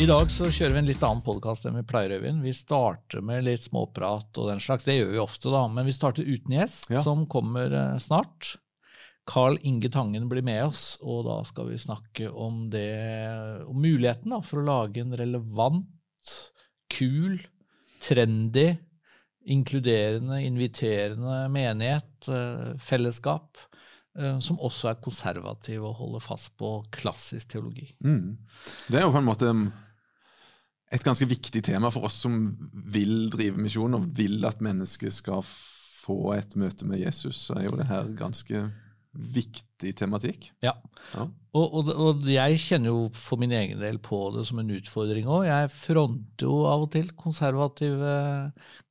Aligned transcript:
I 0.00 0.06
dag 0.08 0.30
så 0.32 0.46
kjører 0.48 0.72
vi 0.72 0.80
en 0.80 0.86
litt 0.88 1.02
annen 1.04 1.20
podkast 1.20 1.66
enn 1.68 1.74
vi 1.76 1.82
pleier. 1.84 2.14
Øyvind. 2.16 2.40
Vi 2.40 2.54
starter 2.56 3.20
med 3.24 3.44
litt 3.44 3.66
småprat 3.66 4.38
og 4.40 4.46
den 4.48 4.62
slags. 4.64 4.86
Det 4.88 4.94
gjør 4.96 5.10
vi 5.12 5.18
ofte, 5.20 5.50
da. 5.52 5.66
Men 5.68 5.84
vi 5.84 5.92
starter 5.92 6.24
uten 6.24 6.54
gjest, 6.56 6.86
Ja. 6.88 7.02
som 7.04 7.26
kommer 7.28 7.68
eh, 7.68 7.98
snart. 8.00 8.54
Carl 9.28 9.58
Inge 9.60 9.90
Tangen 9.92 10.30
blir 10.30 10.42
med 10.42 10.64
oss, 10.64 10.96
og 11.04 11.26
da 11.26 11.36
skal 11.44 11.68
vi 11.68 11.76
snakke 11.78 12.30
om, 12.32 12.70
det, 12.72 12.86
om 13.68 13.76
muligheten 13.76 14.32
da, 14.32 14.40
for 14.40 14.62
å 14.62 14.64
lage 14.64 15.02
en 15.04 15.12
relevant, 15.20 16.32
kul, 16.90 17.36
trendy, 18.00 18.78
inkluderende, 19.52 20.40
inviterende 20.48 21.42
menighet, 21.52 22.28
eh, 22.32 22.72
fellesskap, 22.80 23.60
eh, 24.16 24.40
som 24.40 24.56
også 24.64 24.94
er 24.94 25.04
konservativ 25.04 25.84
og 25.84 26.00
holder 26.00 26.24
fast 26.24 26.56
på 26.56 26.72
klassisk 26.90 27.52
teologi. 27.52 27.92
Mm. 28.00 28.38
Det 28.88 28.96
er 28.96 29.04
jo 29.04 29.12
på 29.12 29.20
en 29.20 29.28
måte 29.28 29.52
et 30.90 31.04
ganske 31.06 31.26
viktig 31.30 31.62
tema 31.64 31.90
for 31.94 32.08
oss 32.08 32.18
som 32.24 32.36
vil 32.72 33.30
drive 33.30 33.60
misjon 33.62 33.94
og 33.98 34.08
vil 34.18 34.42
at 34.48 34.62
mennesket 34.64 35.14
skal 35.14 35.44
få 35.46 36.34
et 36.34 36.56
møte 36.58 36.88
med 36.88 37.02
Jesus. 37.04 37.46
Så 37.46 37.58
er 37.58 37.68
jo 37.68 37.78
det 37.78 37.86
her 37.90 38.10
ganske 38.18 38.64
viktig 39.14 39.69
tematikk. 39.96 40.50
Ja. 40.64 40.76
Ja. 41.14 41.28
Og, 41.50 41.72
og, 41.80 41.88
og 41.90 42.28
jeg 42.30 42.58
kjenner 42.62 42.92
jo 42.92 42.98
for 43.18 43.40
min 43.40 43.50
egen 43.56 43.80
del 43.82 43.96
på 44.02 44.18
det 44.36 44.44
som 44.46 44.60
en 44.62 44.70
utfordring 44.70 45.26
òg. 45.26 45.48
Jeg 45.48 45.72
fronter 45.74 46.46
jo 46.46 46.60
av 46.70 46.84
og 46.84 46.92
til 46.94 47.08
konservative, 47.18 48.12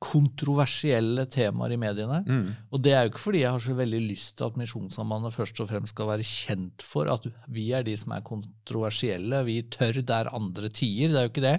kontroversielle 0.04 1.24
temaer 1.32 1.78
i 1.78 1.80
mediene. 1.80 2.20
Mm. 2.28 2.52
Og 2.76 2.84
det 2.84 2.94
er 2.98 3.06
jo 3.06 3.14
ikke 3.14 3.24
fordi 3.30 3.46
jeg 3.46 3.56
har 3.56 3.64
så 3.64 3.78
veldig 3.80 4.04
lyst 4.10 4.36
til 4.36 4.50
at 4.50 4.60
Misjonssambandet 4.60 5.38
først 5.38 5.64
og 5.64 5.72
fremst 5.72 5.96
skal 5.96 6.12
være 6.12 6.28
kjent 6.28 6.84
for 6.84 7.08
at 7.16 7.30
vi 7.48 7.70
er 7.78 7.88
de 7.88 7.96
som 8.00 8.18
er 8.18 8.28
kontroversielle, 8.28 9.44
vi 9.48 9.62
tør 9.72 10.04
der 10.04 10.34
andre 10.36 10.68
tier. 10.68 11.14
Det 11.14 11.22
er 11.22 11.30
jo 11.30 11.36
ikke 11.36 11.48
det. 11.48 11.58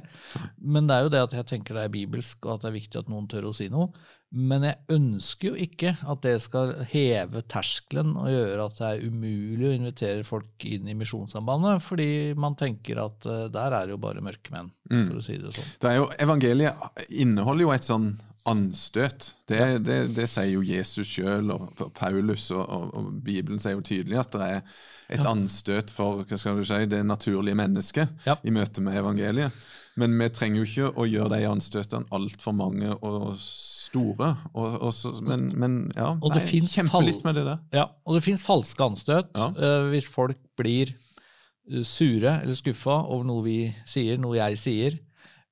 Men 0.60 0.90
det 0.90 0.98
er 0.98 1.08
jo 1.08 1.14
det 1.16 1.26
at 1.30 1.40
jeg 1.40 1.52
tenker 1.54 1.80
det 1.80 1.88
er 1.88 1.96
bibelsk, 1.96 2.44
og 2.44 2.58
at 2.58 2.66
det 2.66 2.74
er 2.74 2.80
viktig 2.82 3.00
at 3.00 3.12
noen 3.12 3.30
tør 3.30 3.48
å 3.48 3.56
si 3.56 3.72
noe. 3.72 3.88
Men 4.30 4.62
jeg 4.62 4.94
ønsker 4.94 5.48
jo 5.48 5.56
ikke 5.58 5.96
at 6.06 6.20
det 6.22 6.36
skal 6.44 6.76
heve 6.92 7.40
terskelen 7.50 8.12
og 8.14 8.28
gjøre 8.30 8.66
at 8.68 8.76
det 8.78 8.90
er 8.90 9.08
umulig 9.08 9.19
å 9.24 9.74
invitere 9.74 10.24
folk 10.26 10.64
inn 10.68 10.88
i 10.88 10.96
Misjonssambandet, 10.98 11.82
fordi 11.84 12.08
man 12.38 12.56
tenker 12.58 13.02
at 13.04 13.28
eh, 13.28 13.46
der 13.52 13.76
er 13.76 13.86
det 13.86 13.96
jo 13.96 14.00
bare 14.02 14.24
mørkemenn, 14.24 14.72
for 14.88 15.20
å 15.20 15.24
si 15.24 15.38
det 15.40 15.52
sånn. 15.56 15.70
Det 15.82 15.92
er 15.92 16.00
jo, 16.00 16.08
evangeliet 16.26 17.06
inneholder 17.22 17.66
jo 17.66 17.74
et 17.74 17.86
sånn 17.86 18.10
anstøt. 18.48 19.34
Det, 19.48 19.60
det, 19.84 19.98
det 20.16 20.26
sier 20.30 20.54
jo 20.54 20.62
Jesus 20.64 21.10
sjøl 21.12 21.50
og 21.52 21.82
Paulus, 21.96 22.48
og, 22.54 22.62
og, 22.64 22.86
og 22.96 23.10
Bibelen 23.24 23.60
sier 23.60 23.76
jo 23.76 23.84
tydelig 23.84 24.20
at 24.22 24.32
det 24.32 24.46
er 24.46 24.62
et 25.10 25.26
anstøt 25.26 25.90
for 25.92 26.22
hva 26.22 26.38
skal 26.38 26.60
du 26.60 26.64
si, 26.64 26.78
det 26.88 27.02
naturlige 27.06 27.58
mennesket 27.58 28.26
Ja. 28.26 28.38
i 28.46 28.54
møte 28.54 28.82
med 28.84 28.96
evangeliet. 29.00 29.52
Men 30.00 30.14
vi 30.16 30.28
trenger 30.32 30.62
jo 30.62 30.68
ikke 30.68 31.02
å 31.02 31.06
gjøre 31.10 31.34
de 31.34 31.48
anstøtene 31.50 32.08
altfor 32.14 32.54
mange 32.56 32.94
og 32.94 33.34
store. 33.42 34.32
Og, 34.54 34.78
og 34.86 34.94
så, 34.94 35.12
men, 35.26 35.50
men 35.58 35.76
ja, 35.96 36.14
nei, 36.14 36.42
kjempe 36.70 37.02
litt 37.04 37.24
med 37.26 37.36
det 37.36 37.44
der. 37.48 37.60
Ja, 37.74 37.86
og 38.06 38.16
det 38.16 38.24
fins 38.24 38.44
falske 38.46 38.86
anstøt. 38.86 39.34
Ja. 39.36 39.50
uh, 39.58 39.90
hvis 39.92 40.08
folk 40.08 40.38
blir 40.60 40.94
eh, 40.94 41.82
sure 41.84 42.38
eller 42.40 42.56
skuffa 42.56 43.02
over 43.02 43.26
noe 43.28 43.44
vi 43.44 43.58
sier, 43.88 44.20
noe 44.22 44.38
jeg 44.38 44.60
sier, 44.62 45.00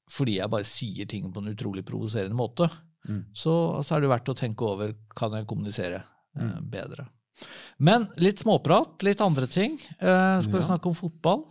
fordi 0.09 0.39
jeg 0.39 0.51
bare 0.51 0.65
sier 0.65 1.07
ting 1.07 1.31
på 1.33 1.43
en 1.43 1.55
utrolig 1.55 1.85
provoserende 1.85 2.37
måte, 2.39 2.71
Mm. 3.09 3.25
så, 3.33 3.53
så 3.87 3.95
er 3.97 4.01
det 4.03 4.09
verdt 4.11 4.29
å 4.29 4.35
tenke 4.37 4.67
over 4.67 4.91
kan 5.17 5.33
jeg 5.33 5.47
kommunisere 5.47 6.03
eh, 6.37 6.43
Mm. 6.43 6.67
bedre. 6.71 7.07
Men 7.79 8.09
litt 8.19 8.39
småprat, 8.43 9.01
litt 9.07 9.21
andre 9.23 9.47
ting. 9.47 9.79
Eh, 10.01 10.41
skal 10.43 10.53
vi 10.59 10.59
Ja. 10.59 10.67
snakke 10.67 10.87
om 10.91 10.95
fotball? 10.99 11.45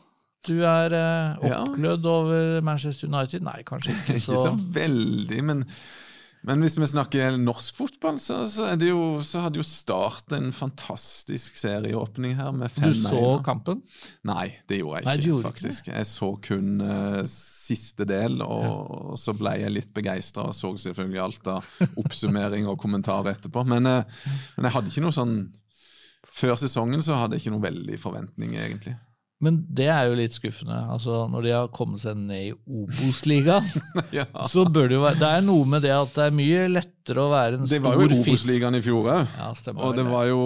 Du 0.45 0.61
er 0.63 0.91
eh, 0.93 1.47
Ja. 1.49 1.63
oppglødd 1.65 2.05
over 2.05 2.61
Manchester 2.61 3.07
United? 3.07 3.41
Nei, 3.41 3.63
kanskje 3.63 3.95
ikke. 3.95 4.15
Ikke 4.19 4.37
så 4.43 4.53
veldig, 4.73 5.41
men, 5.43 5.63
men 6.45 6.61
hvis 6.61 6.75
vi 6.77 6.87
snakker 6.87 7.37
norsk 7.41 7.75
fotball, 7.75 8.19
så, 8.21 8.43
så, 8.51 8.69
jo, 8.85 9.17
så 9.25 9.41
hadde 9.45 9.59
jo 9.59 9.65
Start 9.67 10.31
en 10.37 10.51
fantastisk 10.55 11.57
serieåpning 11.59 12.35
her 12.37 12.53
med 12.55 12.71
Du 12.75 12.85
5-1. 12.85 12.99
så 13.01 13.21
kampen? 13.45 13.81
Nei, 14.27 14.51
det 14.69 14.79
gjorde 14.81 15.01
jeg 15.01 15.07
Nei, 15.09 15.15
ikke, 15.17 15.39
du 15.39 15.47
faktisk. 15.47 15.87
ikke. 15.87 15.97
Jeg 15.97 16.09
så 16.11 16.29
kun 16.47 16.69
uh, 16.83 17.21
siste 17.31 18.07
del, 18.07 18.39
og, 18.45 19.11
og 19.13 19.19
så 19.19 19.35
ble 19.37 19.57
jeg 19.63 19.73
litt 19.73 19.91
begeistra 19.97 20.47
og 20.51 20.55
så 20.55 20.71
selvfølgelig 20.87 21.23
alt 21.25 21.51
av 21.57 21.71
oppsummering 22.03 22.69
og 22.69 22.79
kommentarer 22.81 23.33
etterpå. 23.33 23.65
Men, 23.67 23.89
uh, 23.89 24.29
men 24.57 24.69
jeg 24.69 24.77
hadde 24.77 24.93
ikke 24.93 25.07
noe 25.07 25.15
sånn 25.15 25.39
Før 26.37 26.57
sesongen 26.59 27.01
så 27.01 27.17
hadde 27.17 27.37
jeg 27.37 27.47
ikke 27.47 27.55
noe 27.55 27.65
veldig 27.65 27.97
forventninger, 28.01 28.61
egentlig. 28.61 28.93
Men 29.43 29.59
det 29.69 29.85
er 29.93 30.07
jo 30.09 30.15
litt 30.17 30.33
skuffende. 30.33 30.79
Altså, 30.89 31.27
når 31.29 31.45
de 31.45 31.51
har 31.53 31.67
kommet 31.75 32.01
seg 32.01 32.17
ned 32.17 32.47
i 32.47 32.53
Obos-ligaen, 32.81 33.67
ja. 34.17 34.25
så 34.49 34.65
bør 34.65 34.89
det 34.89 34.97
jo 34.97 35.03
være 35.03 35.21
Det 35.21 35.29
er 35.29 35.45
noe 35.45 35.67
med 35.69 35.85
det 35.85 35.93
at 35.93 36.15
det 36.15 36.25
er 36.25 36.37
mye 36.39 36.63
lettere 37.07 37.23
å 37.23 37.29
være 37.31 37.57
en 37.57 37.65
Det 37.69 37.79
var 37.83 37.95
jo 37.95 38.05
i 38.07 38.17
fisk. 38.17 38.29
Obos-ligaen 38.29 38.77
i 38.77 38.81
fjor 38.83 39.07
òg. 39.07 39.35
Ja, 39.37 39.49
Og 39.75 39.95
det 39.95 40.05
var, 40.07 40.25
jo, 40.27 40.41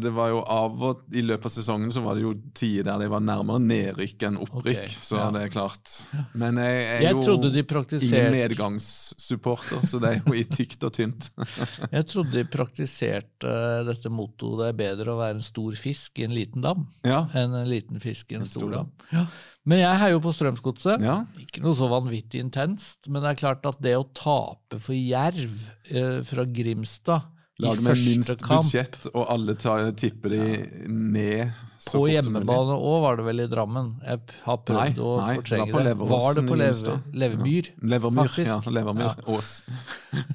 det 0.00 0.12
var 0.14 0.30
jo 0.30 0.42
av 0.42 0.82
og 0.90 1.02
I 1.16 1.22
løpet 1.26 1.48
av 1.48 1.54
sesongen 1.54 1.92
så 1.94 2.02
var 2.04 2.16
det 2.18 2.22
jo 2.24 2.34
tider 2.56 2.86
der 2.86 3.04
det 3.04 3.08
var 3.12 3.24
nærmere 3.24 3.62
nedrykk 3.62 4.26
enn 4.28 4.38
opprykk. 4.42 4.82
Okay, 4.84 4.94
Så 5.02 5.18
ja. 5.18 5.30
det 5.34 5.42
er 5.46 5.52
klart. 5.54 5.94
Men 6.34 6.60
jeg 6.62 6.84
er 6.84 7.02
Jeg 7.06 7.16
jo 7.16 7.36
de 7.46 7.64
ingen 8.06 8.36
nedgangssupporter, 8.36 9.82
så 9.86 10.00
det 10.02 10.12
er 10.12 10.22
jo 10.24 10.36
i 10.36 10.44
tykt 10.44 10.86
og 10.86 10.94
tynt. 10.96 11.30
Jeg 11.96 12.06
trodde 12.10 12.32
de 12.36 12.44
praktiserte 12.50 13.50
eh, 13.50 13.82
dette 13.86 14.10
mottoet 14.12 14.60
det 14.62 14.70
er 14.72 14.78
bedre 14.78 15.14
å 15.14 15.18
være 15.20 15.38
en 15.38 15.44
stor 15.44 15.76
fisk 15.78 16.20
i 16.20 16.26
en 16.26 16.34
liten 16.36 16.64
dam 16.64 16.86
Ja. 17.06 17.24
enn 17.36 17.54
en 17.54 17.68
liten 17.68 18.00
fisk 18.02 18.32
i 18.32 18.38
en, 18.38 18.44
En 18.46 18.48
stor 18.50 18.66
stor 18.66 18.74
dam. 18.78 18.90
Ja. 19.12 19.26
Men 19.66 19.82
jeg 19.82 20.00
heier 20.02 20.14
jo 20.14 20.22
på 20.22 20.32
Strømsgodset. 20.34 21.02
ja. 21.02 21.20
Ikke 21.42 21.62
noe 21.64 21.74
så 21.74 21.88
vanvittig 21.90 22.42
intenst, 22.44 23.08
men 23.10 23.24
det 23.24 23.32
er 23.32 23.40
klart 23.40 23.66
at 23.66 23.80
det 23.82 23.96
å 23.98 24.04
tape 24.14 24.78
for 24.82 24.94
Jerv 24.94 25.56
eh, 25.90 26.20
fra 26.26 26.46
Grimstad 26.46 27.32
Lag 27.58 27.78
med 27.80 27.96
minst 27.96 28.42
kamp 28.44 28.66
budsjett, 28.66 29.06
og 29.14 29.30
alle 29.32 29.54
tar, 29.56 29.86
tipper 29.96 30.34
de 30.34 30.48
ned 30.92 31.54
så 31.80 31.96
På 31.96 32.02
fort 32.02 32.10
hjemmebane 32.12 32.74
òg, 32.76 32.96
var 33.00 33.16
det 33.16 33.24
vel 33.30 33.42
i 33.44 33.46
Drammen. 33.48 33.88
Jeg 34.04 34.20
har 34.44 34.58
prøvd 34.60 34.76
Nei, 34.76 34.90
å 34.90 34.90
nei, 34.90 34.90
det 34.98 35.06
var 35.06 35.38
fortrenge 35.40 35.72
på 35.72 35.84
det. 35.86 35.94
Var 36.10 36.36
det 36.36 36.44
på 36.50 36.58
Leve, 36.60 36.74
Levemyr? 36.76 37.16
Levermyr? 37.22 37.70
Levermyr, 37.94 38.28
faktisk? 38.28 38.52
ja. 38.52 38.74
Levermyr. 38.76 39.08
Ja. 39.08 39.38
Ås. 39.38 39.54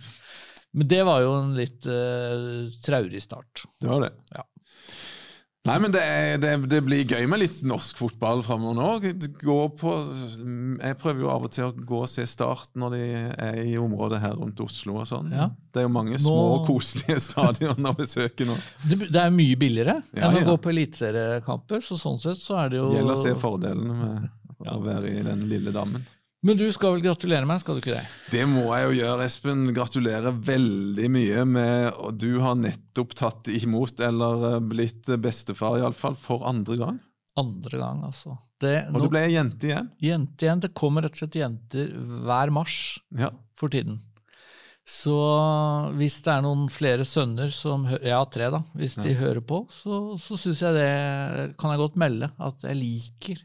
Men 0.78 0.90
det 0.96 1.02
var 1.06 1.22
jo 1.22 1.36
en 1.36 1.54
litt 1.58 1.90
uh, 1.90 2.74
traurig 2.86 3.22
start. 3.22 3.66
Det 3.78 3.90
var 3.92 4.08
det. 4.08 4.12
Ja. 4.34 4.46
Nei, 5.62 5.76
men 5.78 5.92
det, 5.94 6.02
er, 6.02 6.40
det, 6.42 6.52
det 6.72 6.80
blir 6.82 7.04
gøy 7.06 7.28
med 7.30 7.44
litt 7.44 7.60
norsk 7.70 8.00
fotball 8.00 8.40
framover 8.42 8.80
nå. 8.80 9.12
På, 9.78 9.92
jeg 10.82 10.98
prøver 10.98 11.22
jo 11.22 11.30
av 11.30 11.44
og 11.46 11.52
til 11.54 11.68
å 11.68 11.74
gå 11.86 12.00
og 12.02 12.10
se 12.10 12.26
Start 12.26 12.72
når 12.82 12.96
de 12.96 13.02
er 13.46 13.60
i 13.68 13.76
området 13.78 14.24
her 14.24 14.34
rundt 14.40 14.58
Oslo. 14.66 14.96
og 15.04 15.06
sånn. 15.12 15.30
Ja. 15.38 15.52
Det 15.70 15.84
er 15.84 15.86
jo 15.86 15.92
mange 15.94 16.16
Nå- 16.18 16.24
små, 16.24 16.40
koselige 16.66 17.20
stadioner 17.28 17.94
å 17.94 17.98
besøke 18.00 18.48
nå. 18.50 18.56
Det, 18.90 19.12
er 19.22 19.30
mye 19.38 19.60
billigere 19.62 20.00
Ja, 20.18 20.32
enn 20.32 20.40
å 20.42 20.48
gå 20.50 20.58
på 20.66 20.74
eliteseriekamper, 20.74 21.86
så 21.86 22.00
sånn 22.00 22.18
sett 22.26 22.42
så 22.42 22.58
er 22.64 22.74
det 22.74 22.82
jo 22.82 22.90
gjelder 22.96 23.14
å 23.20 23.22
se 23.28 23.36
fordelene 23.38 24.00
med 24.02 24.30
Ja. 24.66 24.76
å 24.78 24.82
være 24.86 25.14
i 25.14 25.22
den 25.26 25.46
lille 25.50 25.72
dammen. 25.74 26.04
Men 26.42 26.58
du 26.58 26.66
skal 26.74 26.96
vel 26.96 27.04
gratulere 27.06 27.46
meg, 27.46 27.60
skal 27.62 27.78
du 27.78 27.84
ikke 27.84 27.94
det? 28.00 28.06
Det 28.34 28.46
må 28.50 28.64
jeg 28.74 28.88
jo 28.88 28.94
gjøre, 28.98 29.26
Espen. 29.30 29.60
Gratulerer 29.78 30.34
veldig 30.34 31.10
mye 31.14 31.44
med 31.46 32.00
og 32.02 32.16
Du 32.18 32.32
har 32.42 32.56
nettopp 32.58 33.14
tatt 33.20 33.52
imot, 33.54 34.02
eller 34.02 34.48
eh, 34.56 34.60
blitt 34.72 35.12
bestefar, 35.22 35.78
iallfall, 35.84 36.18
for 36.18 36.48
andre 36.50 36.80
gang. 36.82 36.98
Andre 37.38 37.78
gang, 37.78 38.02
altså. 38.10 38.34
Det, 38.62 38.74
Og 38.90 38.98
nå, 38.98 39.04
du 39.06 39.14
ble 39.14 39.22
jente 39.32 39.70
igjen. 39.70 39.92
Jente 40.02 40.48
igjen. 40.48 40.64
Det 40.66 40.74
kommer 40.78 41.06
rett 41.06 41.14
og 41.16 41.22
slett 41.24 41.38
jenter 41.44 41.94
hver 42.26 42.52
mars 42.54 42.80
Ja. 43.18 43.30
for 43.58 43.70
tiden. 43.74 44.02
Så 44.82 45.14
hvis 45.94 46.18
det 46.26 46.34
er 46.34 46.42
noen 46.42 46.66
flere 46.74 47.06
sønner 47.06 47.52
som 47.54 47.86
Jeg 47.86 48.12
har 48.18 48.26
tre, 48.34 48.50
da. 48.52 48.64
Hvis 48.76 48.98
de 48.98 49.14
hører 49.14 49.44
på, 49.46 49.62
så, 49.70 50.18
så 50.20 50.38
syns 50.42 50.64
jeg 50.66 50.74
det 50.74 51.56
kan 51.62 51.70
jeg 51.76 51.82
godt 51.86 52.02
melde 52.02 52.32
at 52.42 52.66
jeg 52.66 52.80
liker 52.82 53.44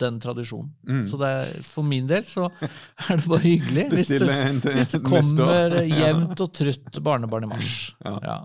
den 0.00 0.18
tradisjonen. 0.22 0.70
Mm. 0.88 1.02
Så 1.10 1.18
det 1.20 1.28
er, 1.36 1.50
for 1.66 1.86
min 1.86 2.06
del 2.10 2.22
så 2.28 2.48
er 3.08 3.16
det 3.20 3.26
bare 3.28 3.42
hyggelig. 3.44 3.84
Hvis 3.94 4.12
det, 4.14 4.28
hvis 4.74 4.92
det 4.94 5.02
kommer 5.06 5.78
jevnt 6.02 6.40
og 6.44 6.52
trutt 6.58 7.00
barnebarn 7.06 7.44
i 7.48 7.52
mars. 7.54 7.72
Ja. 8.04 8.16
Ja. 8.24 8.38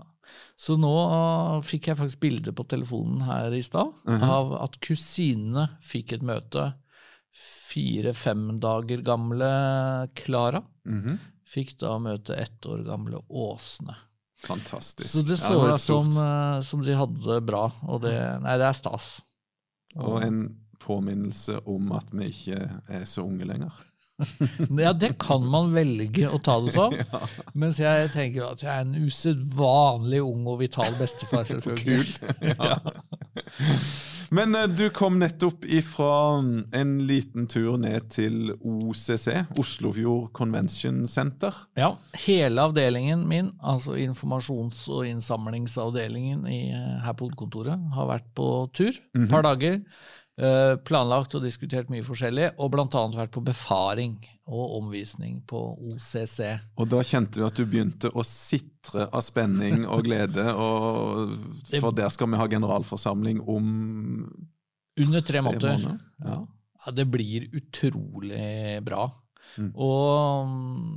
Så 0.56 0.76
nå 0.78 0.90
uh, 1.10 1.58
fikk 1.66 1.88
jeg 1.90 1.98
faktisk 1.98 2.20
bilde 2.22 2.52
på 2.54 2.62
telefonen 2.70 3.24
her 3.26 3.52
i 3.56 3.62
stad 3.66 3.90
Mhm. 4.06 4.22
av 4.22 4.52
at 4.62 4.78
kusinene 4.84 5.68
fikk 5.82 6.12
et 6.18 6.22
møte. 6.22 6.68
Fire-fem 7.34 8.58
dager 8.62 9.02
gamle 9.02 9.48
Klara 10.14 10.62
Mhm. 10.86 11.18
fikk 11.46 11.76
da 11.78 11.96
møte 11.98 12.36
ett 12.38 12.66
år 12.66 12.84
gamle 12.86 13.18
Åsne. 13.30 13.94
Fantastisk. 14.44 15.08
Så 15.10 15.22
det 15.26 15.38
Ja, 15.40 15.48
så 15.48 15.60
det 15.66 15.74
ut 15.74 15.80
som, 15.80 16.08
uh, 16.18 16.60
som 16.60 16.82
de 16.84 16.92
hadde 16.94 17.22
det 17.24 17.46
bra, 17.46 17.72
og 17.88 18.02
det, 18.02 18.14
nei, 18.42 18.56
det 18.58 18.66
er 18.68 18.72
stas. 18.76 19.22
Og 19.96 20.22
en 20.22 20.40
påminnelse 20.84 21.58
om 21.70 21.92
at 21.96 22.12
vi 22.12 22.30
ikke 22.30 22.60
er 22.92 23.04
så 23.08 23.24
unge 23.26 23.48
lenger. 23.48 23.82
Ja, 24.78 24.92
det 24.92 25.18
kan 25.18 25.46
man 25.50 25.72
velge 25.74 26.28
å 26.30 26.38
ta 26.38 26.58
det 26.62 26.74
som. 26.76 26.94
Mens 27.60 27.80
jeg 27.82 28.10
tenker 28.14 28.52
at 28.52 28.62
jeg 28.62 28.70
er 28.70 28.86
en 28.86 28.96
usedvanlig 29.08 30.22
ung 30.24 30.46
og 30.50 30.60
vital 30.62 30.94
bestefar, 31.00 31.46
selvfølgelig. 31.48 32.18
Ja. 32.54 32.78
Men 34.34 34.54
eh, 34.56 34.66
du 34.70 34.88
kom 34.94 35.18
nettopp 35.20 35.66
ifra 35.68 36.40
en 36.74 36.92
liten 37.06 37.46
tur 37.50 37.76
ned 37.78 38.08
til 38.14 38.54
OCC, 38.56 39.28
Oslofjord 39.60 40.30
Convention 40.36 41.04
Center. 41.10 41.54
Ja, 41.78 41.92
hele 42.24 42.64
avdelingen 42.64 43.26
min, 43.30 43.52
altså 43.62 43.98
informasjons- 44.00 44.86
og 44.90 45.06
innsamlingsavdelingen 45.10 46.46
i, 46.50 46.60
eh, 46.72 46.98
her 47.04 47.14
på 47.14 47.28
hovedkontoret, 47.28 47.88
har 47.94 48.10
vært 48.10 48.30
på 48.34 48.50
tur 48.74 48.92
et 48.94 49.30
par 49.30 49.46
dager. 49.46 49.80
Eh, 50.40 50.74
Planlagt 50.86 51.36
og 51.38 51.44
diskutert 51.44 51.90
mye 51.92 52.04
forskjellig, 52.06 52.52
og 52.58 52.72
bl.a. 52.74 52.86
vært 53.16 53.34
på 53.34 53.42
befaring 53.44 54.16
og 54.44 54.78
omvisning 54.80 55.38
på 55.48 55.60
OCC. 55.90 56.40
Og 56.80 56.90
da 56.92 57.00
kjente 57.06 57.40
du 57.40 57.46
at 57.46 57.56
du 57.56 57.64
begynte 57.64 58.10
å 58.12 58.24
sitre 58.28 59.06
av 59.08 59.24
spenning 59.24 59.86
og 59.88 60.04
glede, 60.04 60.44
og, 60.52 61.36
for 61.80 61.96
der 61.96 62.12
skal 62.12 62.32
vi 62.32 62.40
ha 62.40 62.50
generalforsamling 62.56 63.40
om 63.44 63.70
Under 65.00 65.24
tre 65.26 65.40
måneder. 65.42 65.88
Ja. 66.22 66.42
Ja, 66.84 66.92
det 66.92 67.06
blir 67.08 67.48
utrolig 67.56 68.80
bra. 68.84 69.08
Mm. 69.56 69.70
Og 69.72 70.48
mm, 70.50 70.88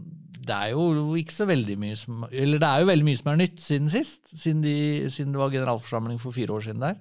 det 0.48 0.56
er 0.56 0.74
jo 0.74 1.16
ikke 1.20 1.36
så 1.36 1.46
veldig 1.46 1.76
mye 1.78 1.98
som 2.00 2.24
Eller 2.32 2.62
det 2.62 2.68
er 2.68 2.82
jo 2.82 2.90
veldig 2.90 3.06
mye 3.06 3.20
som 3.20 3.30
er 3.32 3.40
nytt 3.44 3.60
siden 3.62 3.92
sist, 3.92 4.24
siden, 4.32 4.64
de, 4.66 4.76
siden 5.14 5.36
det 5.36 5.42
var 5.42 5.54
generalforsamling 5.54 6.20
for 6.22 6.36
fire 6.36 6.56
år 6.56 6.66
siden 6.68 6.84
der. 6.84 7.00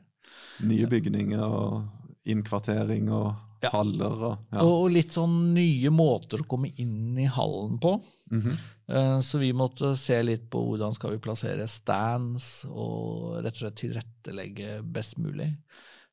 Nye 0.67 0.89
bygninger 0.91 1.43
og 1.43 1.87
innkvartering 2.27 3.11
og 3.13 3.35
Ja. 3.63 3.71
haller 3.73 4.13
og 4.13 4.39
ja. 4.53 4.63
Og, 4.63 4.91
litt 4.93 5.15
sånn 5.17 5.55
nye 5.55 5.91
måter 5.91 6.43
å 6.43 6.49
komme 6.49 6.69
inn 6.77 7.17
i 7.19 7.25
hallen 7.25 7.79
på. 7.81 7.97
Mm 8.31 8.43
-hmm. 8.43 9.23
Så 9.23 9.39
vi 9.39 9.53
måtte 9.53 9.97
se 9.97 10.23
litt 10.23 10.51
på 10.51 10.61
hvordan 10.63 10.95
skal 10.95 11.11
vi 11.11 11.19
plassere 11.19 11.67
stands 11.67 12.65
og 12.69 13.43
rett 13.43 13.55
og 13.55 13.57
slett 13.57 13.77
tilrettelegge 13.77 14.83
best 14.83 15.19
mulig. 15.19 15.57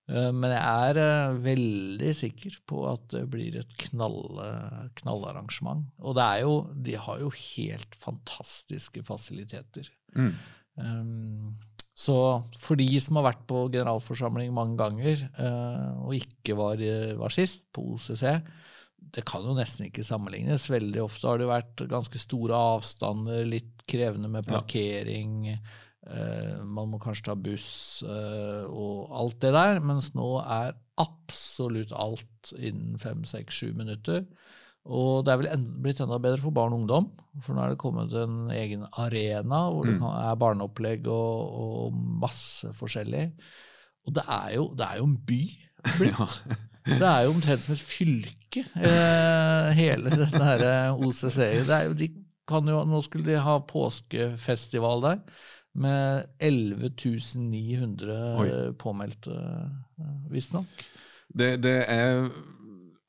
Eh, 0.10 0.32
Men 0.32 0.52
jeg 0.52 0.90
er 0.90 0.98
eh, 0.98 1.38
veldig 1.44 2.16
sikker 2.16 2.58
på 2.66 2.82
at 2.92 3.08
det 3.10 3.30
blir 3.30 3.60
et 3.60 3.78
knall, 3.78 4.20
knallarrangement. 4.96 5.86
Og 6.00 6.16
det 6.16 6.42
jo, 6.42 6.58
de 6.76 6.96
har 6.96 7.20
jo 7.20 7.30
helt 7.30 7.96
fantastiske 7.96 9.04
fasiliteter. 9.04 9.90
Mm. 10.16 10.34
Um, 10.76 11.58
så 11.94 12.16
for 12.58 12.80
de 12.80 12.88
som 13.00 13.20
har 13.20 13.28
vært 13.30 13.44
på 13.50 13.68
generalforsamling 13.74 14.54
mange 14.56 14.78
ganger, 14.80 15.28
eh, 15.38 15.90
og 16.02 16.16
ikke 16.18 16.56
var, 16.58 16.82
var 17.20 17.34
sist, 17.36 17.68
på 17.76 17.84
OCC, 17.94 18.24
det 19.14 19.26
kan 19.28 19.44
jo 19.46 19.54
nesten 19.54 19.90
ikke 19.90 20.06
sammenlignes. 20.08 20.70
Veldig 20.72 21.02
ofte 21.04 21.28
har 21.28 21.38
det 21.42 21.50
vært 21.50 21.84
ganske 21.92 22.18
store 22.22 22.56
avstander, 22.56 23.44
litt 23.46 23.84
krevende 23.90 24.30
med 24.32 24.48
Ja. 24.48 24.62
parkering. 24.62 25.60
eh, 26.08 26.64
man 26.64 26.90
må 26.90 27.00
kanskje 27.00 27.26
ta 27.30 27.36
buss 27.36 28.02
eh, 28.04 28.66
og 28.68 29.12
alt 29.12 29.40
det 29.40 29.54
der, 29.54 29.80
mens 29.80 30.10
nå 30.16 30.42
er 30.44 30.74
absolutt 31.00 31.94
alt 31.96 32.54
innen 32.58 32.98
fem, 33.00 33.24
seks, 33.24 33.56
sju 33.62 33.74
minutter. 33.74 34.26
Og 34.86 35.22
det 35.24 35.32
er 35.32 35.38
vel 35.40 35.48
en, 35.54 35.62
blitt 35.84 36.02
enda 36.04 36.18
bedre 36.20 36.42
for 36.44 36.52
barn 36.52 36.74
og 36.76 36.82
ungdom, 36.82 37.06
for 37.42 37.56
nå 37.56 37.62
er 37.64 37.70
det 37.72 37.80
kommet 37.80 38.12
en 38.20 38.50
egen 38.52 38.82
arena 39.00 39.62
hvor 39.72 39.86
det 39.88 39.94
Mm. 39.96 40.02
kan, 40.02 40.18
er 40.28 40.36
barneopplegg 40.42 41.08
og, 41.08 41.54
og 41.64 41.94
masse 42.24 42.68
forskjellig. 42.76 43.30
Og 44.08 44.14
det 44.18 44.26
er 44.28 44.50
jo, 44.58 44.66
det 44.76 44.84
er 44.90 44.98
jo 45.00 45.06
en 45.08 45.18
by 45.30 45.42
blitt. 45.98 46.20
Ja. 46.20 46.28
Det 46.84 47.00
er 47.08 47.22
jo 47.24 47.30
omtrent 47.32 47.64
som 47.64 47.72
et 47.78 47.80
fylke, 47.80 48.60
eh, 48.76 49.70
hele 49.72 50.10
dette 50.12 50.42
her 50.44 50.92
OCC. 51.00 51.38
Det 51.64 51.72
er 51.72 51.86
jo, 51.88 51.94
de 51.96 52.10
kan 52.46 52.68
jo, 52.68 52.82
nå 52.84 53.00
skulle 53.06 53.24
de 53.30 53.38
ha 53.40 53.54
påskefestival 53.64 55.00
der, 55.06 55.22
med 55.80 56.26
11 56.44 56.92
900 57.40 58.18
Oi. 58.36 58.50
påmeldte, 58.84 59.32
eh, 59.32 60.12
visstnok. 60.36 60.84
Det, 61.32 61.54
det 61.64 61.78
er 61.88 62.28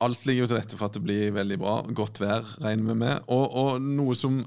Alt 0.05 0.27
ligger 0.29 0.45
jo 0.45 0.51
til 0.53 0.61
rette 0.61 0.79
for 0.79 0.89
at 0.89 0.99
det 0.99 1.05
blir 1.05 1.33
veldig 1.35 1.59
bra. 1.63 1.79
Godt 1.97 2.21
vær, 2.23 2.55
regner 2.65 2.93
vi 2.93 2.99
med. 3.05 3.25
Og, 3.33 3.57
og 3.57 3.83
noe 3.85 4.17
som 4.19 4.43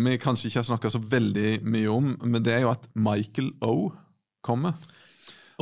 vi 0.00 0.16
kanskje 0.20 0.48
ikke 0.48 0.62
har 0.62 0.68
snakka 0.70 0.92
så 0.94 1.00
veldig 1.04 1.60
mye 1.68 1.88
om, 1.92 2.12
men 2.24 2.44
det 2.44 2.54
er 2.56 2.62
jo 2.64 2.72
at 2.72 2.86
Michael 2.96 3.50
O 3.60 3.90
kommer. 4.44 4.78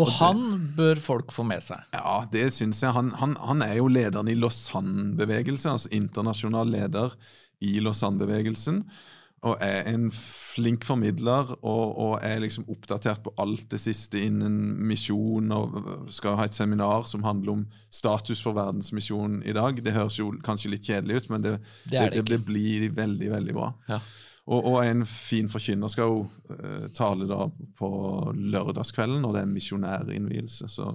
Og 0.01 0.09
han 0.21 0.43
bør 0.77 1.01
folk 1.03 1.33
få 1.35 1.45
med 1.45 1.65
seg. 1.65 1.83
Ja, 1.97 2.21
det 2.31 2.47
syns 2.55 2.81
jeg. 2.85 2.95
Han, 2.95 3.11
han, 3.21 3.35
han 3.43 3.65
er 3.67 3.75
jo 3.81 3.91
lederen 3.91 4.31
i 4.31 4.37
Lausanne-bevegelsen, 4.39 5.75
altså 5.75 5.91
internasjonal 5.97 6.71
leder 6.73 7.17
i 7.67 7.75
Lausanne-bevegelsen. 7.85 8.85
Og 9.49 9.57
er 9.65 9.87
en 9.89 10.11
flink 10.13 10.85
formidler 10.85 11.55
og, 11.63 11.85
og 11.97 12.11
er 12.27 12.43
liksom 12.43 12.67
oppdatert 12.69 13.23
på 13.25 13.33
alt 13.41 13.71
det 13.73 13.81
siste 13.81 14.21
innen 14.21 14.75
misjon. 14.85 15.49
Og 15.57 16.11
skal 16.13 16.37
ha 16.37 16.45
et 16.45 16.57
seminar 16.57 17.09
som 17.09 17.25
handler 17.25 17.55
om 17.55 17.63
status 17.89 18.43
for 18.45 18.59
verdensmisjonen 18.59 19.41
i 19.49 19.57
dag. 19.57 19.81
Det 19.81 19.97
høres 19.97 20.19
jo 20.21 20.35
kanskje 20.45 20.75
litt 20.75 20.91
kjedelig 20.91 21.23
ut, 21.23 21.31
men 21.33 21.47
det, 21.47 21.55
Det 21.87 21.97
det 21.97 22.11
det, 22.19 22.27
det 22.35 22.43
blir 22.45 22.91
veldig, 22.97 23.31
veldig 23.33 23.57
bra. 23.57 23.73
Ja. 23.89 24.03
Og, 24.51 24.65
og 24.67 24.79
en 24.83 25.05
fin 25.07 25.49
forkynner 25.49 25.91
skal 25.93 26.11
jo 26.11 26.23
uh, 26.51 26.87
tale 26.97 27.29
da 27.31 27.45
på 27.79 27.91
lørdagskvelden 28.35 29.23
når 29.25 29.37
det 29.37 29.43
er 29.43 29.53
misjonærinnvielse. 29.53 30.69
Så 30.69 30.91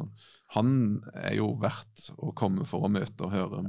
han 0.58 1.00
er 1.14 1.38
jo 1.40 1.54
verdt 1.62 2.10
å 2.18 2.34
komme 2.38 2.68
for 2.68 2.86
å 2.86 2.92
møte 2.92 3.26
og 3.26 3.34
høre 3.34 3.64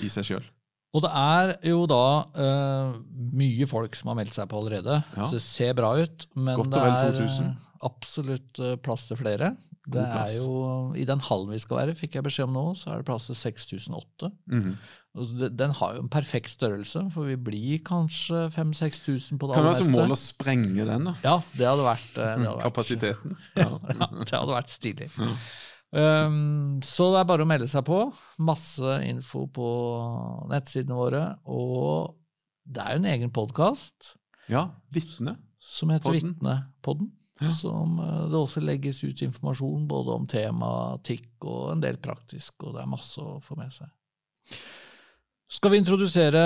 i 0.00 0.10
seg 0.10 0.32
sjøl. 0.32 0.48
Og 0.90 1.04
det 1.04 1.10
er 1.14 1.52
jo 1.70 1.84
da 1.86 2.02
uh, 2.34 2.94
mye 3.38 3.66
folk 3.70 3.94
som 3.94 4.10
har 4.10 4.18
meldt 4.18 4.34
seg 4.34 4.48
på 4.50 4.58
allerede, 4.58 5.00
Ja. 5.16 5.26
så 5.28 5.38
det 5.38 5.44
ser 5.44 5.74
bra 5.78 5.92
ut. 6.00 6.26
Men 6.34 6.56
Godt 6.58 6.72
det 6.74 6.80
er 6.82 7.12
2000. 7.14 7.46
eh, 7.46 7.66
absolutt 7.86 8.58
eh, 8.58 8.76
plass 8.82 9.06
til 9.08 9.20
flere. 9.20 9.52
Det 9.90 10.02
er 10.02 10.28
jo, 10.36 10.92
I 10.94 11.06
den 11.08 11.22
hallen 11.24 11.50
vi 11.50 11.58
skal 11.62 11.78
være, 11.80 11.94
fikk 11.98 12.18
jeg 12.18 12.26
beskjed 12.26 12.50
om 12.50 12.52
nå, 12.58 12.64
så 12.78 12.92
er 12.92 13.00
det 13.00 13.06
plass 13.08 13.30
til 13.30 13.38
6008. 13.38 14.32
Mm 14.52 14.74
Den 15.58 15.72
har 15.74 15.94
jo 15.96 16.02
en 16.04 16.08
perfekt 16.12 16.52
størrelse, 16.52 17.00
for 17.10 17.26
vi 17.26 17.34
blir 17.34 17.80
kanskje 17.82 18.44
5000-6000 18.54 19.40
på 19.40 19.48
det 19.48 19.56
Kan 19.56 19.64
det 19.66 19.72
være 19.72 19.80
som 19.80 19.90
mål 19.96 20.14
å 20.14 20.18
sprenge 20.20 20.84
den, 20.86 21.08
da? 21.08 21.14
Ja, 21.24 21.32
det 21.56 21.66
hadde 21.66 21.86
vært, 21.88 22.12
det 22.14 22.28
hadde 22.28 22.52
vært 22.52 22.62
Kapasiteten. 22.68 23.34
ja, 23.62 23.66
det 24.20 24.36
hadde 24.36 24.54
vært 24.54 24.70
stilig. 24.70 25.08
Um, 25.90 26.78
så 26.86 27.08
det 27.10 27.20
er 27.20 27.28
bare 27.32 27.44
å 27.44 27.50
melde 27.50 27.68
seg 27.70 27.84
på. 27.86 28.00
Masse 28.46 28.98
info 29.08 29.46
på 29.50 29.68
nettsidene 30.50 30.98
våre. 30.98 31.22
Og 31.50 32.12
det 32.70 32.84
er 32.84 32.94
jo 32.94 33.02
en 33.02 33.08
egen 33.14 33.32
podkast 33.34 34.12
Ja, 34.50 34.68
vitne. 34.94 35.36
som 35.58 35.90
heter 35.90 36.14
Podden. 36.82 37.10
Ja. 37.40 37.50
Som 37.56 37.96
uh, 37.98 38.28
det 38.28 38.36
også 38.36 38.60
legges 38.62 39.00
ut 39.02 39.22
informasjon 39.24 39.88
både 39.88 40.18
om 40.18 40.28
tematikk 40.28 41.48
og 41.48 41.72
en 41.72 41.82
del 41.82 41.96
praktisk, 42.02 42.58
og 42.66 42.76
det 42.76 42.84
er 42.84 42.90
masse 42.90 43.22
å 43.24 43.40
få 43.42 43.56
med 43.58 43.72
seg. 43.72 43.88
Skal 45.50 45.72
vi 45.72 45.80
introdusere 45.80 46.44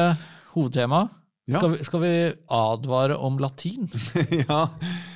hovedtemaet? 0.55 1.21
Ja. 1.51 1.59
Skal, 1.59 1.75
skal 1.85 2.01
vi 2.01 2.13
advare 2.57 3.19
om 3.21 3.37
latin? 3.43 3.91
ja. 4.49 4.63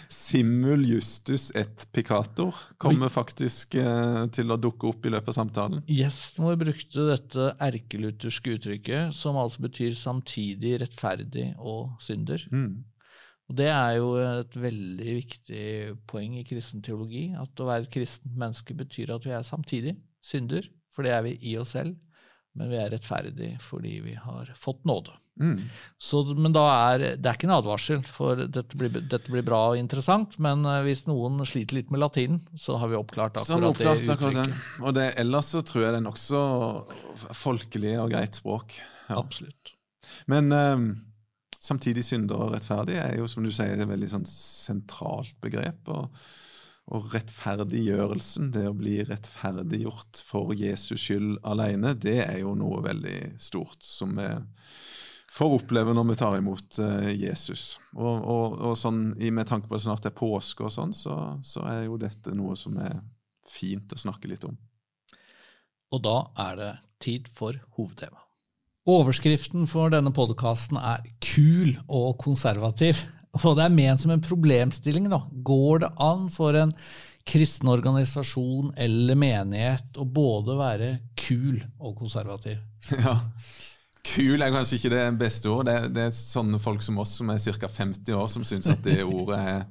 Simul 0.09 0.87
justus 0.89 1.51
et 1.59 1.83
picator 1.93 2.57
kommer 2.81 3.11
faktisk 3.13 3.77
eh, 3.77 4.23
til 4.33 4.49
å 4.49 4.57
dukke 4.57 4.89
opp 4.89 5.05
i 5.05 5.13
løpet 5.13 5.35
av 5.35 5.37
samtalen. 5.37 5.83
Gjesten 5.85 6.47
vår 6.47 6.57
brukte 6.63 7.05
dette 7.11 7.51
erkelutherske 7.67 8.55
uttrykket, 8.57 9.17
som 9.17 9.37
altså 9.41 9.67
betyr 9.67 9.93
samtidig 9.99 10.79
rettferdig 10.81 11.51
og 11.61 11.99
synder. 12.03 12.47
Mm. 12.49 12.87
Og 13.49 13.57
Det 13.61 13.69
er 13.73 13.93
jo 13.97 14.09
et 14.21 14.59
veldig 14.61 15.13
viktig 15.21 15.69
poeng 16.09 16.41
i 16.41 16.45
kristen 16.49 16.85
teologi, 16.85 17.29
at 17.37 17.61
å 17.61 17.69
være 17.69 17.87
et 17.87 17.95
kristent 17.95 18.37
menneske 18.37 18.77
betyr 18.77 19.15
at 19.15 19.29
vi 19.29 19.37
er 19.37 19.45
samtidig 19.45 19.97
synder, 20.25 20.69
for 20.93 21.05
det 21.05 21.15
er 21.17 21.25
vi 21.25 21.37
i 21.53 21.57
oss 21.61 21.77
selv, 21.77 21.97
men 22.57 22.73
vi 22.73 22.81
er 22.81 22.93
rettferdig 22.93 23.55
fordi 23.63 23.99
vi 24.05 24.17
har 24.19 24.53
fått 24.57 24.85
nåde. 24.89 25.13
Mm. 25.39 25.63
Så, 25.99 26.23
men 26.35 26.55
da 26.55 26.65
er, 26.73 27.05
det 27.17 27.31
er 27.31 27.39
ikke 27.39 27.49
en 27.49 27.57
advarsel, 27.57 28.03
for 28.07 28.43
dette 28.43 28.79
blir, 28.79 28.91
dette 28.99 29.31
blir 29.31 29.47
bra 29.47 29.61
og 29.73 29.81
interessant, 29.81 30.37
men 30.43 30.67
eh, 30.67 30.83
hvis 30.87 31.07
noen 31.09 31.41
sliter 31.49 31.79
litt 31.79 31.93
med 31.95 32.03
latinen, 32.03 32.43
så 32.59 32.79
har 32.83 32.91
vi 32.91 32.99
oppklart 32.99 33.39
akkurat 33.39 33.63
det 33.63 33.73
oppklarte 33.73 34.15
akkurat 34.17 34.39
den. 34.41 34.55
uttrykket. 34.55 34.85
Og 34.85 34.97
det, 34.99 35.09
ellers 35.23 35.53
så 35.55 35.63
tror 35.67 35.85
jeg 35.85 35.95
det 35.95 36.01
er 36.03 36.07
nokså 36.09 36.43
folkelig 37.45 37.95
og 38.03 38.15
greit 38.15 38.41
språk. 38.41 38.81
Ja. 39.09 39.21
Absolutt. 39.23 39.75
Men 40.31 40.53
um, 40.53 40.91
samtidig 41.61 42.05
synder 42.07 42.49
og 42.49 42.53
rettferdig 42.57 42.99
er 43.01 43.17
jo, 43.21 43.31
som 43.31 43.47
du 43.47 43.53
sier, 43.55 43.79
et 43.79 43.91
veldig 43.91 44.11
sånn 44.11 44.29
sentralt 44.31 45.39
begrep. 45.45 45.91
Og, 45.95 46.29
og 46.89 47.11
rettferdiggjørelsen, 47.13 48.53
det 48.55 48.65
å 48.71 48.77
bli 48.77 48.99
rettferdiggjort 49.05 50.23
for 50.25 50.55
Jesus 50.57 51.03
skyld 51.05 51.37
alene, 51.47 51.93
det 51.95 52.23
er 52.25 52.39
jo 52.43 52.55
noe 52.57 52.81
veldig 52.87 53.19
stort 53.43 53.85
som 53.85 54.17
vi 54.17 54.31
får 55.39 55.55
oppleve 55.61 55.95
når 55.95 56.07
vi 56.11 56.17
tar 56.19 56.37
imot 56.39 56.79
uh, 56.83 57.09
Jesus. 57.15 57.79
Og, 57.95 58.17
og, 58.35 58.57
og 58.71 58.77
sånn, 58.81 59.13
i- 59.23 59.31
med 59.35 59.47
tanke 59.51 59.69
på 59.71 59.79
at 59.79 59.85
snart 59.87 60.07
er 60.11 60.15
påske 60.19 60.65
og 60.67 60.73
sånn, 60.75 60.93
så, 60.97 61.15
så 61.47 61.63
er 61.71 61.85
jo 61.87 61.99
dette 62.01 62.35
noe 62.35 62.57
som 62.59 62.77
er 62.83 62.99
fint 63.49 63.95
å 63.95 64.01
snakke 64.03 64.29
litt 64.29 64.45
om. 64.49 64.57
Og 65.95 66.03
da 66.05 66.17
er 66.51 66.57
det 66.59 66.73
tid 67.01 67.29
for 67.33 67.57
hovedtema. 67.79 68.19
Overskriften 68.89 69.67
for 69.69 69.93
denne 69.93 70.11
podkasten 70.17 70.79
er 70.81 71.03
'kul 71.21 71.75
og 71.89 72.17
konservativ'. 72.25 73.05
Og 73.45 73.55
det 73.59 73.65
er 73.67 73.75
ment 73.75 74.01
som 74.01 74.11
en 74.11 74.23
problemstilling. 74.25 75.09
da. 75.13 75.21
Går 75.45 75.79
det 75.85 75.91
an 76.01 76.29
for 76.33 76.57
en 76.57 76.73
kristen 77.29 77.69
organisasjon 77.69 78.73
eller 78.77 79.15
menighet 79.21 79.99
å 80.01 80.05
både 80.09 80.57
være 80.57 80.89
kul 81.21 81.61
og 81.79 81.99
konservativ? 82.01 82.59
Ja, 82.97 83.19
Kul 84.07 84.41
er 84.43 84.53
kanskje 84.55 84.79
ikke 84.79 84.93
det 84.95 85.03
beste 85.21 85.51
ordet. 85.51 85.75
Det, 85.89 85.95
det 85.97 86.05
er 86.09 86.15
sånne 86.15 86.61
folk 86.63 86.83
som 86.85 86.99
oss 87.03 87.17
som 87.19 87.31
er 87.35 87.41
ca. 87.43 87.69
50 87.69 88.15
år, 88.15 88.29
som 88.33 88.45
syns 88.47 88.71
at 88.71 88.81
det 88.85 89.01
ordet 89.05 89.39
er 89.39 89.67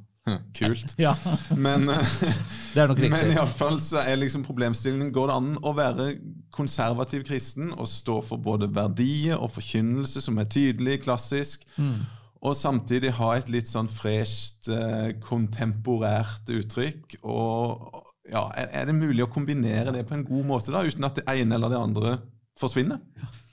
kult. 0.58 0.92
Ja, 1.00 1.14
Men, 1.56 1.88
det 2.74 2.82
er 2.84 2.90
nok 2.92 3.00
men 3.00 3.32
iallfall 3.32 3.78
så 3.80 4.02
er 4.04 4.20
liksom 4.20 4.44
problemstillingen 4.44 5.14
Går 5.16 5.30
det 5.32 5.38
an 5.40 5.54
å 5.64 5.72
være 5.78 6.10
konservativ 6.52 7.24
kristen 7.30 7.72
og 7.78 7.88
stå 7.88 8.18
for 8.26 8.42
både 8.44 8.68
verdier 8.76 9.40
og 9.40 9.54
forkynnelse 9.56 10.20
som 10.26 10.40
er 10.42 10.50
tydelig, 10.52 11.02
klassisk, 11.06 11.64
Mm. 11.78 12.02
og 12.42 12.56
samtidig 12.58 13.12
ha 13.18 13.32
et 13.38 13.50
litt 13.54 13.70
sånn 13.70 13.88
fresht, 13.90 14.68
eh, 14.68 15.14
kontemporært 15.24 16.50
uttrykk? 16.54 17.20
Og 17.24 18.04
ja, 18.28 18.44
er, 18.58 18.86
det 18.90 18.96
mulig 18.98 19.24
å 19.24 19.32
kombinere 19.32 19.94
det 19.96 20.04
på 20.10 20.18
en 20.18 20.26
god 20.28 20.46
måte, 20.50 20.74
da, 20.76 20.84
uten 20.84 21.08
at 21.08 21.22
det 21.22 21.28
ene 21.32 21.56
eller 21.56 21.72
det 21.72 21.80
andre 21.80 22.18
forsvinner? 22.60 23.00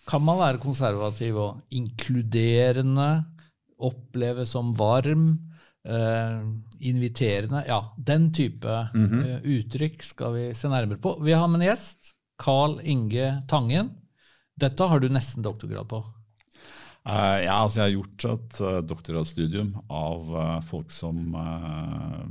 Kan 0.08 0.24
man 0.24 0.40
være 0.40 0.60
konservativ 0.62 1.38
og 1.40 1.62
inkluderende, 1.72 3.24
oppleve 3.84 4.44
som 4.46 4.72
varm, 4.76 5.38
eh, 5.84 6.42
inviterende? 6.80 7.64
Ja, 7.68 7.80
den 7.96 8.30
type 8.36 8.68
eh, 8.68 9.38
uttrykk 9.56 10.04
skal 10.04 10.36
vi 10.36 10.44
se 10.54 10.68
nærmere 10.68 11.00
på. 11.00 11.16
Vi 11.24 11.32
har 11.32 11.48
med 11.48 11.62
en 11.62 11.68
gjest. 11.70 12.14
Carl 12.40 12.80
Inge 12.82 13.42
Tangen. 13.48 13.92
Dette 14.60 14.86
har 14.86 15.00
du 15.00 15.08
nesten 15.08 15.42
doktorgrad 15.42 15.88
på. 15.90 16.02
Eh, 17.04 17.38
ja, 17.44 17.58
altså 17.60 17.82
jeg 17.82 17.84
har 17.84 17.94
gjort 17.98 18.24
et 18.30 18.58
uh, 18.64 18.78
doktorgradsstudium 18.80 19.74
av 19.92 20.30
eh, 20.40 20.60
folk 20.64 20.92
som 20.94 21.34
eh, 21.36 22.22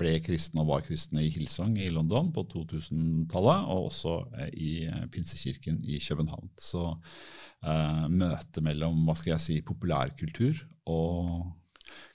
ble 0.00 0.12
kristne 0.22 0.62
og 0.62 0.68
var 0.68 0.84
kristne 0.86 1.24
i 1.24 1.32
Hillsong 1.34 1.74
i 1.82 1.88
London 1.90 2.30
på 2.34 2.44
2000-tallet, 2.52 3.64
og 3.66 3.88
også 3.88 4.14
eh, 4.38 4.52
i 4.54 4.70
eh, 4.86 5.08
Pinsekirken 5.10 5.80
i 5.82 5.98
København. 5.98 6.46
Så 6.62 6.84
uh, 6.94 8.06
møtet 8.06 8.62
mellom 8.64 9.02
hva 9.08 9.18
skal 9.18 9.34
jeg 9.34 9.44
si, 9.48 9.58
populærkultur 9.66 10.62
og 10.94 11.50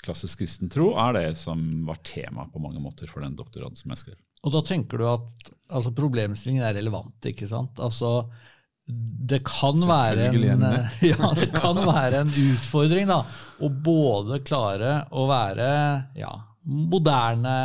klassisk 0.05 0.39
kristen 0.39 0.71
tro 0.71 0.93
er 1.01 1.17
det 1.17 1.27
som 1.41 1.59
var 1.89 1.99
tema 2.07 2.47
på 2.47 2.63
mange 2.63 2.79
måter 2.79 3.11
for 3.11 3.25
den 3.25 3.35
doktorgraden 3.35 3.75
som 3.75 3.91
jeg 3.91 4.05
skrev. 4.05 4.19
Og 4.45 4.53
da 4.53 4.61
tenker 4.63 5.01
du 5.01 5.07
at 5.09 5.51
altså, 5.73 5.91
problemstillingen 5.97 6.63
er 6.63 6.77
relevant, 6.77 7.17
ikke 7.27 7.49
sant? 7.49 7.81
Altså, 7.83 8.29
det 8.85 9.39
kan, 9.47 9.79
være 9.87 10.27
en, 10.29 10.63
ja, 11.01 11.31
det 11.33 11.49
kan 11.55 11.79
være 11.81 12.21
en 12.21 12.31
utfordring 12.51 13.09
da, 13.09 13.23
å 13.57 13.69
både 13.69 14.39
klare 14.45 14.99
å 15.09 15.25
være 15.29 15.69
ja, 16.19 16.31
moderne, 16.69 17.57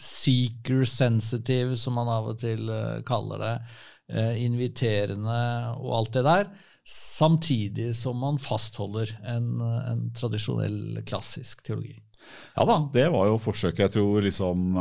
seeker 0.00 0.84
sensitive, 0.88 1.76
som 1.78 1.98
man 1.98 2.10
av 2.10 2.30
og 2.32 2.40
til 2.42 2.70
eh, 2.72 3.00
kaller 3.06 3.42
det, 3.42 3.54
eh, 4.14 4.38
inviterende 4.46 5.40
og 5.78 5.96
alt 5.98 6.14
det 6.16 6.24
der, 6.26 6.48
samtidig 6.90 7.90
som 7.98 8.22
man 8.22 8.38
fastholder 8.42 9.12
en, 9.34 9.52
en 9.60 10.06
tradisjonell, 10.16 11.02
klassisk 11.06 11.62
teologi. 11.66 11.98
Ja 12.56 12.66
da, 12.68 12.76
det 12.92 13.06
var 13.14 13.28
jo 13.30 13.38
forsøket. 13.40 13.84
Jeg 13.86 13.94
tror 13.94 14.24
liksom 14.24 14.74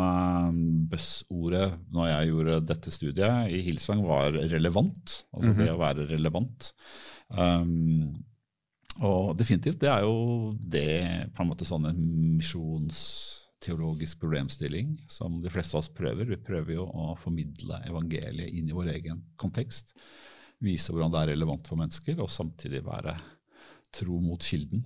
buzz-ordet 0.91 1.67
når 1.93 2.09
jeg 2.09 2.31
gjorde 2.31 2.57
dette 2.71 2.93
studiet 2.93 3.53
i 3.53 3.61
Hillsang, 3.67 4.01
var 4.07 4.33
relevant. 4.35 5.19
Altså 5.35 5.53
det 5.57 5.69
å 5.73 5.79
være 5.79 6.07
relevant. 6.09 6.71
Um, 7.29 8.09
og 9.05 9.37
definitivt, 9.39 9.79
det 9.79 9.91
er 9.91 10.03
jo 10.03 10.55
det 10.59 11.31
på 11.35 11.43
en 11.43 11.51
måte 11.51 11.67
sånn 11.67 11.87
en 11.87 12.01
misjonsteologisk 12.39 14.19
problemstilling 14.19 14.97
som 15.11 15.39
de 15.43 15.51
fleste 15.53 15.77
av 15.77 15.83
oss 15.83 15.91
prøver. 15.93 16.27
Vi 16.27 16.41
prøver 16.43 16.75
jo 16.75 16.87
å 16.89 17.13
formidle 17.19 17.79
evangeliet 17.87 18.51
inn 18.59 18.67
i 18.71 18.75
vår 18.75 18.91
egen 18.97 19.23
kontekst. 19.39 19.95
Vise 20.59 20.91
hvordan 20.91 21.13
det 21.13 21.21
er 21.21 21.31
relevant 21.35 21.69
for 21.69 21.79
mennesker, 21.79 22.19
og 22.19 22.33
samtidig 22.33 22.83
være 22.83 23.15
tro 23.95 24.19
mot 24.21 24.43
kilden. 24.43 24.83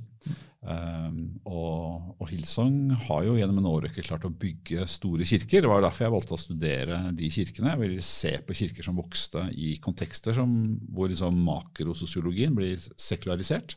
Um, 0.64 1.42
og, 1.44 2.14
og 2.24 2.30
Hillsong 2.30 2.94
har 3.10 3.26
jo 3.28 3.34
gjennom 3.36 3.58
en 3.60 3.68
årrekke 3.68 4.06
klart 4.06 4.24
å 4.24 4.32
bygge 4.32 4.86
store 4.88 5.28
kirker. 5.28 5.66
Det 5.66 5.72
var 5.72 5.84
derfor 5.84 6.06
jeg 6.06 6.14
valgte 6.14 6.38
å 6.38 6.40
studere 6.40 7.00
de 7.18 7.32
kirkene. 7.36 7.74
Jeg 7.74 7.82
ville 7.82 8.06
se 8.08 8.32
på 8.48 8.56
kirker 8.56 8.88
som 8.88 9.00
vokste 9.00 9.44
i 9.60 9.74
kontekster 9.84 10.38
som, 10.38 10.56
hvor 10.96 11.12
liksom 11.12 11.44
makrososiologien 11.50 12.56
blir 12.56 12.80
sekularisert. 12.80 13.76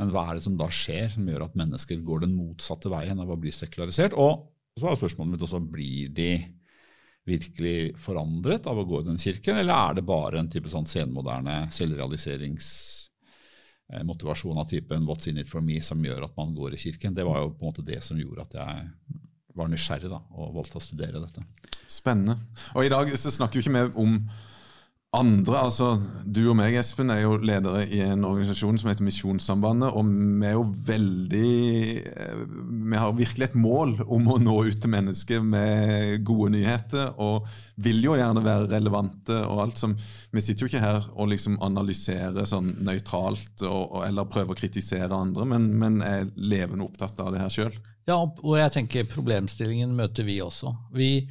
Men 0.00 0.14
hva 0.14 0.30
er 0.30 0.40
det 0.40 0.46
som 0.46 0.56
da 0.60 0.70
skjer 0.72 1.12
som 1.18 1.28
gjør 1.28 1.44
at 1.50 1.60
mennesker 1.60 2.00
går 2.06 2.24
den 2.24 2.36
motsatte 2.38 2.92
veien 2.92 3.20
av 3.20 3.30
å 3.30 3.40
bli 3.40 3.52
sekularisert? 3.52 4.16
Og 4.16 4.48
så 4.80 4.88
er 4.88 4.98
spørsmålet 4.98 5.36
mitt 5.36 5.44
også 5.44 5.60
blir 5.60 6.08
de 6.16 6.32
virkelig 7.28 7.94
forandret 8.00 8.66
av 8.68 8.80
å 8.80 8.84
gå 8.88 9.00
i 9.00 9.06
den 9.06 9.20
kirken, 9.20 9.56
eller 9.60 9.76
er 9.76 9.96
det 9.96 10.08
bare 10.08 10.40
en 10.40 10.50
type 10.52 10.68
sånn 10.72 10.88
senmoderne 10.88 11.66
selvrealiserings 11.72 12.68
motivasjon 14.04 14.58
av 14.58 14.68
typen 14.68 15.04
'what's 15.06 15.28
in 15.28 15.38
it 15.38 15.48
for 15.48 15.60
me' 15.60 15.82
som 15.82 16.02
gjør 16.02 16.24
at 16.24 16.36
man 16.36 16.54
går 16.54 16.74
i 16.74 16.76
kirken. 16.76 17.14
Det 17.14 17.24
var 17.24 17.42
jo 17.42 17.50
på 17.50 17.62
en 17.66 17.72
måte 17.72 17.84
det 17.84 18.02
som 18.02 18.18
gjorde 18.18 18.40
at 18.40 18.54
jeg 18.54 18.90
var 19.54 19.68
nysgjerrig 19.68 20.10
da, 20.10 20.20
og 20.34 20.54
valgte 20.54 20.80
å 20.80 20.82
studere 20.82 21.20
dette. 21.22 21.44
Spennende. 21.88 22.38
Og 22.74 22.86
i 22.86 22.88
dag 22.88 23.10
så 23.18 23.30
snakker 23.30 23.54
vi 23.54 23.64
ikke 23.64 23.76
mer 23.76 23.92
om 24.00 24.16
andre. 25.14 25.58
altså 25.58 25.94
Du 26.24 26.40
og 26.50 26.56
meg, 26.58 26.74
Espen, 26.78 27.10
er 27.12 27.22
jo 27.22 27.36
ledere 27.38 27.84
i 27.86 28.00
en 28.04 28.24
organisasjon 28.26 28.78
som 28.80 28.90
heter 28.90 29.06
Misjonssambandet. 29.06 29.92
Og 29.94 30.08
vi 30.08 30.48
er 30.48 30.56
jo 30.56 30.64
veldig 30.88 31.52
eh, 32.10 32.42
Vi 32.90 33.00
har 33.00 33.16
virkelig 33.16 33.48
et 33.48 33.56
mål 33.58 33.96
om 34.04 34.28
å 34.32 34.38
nå 34.42 34.56
ut 34.68 34.80
til 34.80 34.92
mennesker 34.92 35.44
med 35.44 36.24
gode 36.26 36.52
nyheter. 36.56 37.14
Og 37.22 37.48
vil 37.76 38.02
jo 38.04 38.18
gjerne 38.18 38.44
være 38.44 38.70
relevante 38.74 39.38
og 39.46 39.64
alt 39.66 39.80
som 39.80 39.96
Vi 40.34 40.42
sitter 40.42 40.66
jo 40.66 40.72
ikke 40.72 40.84
her 40.84 41.08
og 41.14 41.30
liksom 41.32 41.58
analyserer 41.64 42.46
sånn 42.48 42.74
nøytralt 42.84 43.64
og, 43.68 44.00
eller 44.06 44.30
prøver 44.30 44.54
å 44.54 44.58
kritisere 44.58 45.14
andre, 45.14 45.46
men, 45.48 45.68
men 45.78 46.00
er 46.04 46.30
levende 46.36 46.86
opptatt 46.88 47.20
av 47.22 47.34
det 47.34 47.42
her 47.42 47.52
sjøl. 47.52 47.76
Ja, 48.08 48.18
og 48.20 48.54
jeg 48.58 48.72
tenker 48.74 49.06
problemstillingen 49.08 49.94
møter 49.96 50.26
vi 50.26 50.40
også. 50.44 50.74
Vi, 50.92 51.24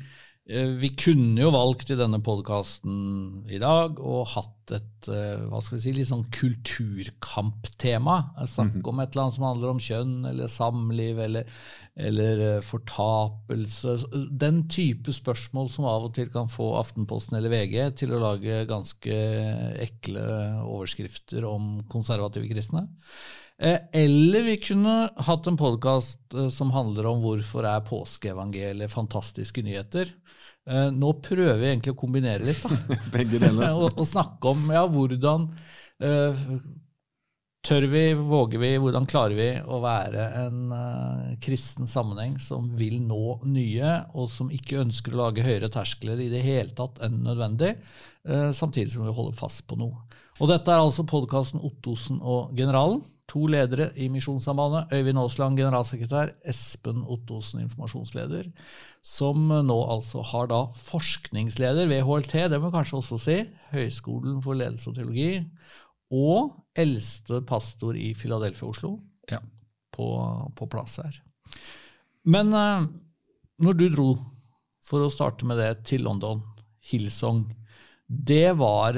vi 0.44 0.90
kunne 1.00 1.40
jo 1.40 1.54
valgt 1.56 1.94
i 1.94 1.96
denne 1.96 2.18
podkasten 2.20 3.46
i 3.48 3.60
dag 3.62 3.96
og 4.04 4.26
hatt 4.34 4.74
et 4.76 5.08
eh, 5.12 5.44
hva 5.48 5.62
skal 5.64 5.78
vi 5.78 5.84
si, 5.86 5.94
litt 5.96 6.10
sånn 6.10 6.26
kulturkamptema. 6.36 8.16
Snakke 8.52 8.84
om 8.92 9.00
et 9.00 9.14
eller 9.14 9.24
annet 9.24 9.38
som 9.38 9.46
handler 9.48 9.72
om 9.72 9.80
kjønn 9.84 10.18
eller 10.28 10.52
samliv 10.52 11.22
eller, 11.24 11.48
eller 11.96 12.44
eh, 12.48 12.66
fortapelse. 12.66 13.96
Den 14.44 14.66
type 14.72 15.16
spørsmål 15.16 15.72
som 15.72 15.88
av 15.88 16.10
og 16.10 16.16
til 16.18 16.28
kan 16.34 16.52
få 16.52 16.74
Aftenposten 16.80 17.40
eller 17.40 17.54
VG 17.54 17.78
til 18.04 18.16
å 18.16 18.22
lage 18.26 18.66
ganske 18.68 19.20
ekle 19.86 20.26
overskrifter 20.66 21.48
om 21.48 21.86
konservative 21.92 22.52
kristne. 22.52 22.90
Eh, 23.64 23.80
Eller 23.92 24.44
vi 24.44 24.58
kunne 24.58 25.10
hatt 25.16 25.48
en 25.48 25.58
podkast 25.58 26.36
som 26.52 26.74
handler 26.76 27.08
om 27.08 27.22
hvorfor 27.24 27.64
er 27.64 27.86
påskeevangeliet 27.88 28.92
fantastiske 28.92 29.64
nyheter. 29.64 30.12
Eh, 30.68 30.90
Nå 30.92 31.14
prøver 31.24 31.62
vi 31.62 31.70
egentlig 31.72 31.94
å 31.96 32.00
kombinere 32.00 32.44
litt, 32.50 32.60
da. 32.64 33.00
Begge 33.16 33.40
deler. 33.40 33.72
og, 33.80 33.94
og 33.96 34.08
snakke 34.08 34.52
om 34.52 34.68
ja, 34.74 34.84
hvordan 34.92 35.48
eh, 36.04 36.48
tør 37.64 37.88
vi, 37.88 38.02
våger 38.20 38.60
vi, 38.60 38.74
hvordan 38.84 39.08
klarer 39.08 39.38
vi 39.40 39.48
å 39.64 39.80
være 39.80 40.26
en 40.42 40.74
uh, 40.76 41.30
kristen 41.44 41.88
sammenheng 41.88 42.36
som 42.44 42.68
vil 42.76 42.98
nå 43.00 43.38
nye, 43.48 43.94
og 44.20 44.28
som 44.32 44.52
ikke 44.52 44.82
ønsker 44.82 45.16
å 45.16 45.22
lage 45.22 45.46
høyere 45.46 45.72
terskler 45.72 46.20
i 46.20 46.28
det 46.34 46.44
hele 46.44 46.76
tatt 46.76 47.00
enn 47.06 47.22
nødvendig, 47.24 47.72
uh, 48.28 48.52
samtidig 48.52 48.92
som 48.92 49.08
vi 49.08 49.16
holder 49.16 49.40
fast 49.40 49.64
på 49.70 49.80
noe. 49.80 50.04
Og 50.42 50.52
dette 50.52 50.76
er 50.76 50.84
altså 50.84 51.08
podkasten 51.08 51.64
Ottosen 51.64 52.20
og 52.20 52.52
Generalen. 52.58 53.00
To 53.34 53.48
ledere 53.50 53.88
i 53.98 54.10
Misjonssambandet. 54.14 54.92
Øyvind 54.94 55.18
Aasland, 55.18 55.58
generalsekretær. 55.58 56.36
Espen 56.46 57.02
Ottosen, 57.10 57.64
informasjonsleder. 57.64 58.52
Som 59.02 59.48
nå 59.50 59.78
altså 59.90 60.22
har 60.30 60.52
da 60.52 60.60
forskningsleder 60.78 61.90
ved 61.90 62.04
HLT, 62.06 62.36
det 62.52 62.60
må 62.62 62.70
vi 62.70 62.78
kanskje 62.78 63.00
også 63.00 63.18
si. 63.24 63.40
Høgskolen 63.74 64.38
for 64.46 64.60
ledelse 64.60 64.92
og 64.92 65.00
teologi. 65.00 65.32
Og 66.14 66.54
eldste 66.78 67.42
pastor 67.50 67.98
i 67.98 68.12
Philadelphia, 68.14 68.70
Oslo. 68.70 69.00
Ja. 69.32 69.42
På, 69.94 70.06
på 70.58 70.70
plass 70.70 71.00
her. 71.02 71.18
Men 72.30 72.54
eh, 72.54 72.86
når 73.66 73.80
du 73.80 73.88
dro, 73.90 74.08
for 74.84 75.06
å 75.06 75.12
starte 75.14 75.48
med 75.50 75.58
det, 75.58 75.72
til 75.90 76.06
London, 76.06 76.42
Hillsong, 76.86 77.48
det 78.14 78.52
var, 78.60 78.98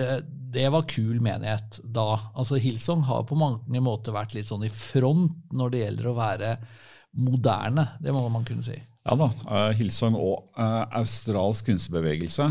det 0.55 0.65
var 0.74 0.88
kul 0.89 1.22
menighet 1.24 1.79
da. 1.84 2.10
Altså 2.36 2.60
Hillsong 2.62 3.05
har 3.07 3.24
på 3.29 3.38
mange 3.39 3.81
måter 3.84 4.15
vært 4.15 4.36
litt 4.36 4.50
sånn 4.51 4.65
i 4.67 4.74
front 4.74 5.53
når 5.55 5.72
det 5.72 5.86
gjelder 5.86 6.10
å 6.12 6.17
være 6.17 6.51
moderne. 7.15 7.88
Det 8.03 8.13
må 8.15 8.25
man 8.29 8.45
kunne 8.48 8.65
si. 8.65 8.75
Ja 9.05 9.15
da, 9.19 9.29
uh, 9.45 9.72
Hillsong 9.77 10.15
og 10.17 10.57
eh, 10.57 10.84
australsk 10.98 11.67
krinsebevegelse 11.69 12.50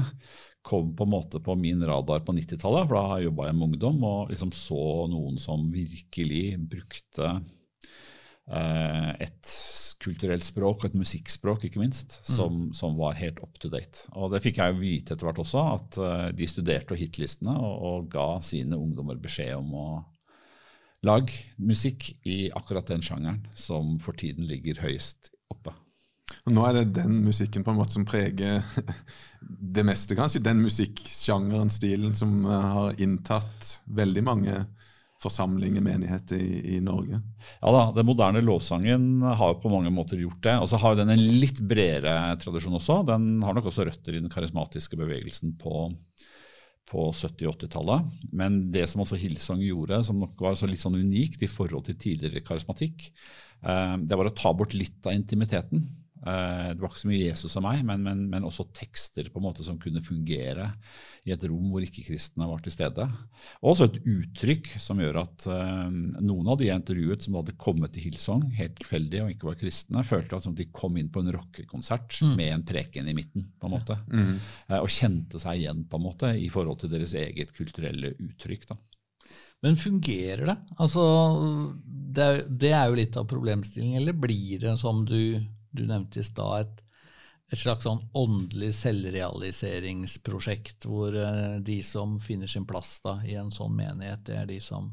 kom 0.64 0.94
på 0.96 1.04
en 1.04 1.12
måte 1.12 1.40
på 1.44 1.56
min 1.58 1.82
radar 1.84 2.22
på 2.24 2.32
90-tallet, 2.32 2.86
for 2.88 2.96
da 2.96 3.18
jobba 3.20 3.48
jeg 3.50 3.56
med 3.58 3.66
ungdom 3.66 4.06
og 4.08 4.30
liksom 4.32 4.52
så 4.56 4.84
noen 5.12 5.36
som 5.40 5.66
virkelig 5.72 6.44
brukte 6.72 7.26
eh, 7.26 7.42
et 8.44 9.52
kulturelt 10.04 10.44
språk 10.44 10.82
og 10.82 10.90
et 10.90 10.98
musikkspråk, 11.00 11.66
ikke 11.66 11.80
minst, 11.80 12.18
som, 12.26 12.66
mm. 12.66 12.72
som, 12.76 12.96
var 12.98 13.16
helt 13.18 13.40
up 13.44 13.58
to 13.60 13.70
date. 13.72 14.04
Og 14.18 14.32
det 14.34 14.42
fikk 14.44 14.60
jeg 14.60 14.78
vite 14.80 15.14
etter 15.14 15.28
hvert 15.28 15.40
også, 15.44 15.62
at 15.78 16.00
uh, 16.00 16.26
de 16.36 16.48
studerte 16.50 16.98
hitlistene 16.98 17.54
og, 17.54 17.86
og, 17.88 18.10
ga 18.12 18.28
sine 18.44 18.78
ungdommer 18.78 19.20
beskjed 19.20 19.54
om 19.56 19.72
å 19.78 19.86
lage 21.04 21.56
musikk 21.60 22.10
i 22.28 22.48
akkurat 22.56 22.88
den 22.88 23.04
sjangeren 23.04 23.42
som 23.56 23.98
for 24.00 24.16
tiden 24.16 24.48
ligger 24.48 24.80
høyest 24.84 25.32
oppe. 25.52 25.74
Og 26.44 26.54
nå 26.56 26.64
er 26.66 26.78
det 26.78 27.00
den 27.00 27.20
musikken 27.24 27.64
på 27.64 27.72
en 27.72 27.78
måte 27.78 27.96
som 27.96 28.06
preger 28.08 28.64
det 29.76 29.84
meste, 29.86 30.16
kanskje. 30.16 30.42
Den 30.44 30.62
musikksjangeren, 30.64 31.72
stilen, 31.72 32.16
som 32.16 32.42
eh, 32.44 32.70
har 32.76 33.00
inntatt 33.04 33.78
veldig 33.84 34.24
mange 34.24 34.56
forsamlinger, 35.24 35.82
menighet 35.84 36.34
i, 36.36 36.76
i, 36.76 36.80
Norge. 36.84 37.20
Ja 37.60 37.72
da, 37.72 37.82
Den 37.96 38.08
moderne 38.08 38.42
lovsangen 38.44 39.24
har 39.24 39.56
på 39.62 39.72
mange 39.72 39.92
måter 39.94 40.20
gjort 40.20 40.42
det. 40.44 40.58
Og 40.60 40.68
så 40.70 40.80
har 40.80 40.98
den 40.98 41.12
en 41.14 41.24
litt 41.40 41.62
bredere 41.64 42.36
tradisjon 42.42 42.78
også. 42.78 43.00
Den 43.08 43.42
har 43.44 43.56
nok 43.56 43.70
også 43.70 43.88
røtter 43.88 44.14
i 44.16 44.22
den 44.22 44.32
karismatiske 44.32 44.98
bevegelsen 45.00 45.56
på, 45.60 45.88
på 46.90 47.08
70- 47.10 47.48
og 47.50 47.56
80-tallet. 47.56 48.14
Men 48.36 48.60
det 48.74 48.86
som 48.92 49.04
også 49.04 49.18
Hillsong 49.20 49.64
gjorde, 49.64 50.02
som 50.06 50.20
nok 50.22 50.44
var 50.44 50.60
litt 50.70 50.84
sånn 50.84 51.00
unikt 51.00 51.44
i 51.44 51.50
forhold 51.50 51.88
til 51.88 51.98
tidligere 52.00 52.44
karismatikk, 52.46 53.08
eh, 53.64 53.98
det 54.04 54.20
var 54.20 54.30
å 54.30 54.36
ta 54.36 54.54
bort 54.56 54.76
litt 54.76 55.00
av 55.08 55.16
intimiteten. 55.16 55.88
Eh, 56.24 56.68
det 56.72 56.80
var 56.80 56.88
ikke 56.88 57.02
så 57.02 57.08
mye 57.10 57.20
Jesus 57.20 57.54
av 57.58 57.64
meg, 57.66 57.82
men, 57.84 58.00
men, 58.04 58.22
men, 58.32 58.46
også 58.48 58.64
tekster 58.72 59.26
på 59.28 59.40
en 59.40 59.44
måte 59.44 59.64
som 59.66 59.76
kunne 59.80 60.00
fungere 60.04 60.70
i 61.28 61.34
et 61.34 61.42
rom 61.48 61.66
hvor 61.72 61.84
ikke-kristne 61.84 62.48
var 62.48 62.62
til 62.64 62.72
stede. 62.72 63.04
Og 63.60 63.74
også 63.74 63.90
et 63.90 63.98
uttrykk 64.00 64.70
som 64.80 65.02
gjør 65.02 65.20
at 65.24 65.44
uh, 65.50 65.90
noen 66.24 66.48
av 66.48 66.56
de 66.60 66.70
jeg 66.70 66.80
intervjuet 66.80 67.26
som 67.26 67.36
hadde 67.36 67.56
kommet 67.60 67.92
til 67.92 68.06
Hillsong 68.06 68.46
helt 68.56 68.78
tilfeldig 68.80 69.20
og 69.24 69.34
ikke 69.34 69.50
var 69.50 69.58
kristne, 69.60 70.04
følte 70.08 70.40
at 70.40 70.48
de 70.56 70.68
kom 70.72 70.96
inn 71.00 71.10
på 71.12 71.20
en 71.20 71.32
rockekonsert 71.36 72.16
mm. 72.24 72.32
med 72.40 72.52
en 72.54 72.64
preken 72.72 73.10
i 73.10 73.16
midten. 73.16 73.44
på 73.60 73.68
en 73.68 73.76
måte, 73.76 73.98
mm. 74.08 74.32
uh, 74.72 74.80
Og 74.80 74.88
kjente 74.92 75.40
seg 75.42 75.60
igjen 75.60 75.84
på 75.90 76.00
en 76.00 76.06
måte 76.08 76.32
i 76.40 76.48
forhold 76.52 76.80
til 76.80 76.92
deres 76.94 77.12
eget 77.20 77.52
kulturelle 77.56 78.14
uttrykk. 78.16 78.68
da. 78.72 78.80
Men 79.64 79.76
fungerer 79.80 80.44
det? 80.48 80.56
Altså, 80.76 81.02
det, 81.84 82.30
det 82.48 82.72
er 82.76 82.88
jo 82.88 82.98
litt 82.98 83.16
av 83.16 83.28
problemstillingen. 83.28 84.00
Eller 84.00 84.16
blir 84.16 84.60
det 84.60 84.74
som 84.80 85.04
du 85.08 85.40
du 85.74 85.86
nevnte 85.88 86.20
i 86.20 86.26
stad 86.26 86.60
et, 86.60 86.82
et, 87.52 87.58
slags 87.58 87.84
sånn 87.86 88.02
åndelig 88.16 88.72
selvrealiseringsprosjekt, 88.80 90.84
hvor 90.88 91.14
uh, 91.14 91.60
de 91.64 91.82
som 91.86 92.20
finner 92.22 92.46
sin 92.50 92.66
plass 92.68 93.00
da, 93.04 93.12
i 93.26 93.34
en 93.40 93.52
sånn 93.54 93.76
menighet, 93.76 94.26
det 94.28 94.36
er 94.40 94.46
de 94.50 94.60
som, 94.62 94.84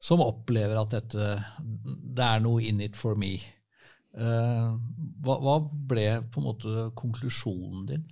som 0.00 0.20
opplever 0.24 0.76
at 0.80 0.90
dette, 0.98 1.24
det 1.60 2.26
er 2.26 2.40
noe 2.44 2.62
in 2.66 2.80
it 2.84 2.96
for 2.98 3.14
me. 3.18 3.38
Uh, 4.10 4.74
hva, 5.22 5.36
hva, 5.38 5.56
ble 5.90 6.06
på 6.32 6.40
en 6.40 6.46
måte 6.48 6.86
konklusjonen 6.98 7.84
din? 7.86 8.06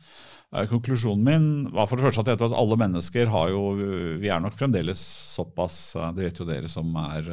Konklusjonen 0.70 1.24
min 1.26 1.48
var 1.74 1.88
for 1.90 1.98
det 1.98 2.06
første 2.06 2.22
at 2.22 2.30
jeg 2.30 2.38
tror 2.40 2.52
at 2.52 2.60
alle 2.60 2.76
mennesker 2.80 3.28
har 3.28 3.50
jo 3.52 3.64
Vi 4.22 4.30
er 4.32 4.40
nok 4.40 4.54
fremdeles 4.56 5.02
såpass 5.34 5.90
Det 6.16 6.24
vet 6.24 6.40
jo 6.40 6.46
dere 6.48 6.70
som 6.72 6.94
er 7.02 7.26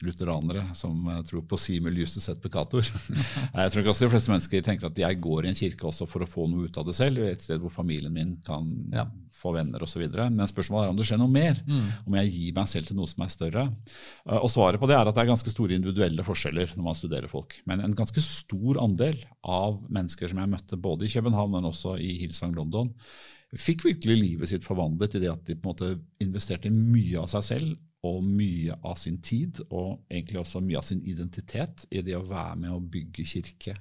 lutheranere, 0.00 0.62
som 0.72 1.04
tror 1.28 1.44
på 1.50 1.58
simul 1.60 1.98
justus 2.00 2.30
et 2.32 2.40
peccator. 2.40 2.86
jeg 3.60 3.74
tror 3.74 3.82
ikke 3.82 3.92
også 3.92 4.06
de 4.06 4.14
fleste 4.14 4.32
mennesker 4.32 4.64
tenker 4.64 4.88
at 4.88 5.02
jeg 5.04 5.20
går 5.20 5.44
i 5.44 5.52
en 5.52 5.58
kirke 5.58 5.90
også 5.90 6.08
for 6.08 6.24
å 6.24 6.30
få 6.30 6.48
noe 6.48 6.70
ut 6.70 6.80
av 6.80 6.88
det 6.88 6.96
selv. 6.96 7.26
Et 7.28 7.44
sted 7.44 7.60
hvor 7.60 7.74
familien 7.74 8.14
min 8.14 8.38
kan 8.46 8.70
ja 8.94 9.04
få 9.36 9.52
venner 9.56 9.84
osv. 9.84 10.02
Men 10.08 10.48
spørsmålet 10.50 10.88
er 10.88 10.94
om 10.94 10.98
det 10.98 11.06
skjer 11.08 11.20
noe 11.20 11.32
mer. 11.32 11.60
Mm. 11.68 11.86
Om 12.08 12.18
jeg 12.20 12.32
gir 12.34 12.56
meg 12.56 12.70
selv 12.70 12.88
til 12.88 12.98
noe 12.98 13.10
som 13.10 13.24
er 13.24 13.32
større. 13.32 13.64
Eh, 14.26 14.40
og 14.40 14.50
Svaret 14.52 14.82
på 14.82 14.88
det 14.90 14.98
er 14.98 15.06
at 15.06 15.16
det 15.16 15.24
er 15.24 15.30
ganske 15.32 15.52
store 15.52 15.76
individuelle 15.76 16.26
forskjeller 16.26 16.74
når 16.76 16.88
man 16.88 16.98
studerer 16.98 17.32
folk. 17.32 17.58
Men 17.68 17.84
en 17.84 17.96
ganske 17.96 18.24
stor 18.24 18.82
andel 18.82 19.20
av 19.42 19.80
mennesker 19.92 20.32
som 20.32 20.42
jeg 20.42 20.52
møtte 20.52 20.80
både 20.80 21.06
i 21.06 21.12
København, 21.12 21.56
men 21.56 21.70
også 21.70 21.96
i 22.02 22.14
Hillsong 22.22 22.56
London, 22.56 22.92
fikk 23.56 23.86
virkelig 23.86 24.16
livet 24.18 24.50
sitt 24.50 24.64
forvandlet 24.66 25.16
i 25.16 25.22
det 25.22 25.30
at 25.30 25.44
de 25.46 25.54
på 25.54 25.68
en 25.68 25.72
måte 25.72 25.92
investerte 26.22 26.72
mye 26.72 27.20
av 27.22 27.30
seg 27.30 27.44
selv 27.46 27.76
og 28.06 28.22
mye 28.22 28.74
av 28.86 28.98
sin 29.00 29.18
tid, 29.24 29.60
og 29.70 30.04
egentlig 30.10 30.40
også 30.42 30.62
mye 30.62 30.78
av 30.78 30.86
sin 30.86 31.00
identitet, 31.02 31.86
i 31.90 32.02
det 32.06 32.14
å 32.18 32.26
være 32.26 32.58
med 32.60 32.74
å 32.74 32.82
bygge 32.82 33.24
kirke 33.26 33.74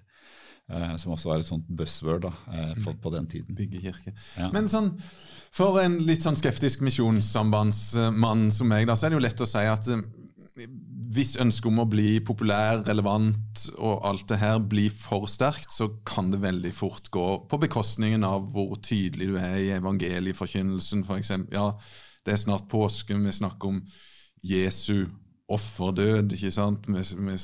Eh, 0.66 0.96
som 0.98 1.14
også 1.14 1.30
var 1.30 1.44
et 1.44 1.46
sånt 1.46 1.68
buzzword 1.78 2.24
da, 2.24 2.32
eh, 2.50 2.72
på, 2.80 2.90
mm. 2.90 3.02
på, 3.04 3.10
den 3.14 3.28
tiden. 3.30 3.58
Byggekirke. 3.58 4.16
Ja. 4.40 4.50
Men 4.54 4.70
sånn, 4.72 4.96
for 5.54 5.78
en 5.84 6.00
litt 6.08 6.26
sånn 6.26 6.38
skeptisk 6.40 6.82
misjonssambandsmann 6.86 8.48
som 8.54 8.72
meg, 8.72 8.88
da, 8.90 8.96
så 8.98 9.06
er 9.06 9.14
det 9.14 9.20
jo 9.20 9.26
lett 9.28 9.44
å 9.46 9.50
si 9.50 9.62
at 9.70 9.90
eh, 9.94 10.66
hvis 11.16 11.36
ønsket 11.44 11.70
om 11.70 11.84
å 11.84 11.88
bli 11.90 12.18
populær, 12.26 12.82
relevant 12.88 13.68
og 13.76 14.08
alt 14.10 14.26
det 14.32 14.40
her 14.42 14.58
blir 14.58 14.90
for 14.90 15.30
sterkt, 15.30 15.70
så 15.70 15.92
kan 16.08 16.32
det 16.34 16.42
veldig 16.42 16.74
fort 16.74 17.12
gå 17.14 17.28
på 17.46 17.60
bekostningen 17.62 18.26
av 18.26 18.50
hvor 18.56 18.74
tydelig 18.82 19.30
du 19.36 19.38
er 19.38 19.60
i 19.62 19.70
evangelieforkynnelsen, 19.76 21.06
f.eks. 21.06 21.32
Ja, 21.54 21.70
det 22.26 22.34
er 22.34 22.42
snart 22.42 22.66
påske, 22.72 23.14
vi 23.14 23.38
snakker 23.38 23.70
om 23.70 23.84
Jesu 24.42 25.06
offerdød. 25.52 26.34
ikke 26.34 26.52
sant? 26.52 26.88
Vi, 26.88 27.04
vi, 27.28 27.38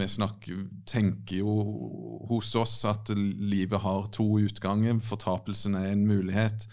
vi 0.00 0.08
snakker, 0.08 0.62
tenker 0.88 1.42
jo 1.42 1.56
hos 2.30 2.54
oss 2.58 2.80
at 2.88 3.12
livet 3.14 3.80
har 3.84 4.08
to 4.14 4.26
utganger. 4.42 4.98
Fortapelsen 5.04 5.78
er 5.78 5.92
en 5.92 6.06
mulighet. 6.08 6.66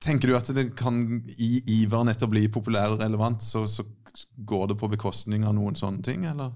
Tenker 0.00 0.30
du 0.30 0.36
at 0.38 0.48
det 0.54 0.70
kan, 0.78 1.02
i 1.36 1.58
iveren 1.80 2.08
etter 2.08 2.28
å 2.28 2.32
bli 2.32 2.46
populær 2.52 2.94
og 2.94 3.02
relevant, 3.02 3.42
så, 3.42 3.66
så 3.66 3.84
går 4.46 4.70
det 4.70 4.78
på 4.80 4.90
bekostning 4.92 5.44
av 5.44 5.56
noen 5.58 5.76
sånne 5.78 6.04
ting, 6.06 6.24
eller? 6.30 6.54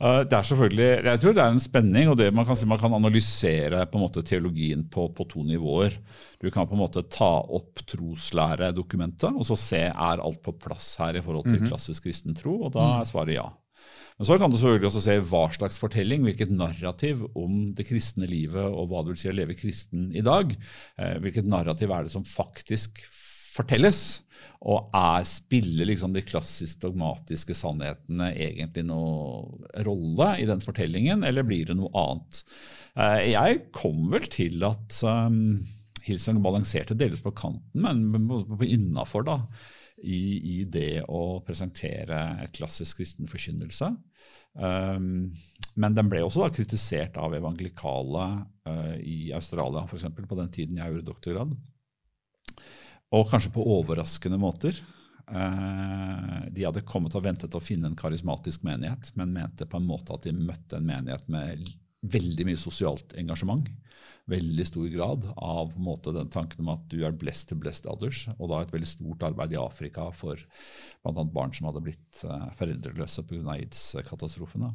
Eh, 0.00 0.22
det 0.24 0.32
er 0.36 0.46
selvfølgelig, 0.48 0.88
Jeg 1.04 1.20
tror 1.20 1.34
det 1.36 1.42
er 1.44 1.52
en 1.52 1.60
spenning, 1.60 2.08
og 2.08 2.16
det 2.16 2.30
man 2.32 2.46
kan 2.48 2.56
si 2.56 2.66
man 2.68 2.80
kan 2.80 2.94
analysere 2.96 3.84
på 3.86 3.98
en 3.98 4.04
måte 4.06 4.24
teologien 4.24 4.86
på, 4.88 5.10
på 5.12 5.26
to 5.28 5.44
nivåer. 5.44 5.98
Du 6.40 6.48
kan 6.50 6.66
på 6.66 6.76
en 6.76 6.84
måte 6.86 7.04
ta 7.04 7.32
opp 7.44 7.82
troslæredokumentet 7.84 9.36
og 9.36 9.44
så 9.44 9.58
se 9.60 9.82
er 9.90 10.24
alt 10.24 10.40
på 10.42 10.56
plass 10.56 10.94
her 11.00 11.16
i 11.16 11.22
forhold 11.22 11.44
til 11.44 11.60
-hmm. 11.60 11.68
klassisk 11.68 12.04
kristen 12.04 12.34
tro, 12.34 12.62
og 12.64 12.72
da 12.72 13.00
er 13.00 13.04
svaret 13.04 13.34
ja. 13.34 13.50
Men 14.18 14.26
så 14.26 14.38
kan 14.38 14.50
du 14.50 14.56
selvfølgelig 14.56 14.86
også 14.86 15.00
se 15.00 15.20
hva 15.20 15.50
slags 15.52 15.78
fortelling, 15.78 16.22
hvilket 16.22 16.50
narrativ 16.50 17.30
om 17.34 17.72
det 17.72 17.86
kristne 17.88 18.26
livet 18.26 18.64
og 18.64 18.88
hva 18.88 19.00
det 19.00 19.08
vil 19.08 19.16
si 19.16 19.28
å 19.28 19.32
leve 19.32 19.54
kristen 19.54 20.12
i 20.12 20.20
dag. 20.20 20.56
Eh, 20.98 21.16
hvilket 21.20 21.46
narrativ 21.48 21.90
er 21.90 22.02
det 22.02 22.12
som 22.12 22.24
faktisk 22.24 23.00
fortelles? 23.50 24.02
Og 24.60 24.92
er, 24.92 25.24
spiller 25.24 25.88
liksom 25.88 26.12
de 26.12 26.22
klassisk 26.26 26.82
dogmatiske 26.82 27.54
sannhetene 27.56 28.28
egentlig 28.36 28.84
noen 28.90 29.64
rolle 29.86 30.34
i 30.42 30.46
den 30.48 30.60
fortellingen, 30.60 31.24
eller 31.24 31.46
blir 31.48 31.70
det 31.70 31.78
noe 31.78 31.88
annet? 31.96 32.42
Eh, 32.92 33.30
jeg 33.32 33.62
kom 33.76 34.10
vel 34.12 34.26
til 34.32 34.60
at 34.68 35.00
um, 35.08 35.60
Hilsen 36.04 36.42
balanserte 36.44 36.96
delvis 36.96 37.22
på 37.24 37.32
kanten, 37.36 37.86
men 37.86 38.68
innafor 38.68 39.24
da, 39.28 39.38
i, 40.00 40.20
i, 40.40 40.58
det 40.64 41.06
å 41.08 41.40
presentere 41.44 42.20
et 42.44 42.54
klassisk 42.56 43.00
kristen 43.00 43.28
forkynnelse. 43.28 43.90
Um, 44.60 45.30
men 45.80 45.96
den 45.96 46.08
ble 46.10 46.22
også 46.24 46.44
da 46.44 46.52
kritisert 46.52 47.16
av 47.20 47.36
evangelikale 47.36 48.24
uh, 48.68 48.96
i 49.00 49.30
Australia, 49.36 49.86
f.eks. 49.86 50.08
på 50.20 50.40
den 50.40 50.52
tiden 50.52 50.80
jeg 50.80 50.92
gjorde 50.92 51.08
doktorgrad. 51.12 51.56
Og 53.16 53.26
kanskje 53.30 53.52
på 53.54 53.66
overraskende 53.78 54.38
måter. 54.38 54.76
Eh, 55.30 56.38
de 56.50 56.64
hadde 56.66 56.86
kommet 56.86 57.14
og 57.14 57.24
ventet 57.26 57.54
å 57.54 57.62
finne 57.62 57.90
en 57.90 57.98
karismatisk 57.98 58.64
menighet, 58.66 59.12
men 59.18 59.34
mente 59.34 59.66
på 59.66 59.78
en 59.78 59.86
måte 59.86 60.14
at 60.14 60.26
de 60.26 60.34
møtte 60.34 60.78
en 60.78 60.86
menighet 60.86 61.26
med 61.30 61.68
veldig 62.00 62.46
mye 62.48 62.60
sosialt 62.60 63.14
engasjement. 63.20 63.68
Veldig 64.30 64.66
stor 64.66 64.86
grad 64.92 65.26
av 65.36 65.72
måte, 65.80 66.14
den 66.14 66.30
tanken 66.32 66.62
om 66.64 66.72
at 66.74 66.84
du 66.92 67.00
er 67.06 67.16
blessed 67.18 67.50
to 67.50 67.58
blessed 67.58 67.88
others. 67.90 68.24
Og 68.38 68.50
da 68.50 68.62
et 68.62 68.74
veldig 68.74 68.88
stort 68.88 69.24
arbeid 69.26 69.54
i 69.54 69.60
Afrika 69.60 70.08
for 70.14 70.38
bl.a. 70.38 71.24
barn 71.34 71.54
som 71.56 71.68
hadde 71.68 71.82
blitt 71.84 72.22
uh, 72.24 72.46
foreldreløse 72.58 73.26
pga. 73.26 73.56
aids-katastrofene. 73.56 74.70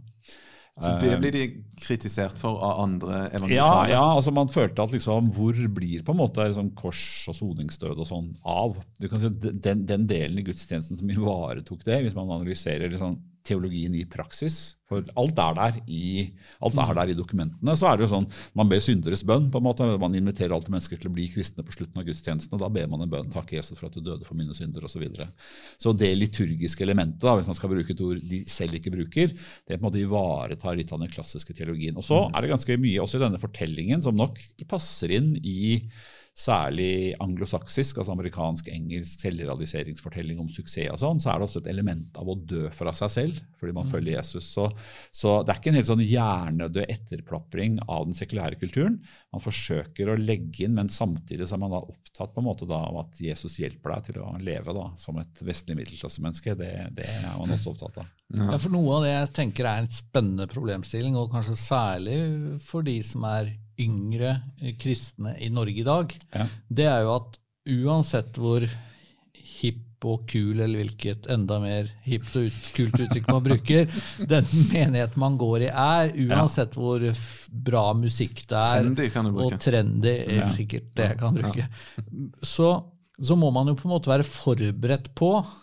Så 0.76 0.90
det 1.00 1.14
blir 1.22 1.32
de 1.32 1.44
kritisert 1.80 2.40
for 2.40 2.60
av 2.60 2.82
andre 2.84 3.20
evangelikale? 3.30 3.56
Ja, 3.56 3.86
ja, 3.94 4.02
altså 4.18 4.34
man 4.36 4.50
følte 4.52 4.84
at 4.84 4.92
liksom, 4.92 5.30
hvor 5.36 5.56
blir 5.72 6.04
på 6.04 6.12
en 6.12 6.20
måte 6.20 6.44
liksom, 6.50 6.74
kors 6.76 7.04
og 7.32 7.38
soningsdød 7.38 8.02
og 8.04 8.10
sånn 8.10 8.28
av? 8.44 8.76
Du 9.00 9.08
kan 9.12 9.24
si 9.24 9.32
den, 9.40 9.86
den 9.88 10.04
delen 10.10 10.42
i 10.42 10.44
gudstjenesten 10.44 11.00
som 11.00 11.14
ivaretok 11.14 11.86
det, 11.88 12.02
hvis 12.04 12.18
man 12.18 12.34
analyserer 12.36 12.92
liksom, 12.92 13.16
teologien 13.46 13.94
i 13.96 14.04
praksis. 14.10 14.76
For 14.86 15.06
alt 15.18 15.40
er 15.42 15.56
der 15.58 15.78
i, 15.90 16.28
alt 16.62 16.78
er 16.78 16.92
der 16.98 17.12
i 17.12 17.18
dokumentene. 17.18 17.74
Så 17.78 17.88
er 17.90 17.98
det 17.98 18.06
jo 18.06 18.12
sånn, 18.12 18.28
Man 18.54 18.70
ber 18.70 18.82
synderes 18.84 19.24
bønn. 19.26 19.50
på 19.52 19.58
en 19.58 19.66
måte, 19.66 19.88
Man 19.98 20.14
inviterer 20.14 20.54
alltid 20.54 20.74
mennesker 20.74 21.02
til 21.02 21.10
å 21.10 21.14
bli 21.14 21.28
kristne 21.32 21.66
på 21.66 21.74
slutten 21.74 22.02
av 22.02 22.06
gudstjenestene. 22.06 22.60
Da 22.62 22.70
ber 22.70 22.88
man 22.88 23.02
en 23.02 23.10
bønn. 23.10 23.32
Takk 23.34 23.54
Jesus 23.54 23.80
for 23.80 23.88
at 23.88 23.96
du 23.98 24.02
døde 24.02 24.26
for 24.26 24.36
mine 24.36 24.54
synder, 24.54 24.84
osv. 24.86 24.96
Så, 24.96 25.00
videre. 25.02 25.28
så 25.78 25.92
det 25.92 26.14
liturgiske 26.16 26.86
elementet, 26.86 27.20
da, 27.22 27.36
hvis 27.36 27.50
man 27.50 27.58
skal 27.58 27.70
bruke 27.74 27.92
et 27.92 28.02
ord 28.02 28.22
de 28.22 28.44
selv 28.48 28.78
ikke 28.78 28.94
bruker, 28.94 29.34
det 29.34 29.76
på 29.76 29.82
en 29.82 29.88
måte 29.90 30.00
ivaretar 30.00 30.78
litt 30.78 30.94
av 30.94 31.02
den 31.02 31.12
klassiske 31.12 31.54
teologien. 31.54 31.98
Og 31.98 32.06
så 32.06 32.30
er 32.30 32.42
det 32.42 32.54
ganske 32.54 32.78
mye 32.80 33.02
også 33.04 33.20
i 33.20 33.26
denne 33.26 33.42
fortellingen 33.42 34.06
som 34.06 34.16
nok 34.16 34.40
passer 34.70 35.12
inn 35.18 35.34
i 35.44 35.82
særlig 36.36 37.16
anglosaksisk, 37.24 38.02
altså 38.02 38.12
amerikansk, 38.12 38.68
engelsk 38.68 39.22
selvrealiseringsfortelling 39.24 40.42
om 40.44 40.50
suksess 40.52 40.92
og 40.92 41.00
sånn, 41.00 41.22
så 41.24 41.32
er 41.32 41.40
det 41.40 41.48
også 41.48 41.62
et 41.62 41.70
element 41.72 42.20
av 42.20 42.28
å 42.28 42.36
dø 42.36 42.66
fra 42.76 42.92
seg 42.98 43.14
selv 43.14 43.40
fordi 43.56 43.72
man 43.76 43.88
mm. 43.88 43.94
følger 43.94 44.18
Jesus. 44.18 44.50
Så, 44.52 44.66
så, 45.16 45.38
det 45.46 45.54
er 45.54 45.62
ikke 45.62 45.72
en 45.72 45.80
helt 45.80 45.90
sånn 45.90 46.04
hjernedød 46.04 46.92
etterplapring 46.92 47.80
av 47.86 48.10
den 48.10 48.18
sekulære 48.20 48.60
kulturen. 48.60 49.00
Man 49.34 49.44
forsøker 49.44 50.12
å 50.12 50.18
legge 50.20 50.68
inn, 50.68 50.76
men 50.76 50.92
samtidig 50.92 51.48
så 51.48 51.56
er 51.56 51.64
man 51.64 51.74
da 51.74 51.80
opptatt 51.80 52.36
på 52.36 52.44
en 52.44 52.50
måte 52.50 52.68
da 52.70 52.82
av 52.90 53.00
at 53.06 53.24
Jesus 53.24 53.56
hjelper 53.64 53.96
deg 53.96 54.12
til 54.12 54.22
å 54.26 54.36
leve 54.44 54.76
da, 54.76 54.90
som 55.02 55.18
et 55.24 55.42
vestlig 55.48 55.80
middelklassemenneske. 55.80 56.58
Det, 56.60 56.74
det 57.00 57.08
er 57.16 57.32
man 57.40 57.56
også 57.56 57.74
opptatt 57.74 58.04
av. 58.04 58.12
Ja, 58.34 58.58
for 58.58 58.74
Noe 58.74 58.98
av 58.98 59.06
det 59.06 59.12
jeg 59.12 59.32
tenker 59.38 59.68
er 59.70 59.84
en 59.84 59.92
spennende 59.94 60.48
problemstilling, 60.50 61.18
og 61.20 61.30
kanskje 61.34 61.58
særlig 61.60 62.20
for 62.66 62.86
de 62.86 62.98
som 63.06 63.26
er 63.30 63.54
yngre 63.82 64.40
kristne 64.82 65.36
i 65.44 65.52
Norge 65.54 65.84
i 65.84 65.86
dag, 65.86 66.16
ja. 66.34 66.48
det 66.74 66.88
er 66.90 67.04
jo 67.06 67.16
at 67.20 67.38
uansett 67.76 68.40
hvor 68.40 68.66
hipp 69.36 69.84
og 70.06 70.26
kul, 70.30 70.60
eller 70.60 70.82
hvilket 70.82 71.28
enda 71.34 71.58
mer 71.64 71.88
hipt 72.06 72.36
og 72.38 72.48
ut, 72.50 72.58
kult 72.76 72.98
uttrykk 73.06 73.30
man 73.32 73.44
bruker, 73.46 73.94
den 74.34 74.50
menigheten 74.72 75.22
man 75.22 75.38
går 75.42 75.68
i 75.68 75.70
er, 75.72 76.12
uansett 76.28 76.76
ja. 76.76 76.82
hvor 76.82 77.06
bra 77.70 77.86
musikk 77.98 78.44
det 78.44 78.60
er, 78.60 78.82
trendy 78.82 79.08
kan 79.14 79.30
du 79.30 79.34
bruke. 79.36 79.58
og 79.58 79.64
trendy 79.66 80.16
er 80.16 80.42
ja. 80.44 80.50
sikkert 80.54 80.92
det 80.98 81.10
jeg 81.12 81.22
kan 81.22 81.40
bruke, 81.40 81.70
så, 82.42 82.72
så, 83.18 83.40
må 83.40 83.52
man 83.56 83.72
jo 83.72 83.78
på 83.80 83.88
en 83.90 83.96
måte 83.96 84.12
være 84.12 84.28
forberedt 84.28 85.12
på 85.18 85.32
eh, 85.40 85.54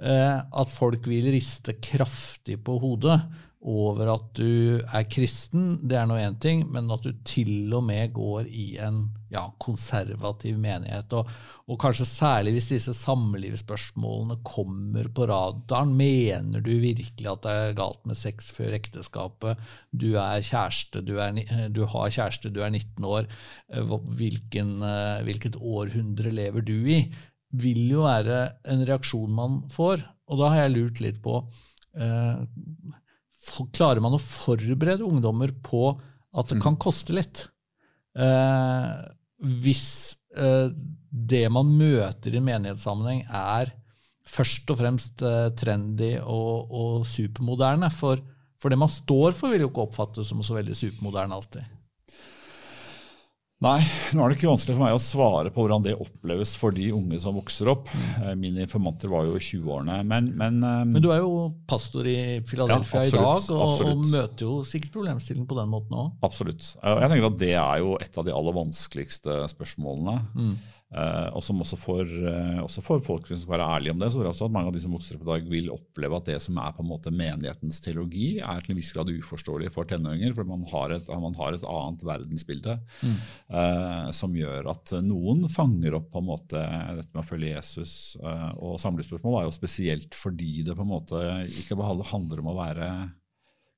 at 0.00 0.70
folk 0.72 1.04
vil 1.10 1.26
riste 1.34 1.74
kraftig 1.84 2.54
på 2.64 2.78
hodet 2.80 3.18
over 3.60 4.08
at 4.14 4.28
du 4.38 4.80
er 4.80 5.08
kristen, 5.12 5.74
det 5.84 5.98
er 6.00 6.06
nå 6.08 6.16
én 6.16 6.38
ting, 6.40 6.62
men 6.72 6.88
at 6.94 7.04
du 7.04 7.12
til 7.28 7.68
og 7.76 7.84
med 7.84 8.14
går 8.16 8.48
i 8.48 8.78
en 8.80 9.02
ja, 9.30 9.42
konservativ 9.60 10.56
menighet. 10.58 11.12
Og, 11.12 11.28
og, 11.66 11.76
kanskje 11.82 12.08
særlig 12.08 12.54
hvis 12.56 12.70
disse 12.72 12.94
samlivsspørsmålene 12.96 14.38
kommer 14.48 15.10
på 15.12 15.28
radaren. 15.28 15.92
Mener 15.98 16.64
du 16.64 16.72
virkelig 16.80 17.28
at 17.28 17.44
det 17.44 17.52
er 17.52 17.76
galt 17.78 18.00
med 18.08 18.18
sex 18.18 18.48
før 18.56 18.78
ekteskapet? 18.80 19.60
Du 19.92 20.14
kjæreste, 20.16 21.04
du, 21.04 21.18
er, 21.20 21.36
du 21.68 21.84
har 21.84 22.08
kjæreste, 22.08 22.48
du 22.48 22.62
er 22.64 22.72
19 22.72 23.04
år. 23.04 23.28
Eh, 23.68 23.96
hvilken, 24.16 24.78
eh, 24.88 25.20
hvilket 25.28 25.60
århundre 25.60 26.32
lever 26.32 26.64
du 26.64 26.78
i? 26.88 27.02
Vil 27.50 27.82
jo 27.90 28.04
være 28.06 28.42
en 28.70 28.84
reaksjon 28.86 29.32
man 29.34 29.62
får. 29.72 30.04
Og 30.30 30.38
da 30.38 30.52
har 30.52 30.64
jeg 30.64 30.74
lurt 30.76 31.00
litt 31.02 31.18
på 31.24 31.40
eh, 31.98 32.42
klarer 33.74 34.02
man 34.04 34.14
å 34.14 34.22
forberede 34.22 35.06
ungdommer 35.06 35.52
på 35.64 35.90
at 35.90 36.50
det 36.50 36.60
mm. 36.60 36.64
kan 36.64 36.78
koste 36.80 37.16
litt? 37.16 37.46
Eh, 38.14 38.90
hvis 39.62 39.86
eh, 40.36 40.70
det 41.10 41.46
man 41.52 41.70
møter 41.74 42.36
i 42.36 42.42
menighetssammenheng, 42.44 43.24
er 43.26 43.72
først 44.30 44.70
og 44.70 44.80
fremst 44.82 45.24
eh, 45.26 45.48
trendy 45.58 46.14
og, 46.20 46.70
og 46.70 47.08
supermoderne. 47.08 47.90
For, 47.94 48.22
for, 48.60 48.72
det 48.72 48.78
man 48.80 48.92
står 48.92 49.34
for, 49.34 49.50
vil 49.50 49.66
jo 49.66 49.72
ikke 49.72 49.88
oppfattes 49.88 50.30
som 50.30 50.44
så 50.46 50.60
veldig 50.60 50.76
supermoderne 50.78 51.38
alltid. 51.40 51.76
Nei, 53.60 53.82
nå 54.16 54.22
er 54.24 54.32
det 54.32 54.38
ikke 54.38 54.48
vanskelig 54.48 54.72
for 54.78 54.82
meg 54.86 54.94
å 54.96 55.00
svare 55.04 55.50
på 55.52 55.60
hvordan 55.60 55.82
det 55.84 55.92
oppleves 56.00 56.54
for 56.56 56.72
de 56.72 56.86
unge 56.96 57.18
som 57.20 57.36
vokser 57.36 57.68
opp. 57.68 57.90
Mm. 57.92 58.38
Mine 58.40 58.62
informanter 58.64 59.12
var 59.12 59.26
jo 59.28 59.34
i 59.36 59.42
20-årene. 59.44 59.98
Men, 60.08 60.30
men, 60.40 60.62
um, 60.64 60.94
men, 60.94 61.04
du 61.04 61.10
er 61.12 61.20
jo 61.20 61.50
pastor 61.68 62.08
i 62.08 62.40
Philadelphia 62.48 63.02
ja, 63.04 63.10
absolutt, 63.10 63.20
i 63.20 63.52
dag, 63.52 63.52
og, 63.58 63.84
og, 63.84 64.06
møter 64.14 64.46
jo 64.46 64.54
sikkert 64.64 64.94
problemstillingen 64.96 65.50
på 65.50 65.60
den 65.60 65.68
måten 65.74 65.92
òg. 65.92 66.08
Absolutt. 66.24 66.70
Jeg 66.80 67.12
tenker 67.12 67.28
at 67.28 67.38
Det 67.44 67.52
er 67.52 67.84
jo 67.84 67.94
et 68.00 68.16
av 68.16 68.30
de 68.30 68.36
aller 68.40 68.56
vanskeligste 68.62 69.36
spørsmålene. 69.52 70.16
Mm. 70.32 70.56
Uh, 70.90 71.30
og 71.38 71.42
som 71.46 71.60
også 71.62 71.76
for, 71.78 72.02
uh, 72.02 72.64
også 72.64 72.82
får 72.82 73.02
folk 73.06 73.28
som 73.28 73.38
skal 73.38 73.52
være 73.52 73.66
ærlige 73.76 73.92
om 73.94 74.00
det, 74.02 74.08
så 74.10 74.18
tror 74.18 74.26
jeg 74.26 74.34
også 74.34 74.48
at 74.48 74.54
mange 74.56 74.72
av 74.72 74.74
de 74.74 74.80
som 74.82 74.96
vokser 74.96 75.18
opp 75.18 75.22
i 75.22 75.28
dag, 75.28 75.44
vil 75.52 75.70
oppleve 75.70 76.18
at 76.18 76.30
det 76.32 76.38
som 76.42 76.58
er 76.58 76.72
på 76.74 76.82
en 76.82 76.88
måte 76.90 77.12
menighetens 77.14 77.78
teologi, 77.84 78.30
er 78.42 78.64
til 78.64 78.74
en 78.74 78.80
viss 78.80 78.90
grad 78.96 79.12
uforståelig 79.14 79.70
for 79.76 79.86
tenåringer. 79.86 80.34
For 80.34 80.48
man 80.48 80.66
har 80.72 80.96
et, 80.96 81.12
man 81.22 81.38
har 81.38 81.54
et 81.54 81.68
annet 81.70 82.02
verdensbilde 82.08 82.76
mm. 83.06 83.22
uh, 83.54 84.10
som 84.16 84.34
gjør 84.34 84.72
at 84.74 84.96
noen 85.06 85.46
fanger 85.52 86.00
opp 86.00 86.10
på 86.10 86.24
en 86.24 86.30
måte 86.32 86.58
dette 86.58 87.14
med 87.14 87.22
å 87.22 87.28
følge 87.28 87.54
Jesus. 87.54 87.94
og 88.58 88.78
samlivsspørsmål 88.82 89.38
er 89.38 89.46
jo 89.46 89.54
spesielt 89.54 90.16
fordi 90.18 90.64
det 90.66 90.74
på 90.74 90.82
en 90.82 90.90
måte 90.90 91.22
ikke 91.62 91.78
bare 91.78 92.10
handler 92.10 92.42
om 92.42 92.50
å 92.50 92.58
være 92.58 92.90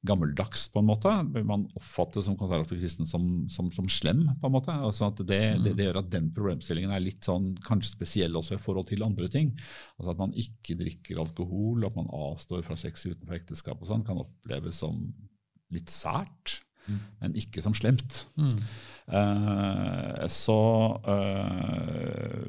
gammeldags, 0.07 0.67
på 0.73 0.81
en 0.83 0.89
måte. 0.89 1.11
Man 1.47 1.69
oppfattes 1.79 2.27
som 2.27 2.37
konservativ 2.39 2.81
kristen 2.81 3.07
som, 3.07 3.47
som, 3.53 3.69
som, 3.75 3.89
slem. 3.91 4.25
på 4.41 4.49
en 4.49 4.55
måte. 4.55 4.75
Altså 4.75 5.13
det, 5.21 5.39
mm. 5.39 5.63
det, 5.63 5.75
det, 5.79 5.87
gjør 5.87 6.01
at 6.03 6.11
den 6.11 6.33
problemstillingen 6.35 6.95
er 6.95 7.05
litt 7.05 7.23
sånn, 7.27 7.53
kanskje 7.63 7.95
spesiell 7.95 8.39
også 8.39 8.59
i 8.59 8.63
forhold 8.63 8.91
til 8.91 9.07
andre 9.07 9.31
ting. 9.31 9.53
Altså 9.99 10.15
At 10.15 10.23
man 10.25 10.35
ikke 10.39 10.79
drikker 10.81 11.23
alkohol, 11.23 11.87
at 11.87 11.99
man 11.99 12.11
avstår 12.11 12.67
fra 12.67 12.79
sex 12.81 13.07
utenfor 13.07 13.39
ekteskap 13.39 13.79
og 13.79 13.93
sånn, 13.93 14.05
kan 14.07 14.21
oppleves 14.23 14.83
som 14.83 15.07
litt 15.73 15.93
sært. 15.93 16.59
Mm. 16.89 16.99
Men 17.23 17.37
ikke 17.39 17.63
som 17.65 17.75
slemt. 17.77 18.25
Mm. 18.39 18.57
Uh, 19.13 20.23
så, 20.31 20.59
uh, 21.03 22.45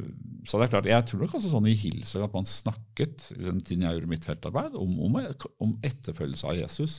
så, 0.46 0.60
det 0.60 0.68
er 0.68 0.70
klart, 0.70 0.86
Jeg 0.86 1.06
tror 1.10 1.24
nok 1.24 1.34
også 1.40 1.50
sånn 1.50 1.66
i 1.68 1.74
Hilsøy 1.76 2.22
at 2.24 2.36
man 2.36 2.46
snakket 2.48 3.26
den 3.34 3.62
tiden 3.66 3.88
jeg 3.88 3.98
gjorde 3.98 4.12
mitt 4.12 4.28
feltarbeid, 4.28 4.78
om, 4.78 4.94
om, 5.02 5.18
om, 5.64 5.74
etterfølgelse 5.84 6.48
av 6.50 6.60
Jesus. 6.60 6.98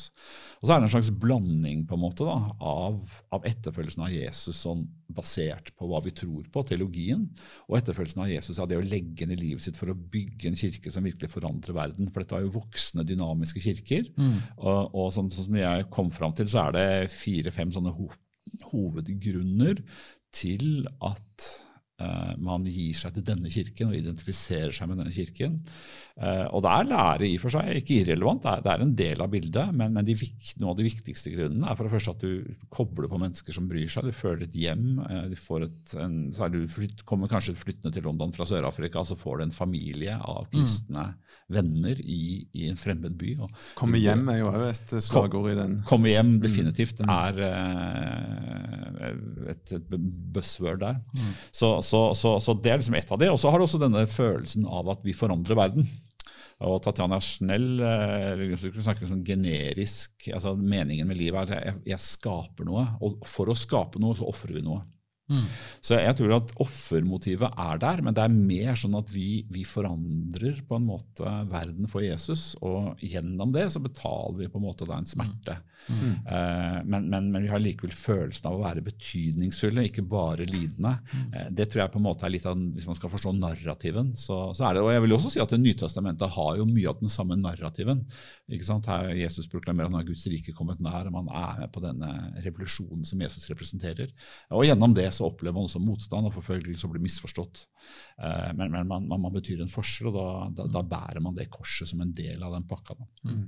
Og 0.58 0.66
så 0.66 0.74
er 0.74 0.82
det 0.82 0.88
en 0.88 0.94
slags 0.96 1.12
blanding 1.22 1.84
på 1.86 1.96
en 1.96 2.02
måte 2.02 2.26
da, 2.26 2.36
av, 2.58 2.98
av 3.34 3.46
etterfølgelsen 3.46 4.04
av 4.04 4.12
Jesus 4.12 4.58
sånn, 4.64 4.84
basert 5.14 5.70
på 5.78 5.86
hva 5.86 6.00
vi 6.02 6.10
tror 6.16 6.48
på, 6.50 6.64
teologien, 6.66 7.28
og 7.68 7.78
etterfølgelsen 7.78 8.24
av 8.24 8.32
Jesus 8.32 8.58
av 8.58 8.68
det 8.70 8.80
å 8.80 8.84
legge 8.84 9.28
ned 9.30 9.38
livet 9.38 9.62
sitt 9.62 9.78
for 9.78 9.92
å 9.92 9.96
bygge 9.96 10.50
en 10.50 10.58
kirke 10.58 10.90
som 10.90 11.06
virkelig 11.06 11.30
forandrer 11.30 11.76
verden. 11.76 12.10
For 12.10 12.24
dette 12.24 12.40
er 12.40 12.46
jo 12.46 12.56
voksne, 12.56 13.06
dynamiske 13.06 13.62
kirker. 13.62 14.08
Mm. 14.18 14.38
Og, 14.58 14.90
og 14.90 15.12
sånn, 15.14 15.30
sånn, 15.30 15.46
som 15.46 15.60
jeg 15.60 15.88
kom 15.94 16.10
fram 16.14 16.34
til, 16.34 16.50
så 16.50 16.66
er 16.66 16.76
det 16.76 16.86
fire-fem 17.24 17.72
sånne 17.74 17.94
ho 17.96 18.10
hovedgrunner 18.70 19.80
til 20.34 20.84
at 21.04 21.48
man 22.42 22.64
gir 22.66 22.96
seg 22.98 23.14
til 23.14 23.22
denne 23.26 23.50
kirken 23.52 23.92
og 23.92 23.94
identifiserer 23.94 24.74
seg 24.74 24.88
med 24.90 24.98
denne 24.98 25.12
kirken. 25.14 25.60
Uh, 26.14 26.46
og 26.54 26.60
det 26.62 26.70
er 26.70 26.86
lære 26.86 27.26
i 27.26 27.32
og 27.34 27.42
for 27.42 27.50
seg, 27.56 27.72
ikke 27.80 27.96
irrelevant, 28.04 28.44
det 28.44 28.70
er, 28.70 28.78
det 28.78 28.86
en 28.86 28.92
del 29.00 29.22
av 29.24 29.32
bildet. 29.32 29.72
Men, 29.74 29.96
men 29.96 30.06
de, 30.06 30.14
noen 30.60 30.70
av 30.70 30.76
de 30.78 30.86
viktigste 30.86 31.32
grunnene 31.32 31.66
er 31.66 31.74
for 31.74 31.88
det 31.88 31.94
første 31.96 32.14
at 32.14 32.22
du 32.22 32.68
kobler 32.70 33.10
på 33.10 33.18
mennesker 33.18 33.56
som 33.56 33.66
bryr 33.66 33.90
seg. 33.90 34.06
Du 34.06 34.14
føler 34.14 34.46
et 34.46 34.54
hjem. 34.54 35.00
Uh, 35.02 35.24
du 35.32 35.34
får 35.42 35.66
et, 35.66 35.94
en, 36.04 36.20
du 36.54 36.60
flytt, 36.70 37.02
kommer 37.08 37.30
kanskje 37.30 37.56
flyttende 37.58 37.90
til 37.96 38.06
London 38.06 38.34
fra 38.36 38.46
Sør-Afrika, 38.46 39.02
så 39.02 39.18
får 39.18 39.40
du 39.40 39.46
en 39.48 39.56
familie 39.56 40.14
av 40.14 40.46
kristne 40.52 41.08
mm. 41.16 41.34
venner 41.58 42.04
i, 42.04 42.20
i, 42.52 42.68
en 42.70 42.78
fremmed 42.78 43.18
by. 43.18 43.34
Og, 43.42 43.58
komme 43.74 43.98
hjem 43.98 44.30
er 44.30 44.38
jo 44.44 44.52
òg 44.52 44.68
et 44.68 44.94
slagord 45.02 45.50
i 45.50 45.58
den. 45.58 45.80
Komme 45.90 46.14
hjem 46.14 46.36
mm. 46.36 46.40
definitivt 46.46 47.02
mm. 47.02 47.10
er 47.10 47.42
et, 49.50 49.74
et, 49.80 49.90
buzzword 50.34 50.78
der. 50.84 51.02
Mm. 51.14 51.34
Så, 51.50 51.74
så, 51.84 52.06
så, 52.18 52.36
så, 52.42 52.56
det 52.58 52.72
er 52.72 52.80
liksom 52.80 52.96
ett 52.98 53.12
av 53.12 53.20
de. 53.20 53.30
Og 53.32 53.38
så 53.40 53.52
har 53.52 53.60
du 53.60 53.66
også 53.66 53.80
denne 53.82 54.06
følelsen 54.10 54.66
av 54.66 54.90
at 54.94 55.04
vi 55.06 55.16
forandrer 55.16 55.58
verden. 55.58 55.88
Og 56.64 56.78
Tatjana 56.84 57.18
Schnell 57.22 57.82
eh, 57.82 58.42
snakker 58.56 59.08
sånn 59.10 59.24
generisk 59.26 60.28
altså 60.30 60.52
Meningen 60.54 61.08
med 61.10 61.18
livet 61.18 61.50
er 61.50 61.58
at 61.58 61.70
jeg, 61.72 61.80
jeg 61.90 62.04
skaper 62.04 62.68
noe, 62.68 62.86
og 63.04 63.24
for 63.28 63.50
å 63.50 63.58
skape 63.58 64.00
noe 64.02 64.16
så 64.18 64.28
ofrer 64.30 64.54
vi 64.56 64.62
noe. 64.64 64.84
Mm. 65.24 65.44
Så 65.80 65.96
jeg 65.96 66.16
tror 66.18 66.34
at 66.36 66.50
offermotivet 66.60 67.56
er 67.60 67.78
der, 67.80 68.02
men 68.04 68.16
det 68.16 68.24
er 68.26 68.34
mer 68.34 68.76
sånn 68.76 68.96
at 68.98 69.08
vi, 69.08 69.44
vi, 69.48 69.62
forandrer 69.64 70.58
på 70.68 70.76
en 70.76 70.88
måte 70.90 71.30
verden 71.48 71.88
for 71.88 72.04
Jesus. 72.04 72.52
Og 72.64 73.00
gjennom 73.00 73.54
det 73.54 73.70
så 73.72 73.80
betaler 73.80 74.42
vi 74.42 74.50
på 74.52 74.60
en 74.60 74.66
måte 74.66 74.88
da 74.88 74.98
en 75.00 75.08
smerte. 75.08 75.56
Mm. 75.88 75.96
mm. 75.96 76.12
Eh, 76.28 76.76
men, 76.84 77.08
men, 77.12 77.30
men, 77.32 77.44
vi 77.44 77.52
har 77.52 77.60
likevel 77.60 77.94
følelsen 77.96 78.48
av 78.48 78.58
å 78.58 78.62
være 78.64 78.84
betydningsfulle, 78.84 79.86
ikke 79.88 80.04
bare 80.08 80.46
lidende. 80.48 80.94
Mm. 81.08 81.24
Eh, 81.32 81.48
det 81.56 81.68
tror 81.70 81.84
jeg 81.84 81.94
på 81.96 82.00
en 82.02 82.06
måte 82.06 82.28
er 82.28 82.34
litt 82.34 82.48
av, 82.48 82.60
Hvis 82.76 82.88
man 82.88 82.98
skal 82.98 83.12
forstå 83.12 83.34
narrativen, 83.38 84.12
så, 84.20 84.38
så, 84.56 84.68
er 84.68 84.76
det 84.76 84.84
Og 84.84 84.92
jeg 84.92 85.04
vil 85.06 85.16
også 85.16 85.32
si 85.32 85.42
at 85.42 85.52
Det 85.52 85.60
Nytestamentet 85.60 86.36
har 86.36 86.60
jo 86.60 86.68
mye 86.68 86.90
av 86.90 87.00
den 87.00 87.12
samme 87.12 87.36
narrativen. 87.40 88.04
Ikke 88.52 88.68
sant? 88.68 88.88
Her 88.92 89.12
Jesus 89.16 89.48
proklamerer 89.48 89.92
at 89.96 90.08
Guds 90.08 90.26
rike 90.28 90.52
kommet 90.56 90.84
nær, 90.84 91.08
og 91.08 91.16
man 91.16 91.32
er 91.32 91.64
med 91.64 91.72
på 91.72 91.80
denne 91.84 92.12
revolusjonen 92.44 93.08
som 93.08 93.20
Jesus 93.24 93.48
representerer. 93.48 94.12
Og 94.52 94.66
gjennom 94.68 94.92
det 94.96 95.08
så 95.14 95.28
opplever 95.28 95.56
man 95.56 95.68
også 95.68 95.82
motstand 95.82 96.28
og 96.28 96.34
forfølgelse 96.36 96.86
og 96.86 96.94
blir 96.94 97.04
misforstått. 97.04 97.64
Eh, 98.18 98.50
men, 98.58 98.72
men 98.74 98.90
man, 98.90 99.08
man, 99.10 99.32
betyr 99.34 99.62
en 99.62 99.72
forskjell, 99.72 100.10
og 100.10 100.18
da, 100.18 100.28
da, 100.58 100.68
da, 100.78 100.84
bærer 100.94 101.22
man 101.24 101.36
det 101.38 101.50
korset 101.54 101.90
som 101.90 102.02
en 102.04 102.12
del 102.16 102.42
av 102.42 102.56
den 102.56 102.66
pakka. 102.70 102.98
Mm. 103.24 103.46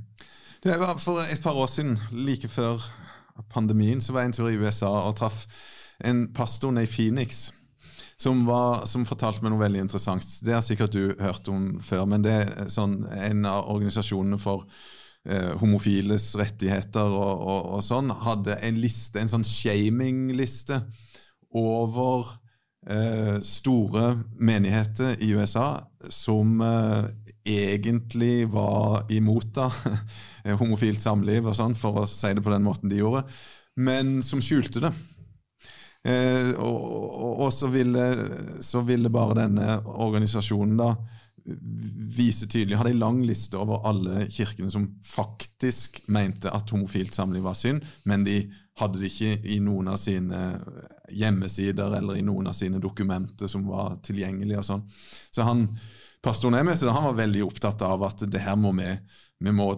Det 0.65 0.79
var 0.81 0.97
for 1.03 1.23
et 1.25 1.43
par 1.43 1.59
år 1.59 1.71
siden, 1.71 1.99
like 2.27 2.49
før 2.51 2.85
pandemien, 3.53 4.01
så 4.01 4.15
var 4.15 4.25
jeg 4.25 4.33
en 4.33 4.39
tur 4.39 4.51
i 4.51 4.59
USA 4.61 4.91
og 5.05 5.17
traff 5.19 5.45
en 6.05 6.27
pastor 6.35 6.75
i 6.81 6.87
Phoenix. 6.87 7.51
Som, 8.17 8.47
var, 8.47 8.87
som, 8.89 9.05
fortalte 9.05 9.45
meg 9.45 9.53
noe 9.53 9.61
veldig 9.61 9.83
interessant. 9.85 10.25
Det 10.41 10.55
har 10.55 10.63
sikkert 10.65 10.95
du 10.97 11.11
hørt 11.21 11.49
om 11.53 11.75
før. 11.85 12.07
Men 12.09 12.23
det 12.25 12.33
er 12.33 12.71
sånn, 12.73 13.03
en 13.13 13.45
av 13.45 13.69
organisasjonene 13.75 14.39
for 14.41 14.65
eh, 15.29 15.53
homofiles 15.61 16.31
rettigheter 16.41 17.13
og, 17.13 17.43
og, 17.45 17.61
og, 17.77 17.83
sånn 17.85 18.09
hadde 18.25 18.57
en 18.65 18.81
liste, 18.81 19.21
en 19.21 19.33
sånn 19.35 19.45
shaming-liste 19.45 20.81
over 21.57 22.29
eh, 22.91 23.41
store 23.41 24.13
menigheter 24.39 25.17
i 25.23 25.33
USA 25.37 25.81
som 26.09 26.61
eh, 26.61 27.09
egentlig 27.47 28.49
var 28.53 29.11
imot 29.13 29.53
da, 29.55 29.71
homofilt 30.61 31.03
samliv, 31.03 31.47
og 31.47 31.57
sånn, 31.59 31.77
for 31.79 32.03
å 32.03 32.09
si 32.11 32.33
det 32.35 32.45
på 32.45 32.53
den 32.53 32.67
måten 32.67 32.91
de 32.91 33.01
gjorde, 33.01 33.27
men 33.77 34.19
som 34.27 34.43
skjulte 34.43 34.83
det. 34.87 34.93
Eh, 36.07 36.53
og, 36.63 36.81
og, 36.87 37.45
og 37.47 37.53
så, 37.55 37.71
ville, 37.73 38.07
så 38.63 38.83
ville 38.87 39.11
bare 39.13 39.41
denne 39.43 39.81
organisasjonen 39.85 40.77
da 40.79 40.91
vise 41.47 42.49
tydelig, 42.51 42.79
hadde 42.79 42.91
en 42.95 43.03
lang 43.03 43.19
liste 43.27 43.59
over 43.59 43.85
alle 43.87 44.25
kirkene 44.33 44.71
som 44.71 44.89
faktisk 45.07 46.01
mente 46.11 46.51
at 46.51 46.71
homofilt 46.75 47.15
samliv 47.15 47.47
var 47.47 47.59
synd, 47.59 47.85
men 48.05 48.27
de 48.27 48.41
hadde 48.81 49.01
det 49.01 49.13
ikke 49.13 49.53
i 49.55 49.61
noen 49.63 49.93
av 49.93 50.01
sine 50.01 50.41
hjemmesider 51.13 51.99
eller 51.99 52.19
i 52.19 52.25
noen 52.27 52.51
av 52.51 52.57
sine 52.57 52.81
dokumenter 52.83 53.51
som 53.51 53.67
var 53.69 53.99
tilgjengelige. 54.07 54.63
og 54.63 54.69
sånn. 54.69 54.85
Så 55.31 55.47
han, 55.47 55.67
Pastoren 56.25 56.59
jeg 56.59 56.67
møtte, 56.67 56.91
han 56.91 57.11
var 57.11 57.21
veldig 57.21 57.45
opptatt 57.47 57.83
av 57.87 58.03
at 58.09 58.25
det 58.27 58.43
her 58.43 58.57
må 58.59 58.73
vi, 58.75 58.89
vi 59.39 59.53
må 59.55 59.69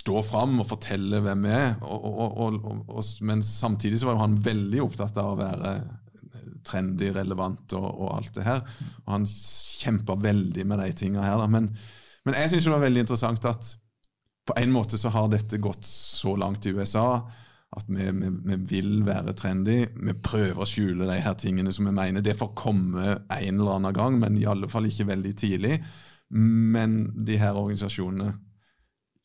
stå 0.00 0.20
fram 0.24 0.60
og 0.62 0.68
fortelle 0.70 1.20
hvem 1.24 1.46
vi 1.48 1.54
er. 1.56 1.72
Og, 1.82 2.20
og, 2.44 2.60
og, 2.88 3.00
men 3.26 3.42
samtidig 3.46 4.00
så 4.00 4.10
var 4.10 4.22
han 4.22 4.38
veldig 4.44 4.84
opptatt 4.84 5.18
av 5.20 5.32
å 5.32 5.40
være 5.40 5.74
trendy, 6.66 7.10
relevant 7.14 7.74
og, 7.78 8.06
alt 8.14 8.34
det 8.36 8.46
her. 8.46 8.64
Og 9.04 9.14
han 9.16 9.28
kjempa 9.28 10.16
veldig 10.20 10.66
med 10.68 10.82
de 10.82 10.90
tinga 10.96 11.24
her. 11.24 11.44
Men, 11.50 11.70
men 12.26 12.38
jeg 12.38 12.52
syns 12.52 12.68
det 12.68 12.74
var 12.74 12.84
veldig 12.84 13.06
interessant 13.06 13.48
at 13.50 13.74
på 14.48 14.56
en 14.58 14.72
måte 14.72 14.98
så 14.98 15.12
har 15.14 15.28
dette 15.30 15.60
gått 15.62 15.86
så 15.86 16.34
langt 16.38 16.66
i 16.66 16.74
USA 16.74 17.22
at 17.76 17.86
vi, 17.86 18.02
vi, 18.02 18.28
vi, 18.48 18.56
vil 18.72 18.92
være 19.06 19.34
trendy. 19.38 19.84
Vi 19.94 20.14
prøver 20.24 20.58
å 20.58 20.66
skjule 20.66 21.06
de 21.06 21.20
her 21.22 21.36
tingene 21.38 21.70
som 21.74 21.86
vi 21.86 21.94
mener. 21.94 22.24
Det 22.24 22.34
får 22.38 22.54
komme 22.58 23.16
en 23.20 23.60
eller 23.60 23.76
annen 23.76 23.94
gang, 23.94 24.18
men 24.18 24.38
i 24.40 24.46
alle 24.50 24.70
fall 24.70 24.88
ikke 24.88 25.06
veldig 25.12 25.34
tidlig. 25.38 25.76
Men 26.30 27.02
de 27.26 27.38
her 27.38 27.58
organisasjonene 27.58 28.32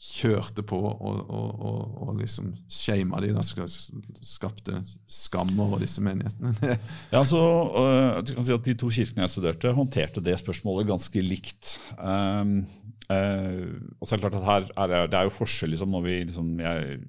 kjørte 0.06 0.62
på 0.68 0.78
og, 0.78 1.20
og, 1.24 1.62
og, 1.66 1.94
og 2.04 2.18
liksom 2.20 2.52
shama 2.70 3.22
de, 3.24 3.32
da, 3.34 3.42
skapte 3.42 4.82
skam 5.08 5.54
over 5.64 5.82
disse 5.82 6.04
menighetene. 6.04 6.76
ja, 7.16 7.22
så 7.26 7.42
uh, 7.42 8.20
du 8.20 8.36
kan 8.36 8.46
si 8.46 8.54
at 8.54 8.66
De 8.66 8.76
to 8.78 8.92
kirkene 8.94 9.24
jeg 9.26 9.36
studerte, 9.38 9.74
håndterte 9.78 10.24
det 10.24 10.36
spørsmålet 10.42 10.90
ganske 10.92 11.24
likt. 11.24 11.78
Um, 11.98 12.60
uh, 13.08 13.72
og 13.98 14.06
så 14.06 14.14
er 14.14 14.20
Det 14.20 14.24
klart 14.28 14.38
at 14.42 14.48
her 14.50 14.70
er, 14.76 15.10
det 15.10 15.20
er 15.22 15.30
jo 15.30 15.38
forskjell 15.40 15.74
liksom, 15.74 15.96
når 15.96 16.06
vi 16.06 16.20
liksom, 16.28 16.54
jeg 16.62 17.00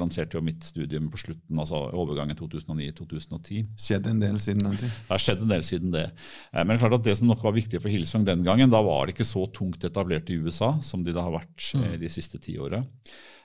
lanserte 0.00 0.38
jo 0.38 0.44
mitt 0.44 0.64
studium 0.66 1.08
på 1.12 1.20
slutten, 1.20 1.58
altså 1.58 1.80
overgangen 1.98 2.38
2009-2010. 2.38 3.64
Skjedde 3.78 4.12
en 4.14 4.22
del 4.22 4.38
siden 4.42 4.66
den 4.66 4.78
tid? 4.80 4.92
Det 4.92 5.12
har 5.12 5.24
skjedd 5.24 5.44
en 5.44 5.52
del 5.52 5.64
siden 5.66 5.94
det. 5.94 6.06
Eh, 6.52 6.64
men 6.64 6.80
klart 6.80 6.98
at 7.00 7.06
det 7.06 7.16
som 7.20 7.30
nok 7.30 7.42
var 7.44 7.56
viktig 7.56 7.82
for 7.82 7.92
Hillsong 7.92 8.26
den 8.28 8.44
gangen, 8.46 8.72
da 8.72 8.82
var 8.84 9.06
det 9.06 9.16
ikke 9.16 9.28
så 9.28 9.46
tungt 9.54 9.84
etablert 9.86 10.30
i 10.30 10.38
USA 10.38 10.74
som 10.84 11.04
de 11.06 11.16
da 11.16 11.26
har 11.26 11.36
vært 11.40 11.72
mm. 11.74 11.90
de 12.02 12.12
siste 12.12 12.40
ti 12.42 12.58
åra. 12.62 12.84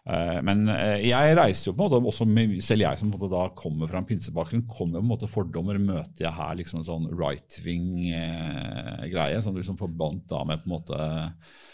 Eh, 0.04 0.39
men 0.44 0.68
jeg 1.00 1.36
reiser 1.39 1.70
jo 1.70 1.74
på 1.78 1.84
en 1.84 1.88
måte, 1.88 2.08
også 2.12 2.26
med, 2.28 2.62
selv 2.66 2.84
jeg 2.84 2.96
som 3.00 3.12
da 3.32 3.44
kommer 3.58 3.88
fra 3.92 4.00
en 4.02 4.10
pinsebakgrunn, 4.10 4.68
kommer 4.68 4.98
på 5.00 5.06
en 5.06 5.13
måte 5.13 5.32
fordommer. 5.32 5.76
Møter 5.82 6.22
jeg 6.28 6.38
her 6.39 6.54
liksom 6.60 6.78
en 6.82 6.89
sånn 6.89 7.08
right-wing-greie 7.13 9.38
som 9.42 9.52
du 9.54 9.60
liksom 9.62 9.82
forbandt 9.82 10.24
da 10.34 10.39
med 10.48 10.58
på 10.63 10.68
en 10.68 10.76
måte 10.78 10.98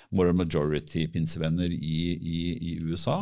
moral 0.10 0.34
majority 0.34 1.04
pinsevenner 1.14 1.70
i, 1.70 1.98
i, 2.18 2.38
i 2.72 2.74
USA. 2.82 3.20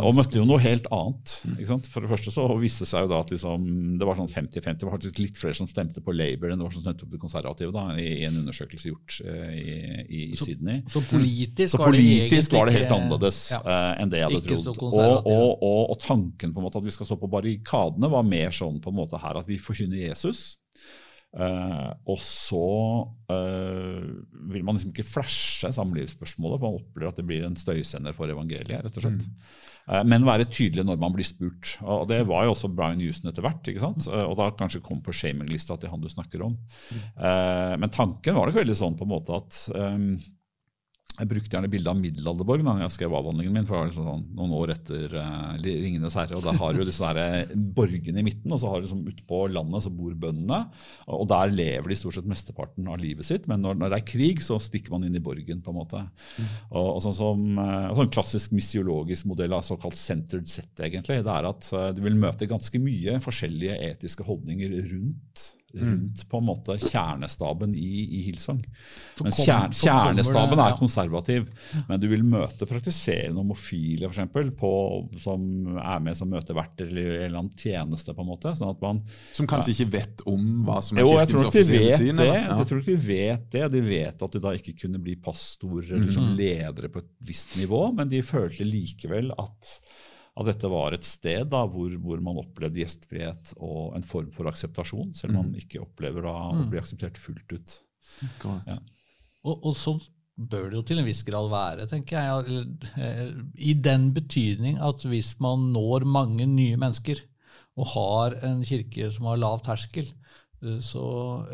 Og 0.00 0.14
møtte 0.16 0.38
jo 0.38 0.46
noe 0.48 0.60
helt 0.64 0.86
annet. 0.94 1.34
Ikke 1.52 1.68
sant? 1.68 1.88
For 1.92 2.04
det 2.04 2.10
første 2.14 2.32
så 2.32 2.46
viste 2.60 2.86
seg 2.88 3.04
jo 3.04 3.10
da 3.12 3.18
at 3.24 3.32
liksom, 3.34 3.66
det 4.00 4.08
var 4.08 4.16
sånn 4.16 4.30
50-50. 4.32 4.78
Det 4.80 4.88
var 4.88 4.94
faktisk 4.96 5.20
litt 5.20 5.40
flere 5.40 5.56
som 5.58 5.68
stemte 5.68 6.00
på 6.04 6.14
Labour 6.16 6.52
enn 6.52 6.62
det 6.62 6.66
var 6.66 6.76
som 6.76 6.84
stemte 6.86 7.04
på 7.04 7.12
de 7.12 7.20
konservative 7.20 7.74
da, 7.76 7.84
i, 8.00 8.24
en 8.24 8.40
undersøkelse 8.40 8.88
gjort 8.88 9.18
i, 9.20 9.76
i, 10.04 10.22
så, 10.32 10.48
Sydney. 10.48 10.80
Så 10.88 11.04
politisk, 11.10 11.74
så 11.74 11.82
var, 11.82 11.92
det 11.92 12.00
det 12.30 12.40
var, 12.54 12.70
det 12.70 12.78
helt 12.78 12.96
annerledes 12.96 13.42
ja, 13.52 13.60
uh, 13.60 13.92
enn 14.00 14.12
det 14.12 14.24
jeg 14.24 14.33
hadde 14.38 14.58
trodd. 14.64 14.82
Og, 14.84 15.30
og, 15.30 15.48
og, 15.62 15.80
og, 15.92 15.96
tanken 16.02 16.52
på 16.54 16.60
en 16.60 16.66
måte 16.66 16.80
at 16.80 16.86
vi 16.86 16.94
skal 16.94 17.08
stå 17.08 17.18
på 17.20 17.30
barrikadene, 17.32 18.12
var 18.12 18.26
mer 18.28 18.54
sånn 18.54 18.80
på 18.84 18.92
en 18.92 19.00
måte 19.00 19.20
her 19.22 19.40
at 19.40 19.48
vi 19.50 19.60
forkynner 19.62 20.04
Jesus. 20.06 20.52
Uh, 21.34 21.90
og 22.06 22.20
så 22.22 22.66
uh, 23.26 24.02
vil 24.52 24.62
man 24.62 24.76
liksom 24.76 24.92
ikke 24.92 25.06
flashe 25.08 25.72
samlivsspørsmålet, 25.74 26.60
for 26.60 26.68
man 26.68 26.78
opplever 26.78 27.10
at 27.10 27.18
det 27.18 27.24
blir 27.26 27.46
en 27.46 27.58
støysender 27.58 28.14
for 28.14 28.30
evangeliet. 28.30 28.84
rett 28.86 29.00
og 29.00 29.02
slett. 29.02 29.26
Mm. 29.26 29.48
Uh, 29.88 30.02
men 30.12 30.28
være 30.28 30.46
tydelig 30.46 30.84
når 30.86 31.00
man 31.02 31.16
blir 31.16 31.26
spurt. 31.26 31.74
Og 31.82 32.06
Det 32.10 32.20
var 32.28 32.46
jo 32.46 32.54
også 32.54 32.70
Brian 32.70 33.02
Houston 33.02 33.32
etter 33.32 33.42
hvert. 33.42 33.66
ikke 33.66 33.82
sant? 33.82 34.06
Mm. 34.06 34.20
og 34.28 34.38
da 34.38 34.52
kanskje 34.54 34.84
kom 34.84 35.02
på 35.02 35.16
shaminglista 35.16 35.76
til 35.80 35.90
han 35.90 36.04
du 36.04 36.08
snakker 36.12 36.46
om. 36.46 36.54
Mm. 36.94 37.80
men 37.82 37.90
tanken 37.90 38.36
var 38.36 38.46
nok 38.46 38.56
veldig 38.56 38.76
sånn 38.78 38.96
på 38.98 39.06
en 39.06 39.10
måte 39.10 39.34
at 39.34 39.58
um, 39.74 40.14
jeg 41.14 41.28
brukte 41.30 41.54
gjerne 41.54 41.70
bilde 41.70 41.90
av 41.92 41.98
Middelalderborg 42.00 42.64
da 42.66 42.72
jeg 42.80 42.94
skrev 42.96 43.12
avhandlingen 43.14 43.54
min. 43.54 43.66
for 43.68 43.76
det 43.76 43.80
var 43.80 43.90
liksom 43.90 44.08
sånn, 44.08 44.24
Noen 44.34 44.54
år 44.58 44.72
etter 44.74 45.14
uh, 45.14 45.54
'Ringenes 45.62 46.16
herre'. 46.18 46.34
og 46.34 46.42
Der 46.42 46.58
har 46.58 46.74
du 46.74 46.82
disse 46.82 47.06
her 47.06 47.20
eh, 47.22 47.54
borgene 47.54 48.18
i 48.18 48.26
midten, 48.26 48.50
og 48.50 48.58
så 48.58 48.72
har 48.72 48.80
du 48.80 48.88
liksom 48.88 49.04
utpå 49.12 49.44
landet 49.54 49.86
så 49.86 49.92
bor 49.94 50.16
bøndene. 50.18 50.60
og 51.06 51.28
Der 51.30 51.54
lever 51.54 51.92
de 51.92 51.98
stort 52.00 52.18
sett 52.18 52.26
mesteparten 52.30 52.90
av 52.90 52.98
livet 52.98 53.28
sitt. 53.28 53.46
Men 53.50 53.62
når, 53.62 53.78
når, 53.78 53.94
det 53.94 54.00
er 54.00 54.10
krig, 54.10 54.42
så 54.42 54.58
stikker 54.58 54.96
man 54.96 55.06
inn 55.06 55.14
i 55.14 55.22
borgen. 55.22 55.62
på 55.62 55.70
en 55.70 55.78
måte. 55.78 56.02
Mm. 56.02 56.50
Og, 56.72 56.88
og, 56.96 57.00
sånn 57.06 57.18
som, 57.20 57.44
og 57.62 57.98
sånn 58.00 58.14
klassisk 58.14 58.56
misiologisk 58.56 59.30
modell 59.30 59.54
av 59.54 59.62
såkalt 59.62 60.00
centered 60.00 60.50
set, 60.50 60.72
egentlig, 60.82 61.22
det 61.22 61.36
er 61.36 61.50
at 61.50 61.70
uh, 61.76 61.90
du 61.94 62.02
vil 62.02 62.18
møte 62.18 62.50
ganske 62.50 62.82
mye 62.82 63.20
forskjellige 63.22 63.78
etiske 63.92 64.26
holdninger 64.26 64.74
rundt 64.90 65.52
rundt 65.82 66.22
på 66.30 66.38
en 66.38 66.46
måte 66.46 66.76
kjernestaben 66.78 67.74
i, 67.74 67.92
i 68.18 68.22
Hillsong. 68.28 68.60
Mens 69.22 69.40
kjern, 69.42 69.74
kjernestaben 69.74 70.60
er 70.62 70.76
konservativ, 70.78 71.48
men 71.88 72.00
du 72.02 72.06
vil 72.10 72.24
møte 72.26 72.68
praktiserende 72.68 73.40
homofile 73.40 74.06
for 74.06 74.14
eksempel, 74.14 74.52
på, 74.58 74.72
som 75.22 75.76
er 75.80 76.04
med 76.04 76.18
som 76.18 76.30
møteverter 76.32 76.90
eller 76.90 77.10
en 77.16 77.26
eller 77.26 77.42
annen 77.42 77.58
tjeneste. 77.58 78.14
på 78.14 78.24
en 78.24 78.30
måte. 78.30 78.54
Sånn 78.58 78.76
man, 78.82 79.02
som 79.32 79.48
kanskje 79.50 79.74
ikke 79.74 79.90
vet 79.96 80.24
om 80.30 80.64
hva 80.66 80.80
som 80.84 80.98
er 80.98 81.06
jo, 81.06 81.16
kirkens 81.18 81.48
offisielle 81.50 81.98
syn? 82.00 82.22
Det. 82.22 82.30
Ja. 82.30 82.58
Jeg 82.60 82.70
tror 82.70 82.82
ikke 82.82 82.92
de 82.92 83.08
vet 83.08 83.50
det. 83.54 83.66
De 83.74 83.84
vet 83.84 84.24
at 84.28 84.38
de 84.38 84.42
da 84.44 84.54
ikke 84.58 84.76
kunne 84.84 85.02
bli 85.02 85.18
pastorer 85.22 85.92
eller 85.92 86.06
liksom 86.08 86.32
mm. 86.32 86.34
ledere 86.38 86.90
på 86.92 87.02
et 87.02 87.12
visst 87.24 87.56
nivå, 87.60 87.86
men 87.96 88.10
de 88.10 88.22
følte 88.26 88.66
likevel 88.68 89.32
at 89.38 89.78
at 90.34 90.48
dette 90.48 90.70
var 90.70 90.96
et 90.96 91.06
sted 91.06 91.46
da, 91.52 91.62
hvor, 91.70 91.92
hvor, 92.02 92.22
man 92.24 92.40
opplevde 92.42 92.82
gjestfrihet 92.82 93.54
og 93.62 93.94
en 93.94 94.06
form 94.06 94.32
for 94.34 94.50
akseptasjon, 94.50 95.12
selv 95.14 95.36
om 95.36 95.44
man 95.44 95.52
mm. 95.52 95.60
ikke 95.62 95.82
opplever 95.84 96.26
da, 96.26 96.34
å 96.50 96.56
mm. 96.58 96.66
bli 96.72 96.80
akseptert 96.80 97.20
fullt 97.22 97.54
ut. 97.54 97.76
Ja. 98.42 98.78
Og, 99.44 99.54
og 99.70 99.76
sånn 99.78 100.02
bør 100.34 100.66
det 100.70 100.78
jo 100.80 100.86
til 100.88 101.00
en 101.00 101.06
viss 101.06 101.22
grad 101.26 101.46
være, 101.52 101.86
tenker 101.90 102.18
jeg. 102.18 102.64
Eh, 102.98 103.30
I 103.70 103.76
den 103.78 104.08
betydning 104.16 104.80
at 104.82 105.06
hvis 105.06 105.36
man 105.44 105.70
når 105.74 106.06
mange 106.08 106.48
nye 106.50 106.78
mennesker, 106.80 107.22
og 107.74 107.90
har 107.90 108.36
en 108.46 108.62
kirke 108.66 109.08
som 109.14 109.28
har 109.30 109.38
lav 109.42 109.62
terskel, 109.66 110.10
eh, 110.62 110.80
så 110.82 111.04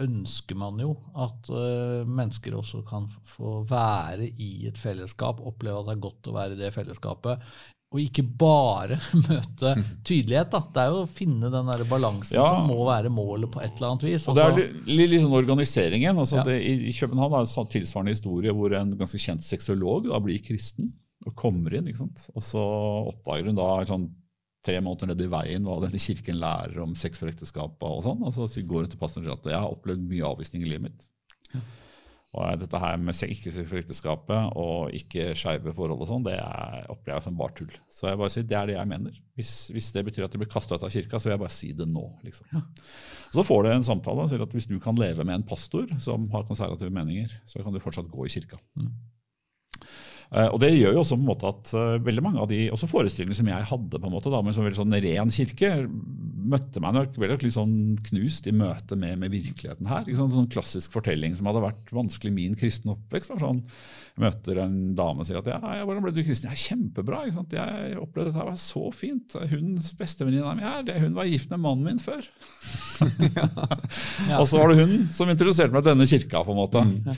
ønsker 0.00 0.56
man 0.60 0.80
jo 0.80 0.94
at 1.12 1.52
uh, 1.52 2.08
mennesker 2.08 2.56
også 2.56 2.82
kan 2.88 3.08
få 3.28 3.60
være 3.68 4.30
i 4.40 4.68
et 4.70 4.80
fellesskap, 4.80 5.44
oppleve 5.44 5.82
at 5.82 5.90
det 5.90 5.96
er 5.98 6.06
godt 6.08 6.32
å 6.32 6.36
være 6.36 6.56
i 6.56 6.62
det 6.62 6.72
fellesskapet, 6.76 7.44
og 7.90 7.98
ikke 7.98 8.22
bare 8.22 9.00
møte 9.26 9.72
tydelighet. 10.06 10.52
da. 10.52 10.60
Det 10.74 10.82
er 10.82 10.92
jo 10.94 11.02
å 11.02 11.10
finne 11.10 11.50
den 11.50 11.70
der 11.72 11.82
balansen 11.90 12.36
ja. 12.38 12.46
som 12.46 12.70
må 12.70 12.84
være 12.86 13.10
målet 13.12 13.50
på 13.50 13.62
et 13.64 13.74
eller 13.74 13.90
annet 13.90 14.06
vis. 14.06 14.28
Og 14.30 14.38
det 14.38 14.44
er 14.44 14.56
litt, 14.60 15.10
litt 15.10 15.24
sånn 15.24 15.34
organiseringen. 15.40 16.20
Altså 16.22 16.38
ja. 16.38 16.46
det, 16.46 16.60
I 16.62 16.94
København 16.94 17.34
er 17.34 17.48
det 17.48 17.56
en 17.64 17.72
tilsvarende 17.74 18.14
historie 18.14 18.54
hvor 18.54 18.76
en 18.78 18.94
ganske 19.00 19.18
kjent 19.18 19.42
sexolog 19.46 20.06
da 20.06 20.22
blir 20.22 20.38
kristen 20.44 20.92
og 21.26 21.34
kommer 21.38 21.74
inn. 21.76 21.90
ikke 21.90 22.04
sant? 22.04 22.28
Og 22.36 22.46
så 22.46 22.62
oppdager 23.10 23.50
hun 23.50 23.58
da 23.58 23.72
sånn, 23.90 24.06
tre 24.64 24.76
måneder 24.84 25.10
ned 25.10 25.24
i 25.24 25.30
veien 25.32 25.66
hva 25.66 25.80
denne 25.82 25.98
kirken 26.00 26.36
lærer 26.38 26.82
om 26.84 26.94
sex 26.98 27.18
for 27.18 27.32
ekteskap. 27.32 27.74
Og 27.90 28.04
sånn. 28.06 28.22
Og 28.22 28.38
så 28.38 28.46
går 28.62 28.86
hun 28.86 28.94
til 28.94 29.02
pastoren 29.02 29.26
og 29.26 29.32
sier 29.32 29.42
at 29.42 29.52
jeg 29.56 29.64
har 29.66 29.74
opplevd 29.74 30.06
mye 30.06 30.30
avvisning 30.30 30.62
i 30.62 30.70
livet 30.70 30.92
mitt. 30.92 31.06
Ja. 31.50 31.66
Og 32.30 32.60
dette 32.60 32.78
her 32.78 32.98
med 33.02 33.16
ikke-ekteskapet 33.26 34.52
og 34.58 34.92
ikke 34.94 35.32
skeive 35.38 35.72
forhold 35.74 36.04
og 36.04 36.10
sånn, 36.12 36.26
det 36.28 36.36
er, 36.38 36.84
opplever 36.92 37.18
jeg 37.18 37.26
som 37.26 37.40
bare 37.40 37.56
tull. 37.58 37.72
Så 37.90 38.06
jeg 38.06 38.20
bare 38.20 38.30
sier, 38.30 38.46
det 38.46 38.58
er 38.58 38.70
det 38.70 38.76
jeg 38.76 38.90
mener. 38.92 39.16
Hvis, 39.34 39.54
hvis 39.74 39.88
det 39.96 40.04
betyr 40.06 40.28
at 40.28 40.36
du 40.36 40.38
blir 40.38 40.50
kasta 40.52 40.78
ut 40.78 40.84
av 40.86 40.92
kirka, 40.94 41.18
så 41.18 41.26
vil 41.26 41.34
jeg 41.34 41.42
bare 41.42 41.56
si 41.56 41.72
det 41.74 41.88
nå. 41.90 42.04
liksom. 42.22 42.46
Ja. 42.54 42.62
Så 43.34 43.46
får 43.46 43.66
du 43.66 43.72
en 43.72 43.86
samtale 43.86 44.22
og 44.22 44.30
sier 44.30 44.44
at 44.46 44.54
hvis 44.54 44.70
du 44.70 44.76
kan 44.82 44.98
leve 45.00 45.26
med 45.26 45.40
en 45.40 45.48
pastor 45.48 45.90
som 45.98 46.30
har 46.30 46.46
konservative 46.46 46.94
meninger, 46.94 47.34
så 47.50 47.64
kan 47.64 47.74
du 47.74 47.82
fortsatt 47.82 48.10
gå 48.12 48.28
i 48.28 48.32
kirka. 48.36 48.62
Mm. 48.78 48.92
Uh, 50.30 50.46
og 50.52 50.60
Det 50.62 50.70
gjør 50.70 50.94
jo 50.94 51.00
også 51.02 51.16
på 51.18 51.24
en 51.24 51.30
måte 51.32 51.50
at 51.50 51.70
uh, 51.74 52.02
veldig 52.06 52.22
mange 52.22 52.38
av 52.38 52.46
de 52.52 52.68
også 52.70 52.86
forestillingene 52.86 53.34
som 53.34 53.48
jeg 53.50 53.66
hadde 53.72 53.98
på 53.98 54.06
en 54.06 54.14
måte 54.14 54.30
da, 54.30 54.38
med 54.46 54.54
en 54.54 54.76
sånn 54.78 54.94
ren 55.02 55.32
kirke, 55.34 55.72
møtte 56.52 56.80
meg 56.82 56.94
nok 56.96 57.18
veldig 57.20 57.38
litt 57.44 57.54
sånn 57.56 57.74
knust 58.06 58.46
i 58.50 58.54
møte 58.56 58.96
med, 58.98 59.18
med 59.22 59.32
virkeligheten 59.32 59.88
her. 59.90 60.06
Ikke 60.06 60.18
sant? 60.20 60.34
Sånn 60.36 60.48
klassisk 60.52 60.94
fortelling 60.96 61.36
som 61.38 61.48
hadde 61.50 61.62
vært 61.64 61.92
vanskelig 61.94 62.32
i 62.32 62.36
min 62.36 62.56
kristne 62.58 62.94
oppvekst. 62.96 63.34
Sånn, 63.40 63.62
jeg 64.16 64.24
møter 64.24 64.62
en 64.64 64.78
dame 64.98 65.22
og 65.22 65.28
sier 65.28 65.40
at 65.40 65.50
ja, 65.50 65.60
ja, 65.80 65.84
'hvordan 65.86 66.06
ble 66.06 66.14
du 66.16 66.22
kristen?' 66.26 66.50
Ja, 66.50 66.56
'Kjempebra'. 66.56 67.26
ikke 67.28 67.38
sant? 67.38 67.56
Jeg 67.56 68.00
opplevde 68.00 68.32
dette 68.32 68.48
var 68.50 68.58
så 68.60 68.84
fint. 68.94 69.36
Hun 69.50 69.76
bestevenninna 69.98 70.54
mi 70.56 70.66
her, 70.66 71.04
hun 71.04 71.14
var 71.14 71.30
gift 71.30 71.50
med 71.50 71.60
mannen 71.60 71.84
min 71.84 72.02
før. 72.02 72.24
ja. 74.30 74.40
Og 74.40 74.48
så 74.48 74.58
var 74.58 74.72
det 74.72 74.82
hun 74.84 75.08
som 75.14 75.30
introduserte 75.30 75.72
meg 75.72 75.84
til 75.84 75.94
denne 75.94 76.10
kirka. 76.10 76.44
på 76.44 76.54
en 76.54 76.60
måte. 76.60 76.84
Mm. 76.84 77.16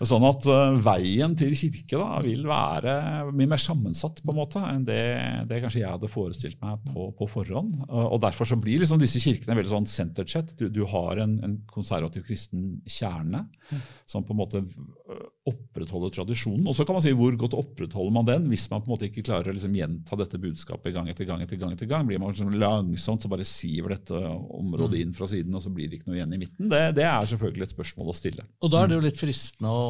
Sånn 0.00 0.24
at 0.24 0.46
uh, 0.48 0.78
veien 0.80 1.34
til 1.36 1.52
kirke 1.58 1.98
da, 1.98 2.20
vil 2.24 2.46
være 2.48 2.94
mye 3.36 3.50
mer 3.50 3.60
sammensatt 3.60 4.22
på 4.24 4.32
en 4.32 4.38
måte 4.38 4.62
enn 4.64 4.86
det, 4.88 5.02
det 5.50 5.60
kanskje 5.60 5.82
jeg 5.82 5.92
hadde 5.92 6.08
forestilt 6.08 6.60
meg 6.62 6.80
på, 6.88 7.10
på 7.18 7.28
forhånd. 7.28 7.82
Og 7.90 8.16
Derfor 8.22 8.48
så 8.48 8.56
blir 8.60 8.80
liksom 8.80 9.00
disse 9.00 9.20
kirkene 9.20 9.58
veldig 9.58 9.72
sånn 9.74 9.88
centered. 9.90 10.54
Du, 10.56 10.68
du 10.72 10.82
har 10.88 11.20
en, 11.20 11.36
en, 11.44 11.58
konservativ 11.70 12.24
kristen 12.26 12.80
kjerne 12.88 13.42
mm. 13.44 13.82
som 14.08 14.24
på 14.26 14.32
en 14.34 14.40
måte 14.40 14.62
eh, 14.62 15.20
opprettholder 15.50 16.12
tradisjonen. 16.14 16.64
Og 16.70 16.76
så 16.76 16.86
kan 16.86 16.96
man 16.96 17.04
si 17.04 17.12
hvor 17.16 17.36
godt 17.40 17.56
opprettholder 17.58 18.14
man 18.14 18.28
den 18.28 18.48
hvis 18.50 18.66
man 18.72 18.82
på 18.82 18.90
en 18.90 18.94
måte 18.94 19.08
ikke 19.10 19.24
klarer 19.26 19.52
å 19.52 19.56
liksom 19.56 19.76
gjenta 19.76 20.18
dette 20.20 20.40
budskapet 20.40 20.94
gang 20.96 21.10
etter 21.12 21.28
gang. 21.28 21.44
etter 21.44 21.60
gang 21.60 21.76
etter 21.76 21.90
gang. 21.90 22.08
Blir 22.08 22.22
man 22.22 22.32
liksom 22.32 22.56
langsomt 22.56 23.24
så 23.24 23.32
bare 23.32 23.46
siver 23.48 23.96
dette 23.96 24.16
området 24.16 24.96
mm. 24.96 25.02
inn 25.04 25.16
fra 25.16 25.28
siden, 25.30 25.56
og 25.56 25.64
så 25.64 25.72
blir 25.74 25.90
det 25.90 26.00
ikke 26.00 26.12
noe 26.12 26.20
igjen 26.20 26.36
i 26.36 26.40
midten? 26.40 26.72
Det, 26.72 26.82
det 26.96 27.06
er 27.08 27.30
selvfølgelig 27.34 27.68
et 27.68 27.76
spørsmål 27.76 28.12
å 28.12 28.16
stille. 28.16 28.48
Og 28.64 28.72
da 28.72 28.84
er 28.84 28.90
det 28.90 28.98
jo 28.98 29.06
litt 29.06 29.20
fristende 29.20 29.72
å 29.76 29.89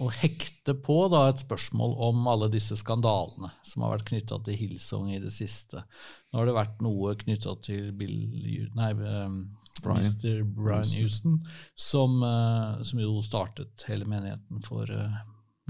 å, 0.00 0.08
hekte 0.22 0.74
på 0.80 0.96
da, 1.12 1.26
et 1.28 1.42
spørsmål 1.44 1.96
om 2.08 2.28
alle 2.30 2.48
disse 2.52 2.78
skandalene 2.80 3.50
som 3.66 3.84
har 3.84 3.96
vært 3.96 4.08
knytta 4.10 4.40
til 4.46 4.56
Hillsong 4.56 5.10
i 5.12 5.20
det 5.22 5.32
siste. 5.34 5.84
Nå 6.30 6.40
har 6.40 6.48
det 6.48 6.56
vært 6.56 6.84
noe 6.84 7.16
knytta 7.20 7.56
til 7.66 7.90
Bill, 7.98 8.16
nei, 8.78 8.92
um, 8.96 9.42
Brian. 9.82 10.04
Mr. 10.04 10.42
Brian 10.44 10.94
Houston, 10.96 11.40
som, 11.74 12.22
uh, 12.22 12.80
som, 12.82 13.00
jo 13.00 13.20
startet 13.24 13.84
hele 13.88 14.08
menigheten 14.08 14.62
for 14.64 14.90
uh, 14.90 15.20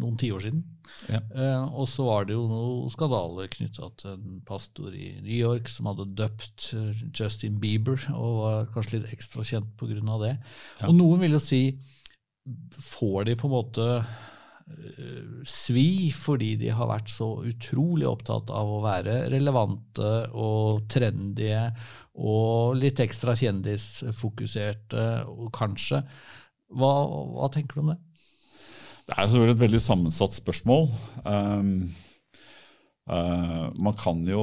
noen 0.00 0.16
tiår 0.20 0.46
siden. 0.46 0.64
Ja. 1.10 1.20
Uh, 1.34 1.66
og 1.82 1.88
så 1.90 2.06
var 2.08 2.26
det 2.26 2.34
jo 2.34 2.46
noen 2.50 2.90
skandaler 2.92 3.50
knytta 3.52 3.90
til 4.00 4.16
en 4.16 4.40
pastor 4.48 4.94
i 4.96 5.12
New 5.20 5.36
York 5.36 5.70
som 5.70 5.90
hadde 5.90 6.10
døpt 6.18 6.72
Justin 7.10 7.60
Bieber, 7.62 8.00
og 8.14 8.42
var 8.42 8.74
kanskje 8.74 8.98
litt 8.98 9.14
ekstra 9.16 9.46
kjent 9.46 9.74
pga. 9.80 10.18
det. 10.24 10.36
Ja. 10.80 10.90
Og 10.90 10.96
noen 10.96 11.22
vil 11.24 11.38
jo 11.38 11.42
si 11.42 11.64
får 12.80 13.24
de 13.28 13.36
på 13.38 13.48
en 13.48 13.54
måte 13.54 13.86
uh, 14.00 15.40
svi 15.48 16.10
fordi 16.14 16.54
de 16.60 16.70
har 16.74 16.90
vært 16.90 17.10
så 17.12 17.30
utrolig 17.48 18.08
opptatt 18.08 18.52
av 18.54 18.74
å 18.74 18.82
være 18.84 19.22
relevante 19.32 20.12
og 20.32 20.86
trendige 20.90 21.66
og 22.20 22.76
litt 22.78 23.00
ekstra 23.02 23.34
kjendisfokuserte, 23.38 25.08
kanskje. 25.56 26.04
Hva, 26.70 26.92
hva 27.34 27.50
tenker 27.52 27.78
du 27.78 27.84
om 27.84 27.92
det? 27.94 27.98
Det 29.10 29.16
er 29.16 29.26
selvfølgelig 29.26 29.56
et 29.56 29.64
veldig 29.64 29.82
sammensatt 29.82 30.36
spørsmål. 30.36 30.84
Um, 31.24 31.90
Uh, 33.10 33.72
man 33.82 33.96
kan 33.98 34.20
jo 34.28 34.42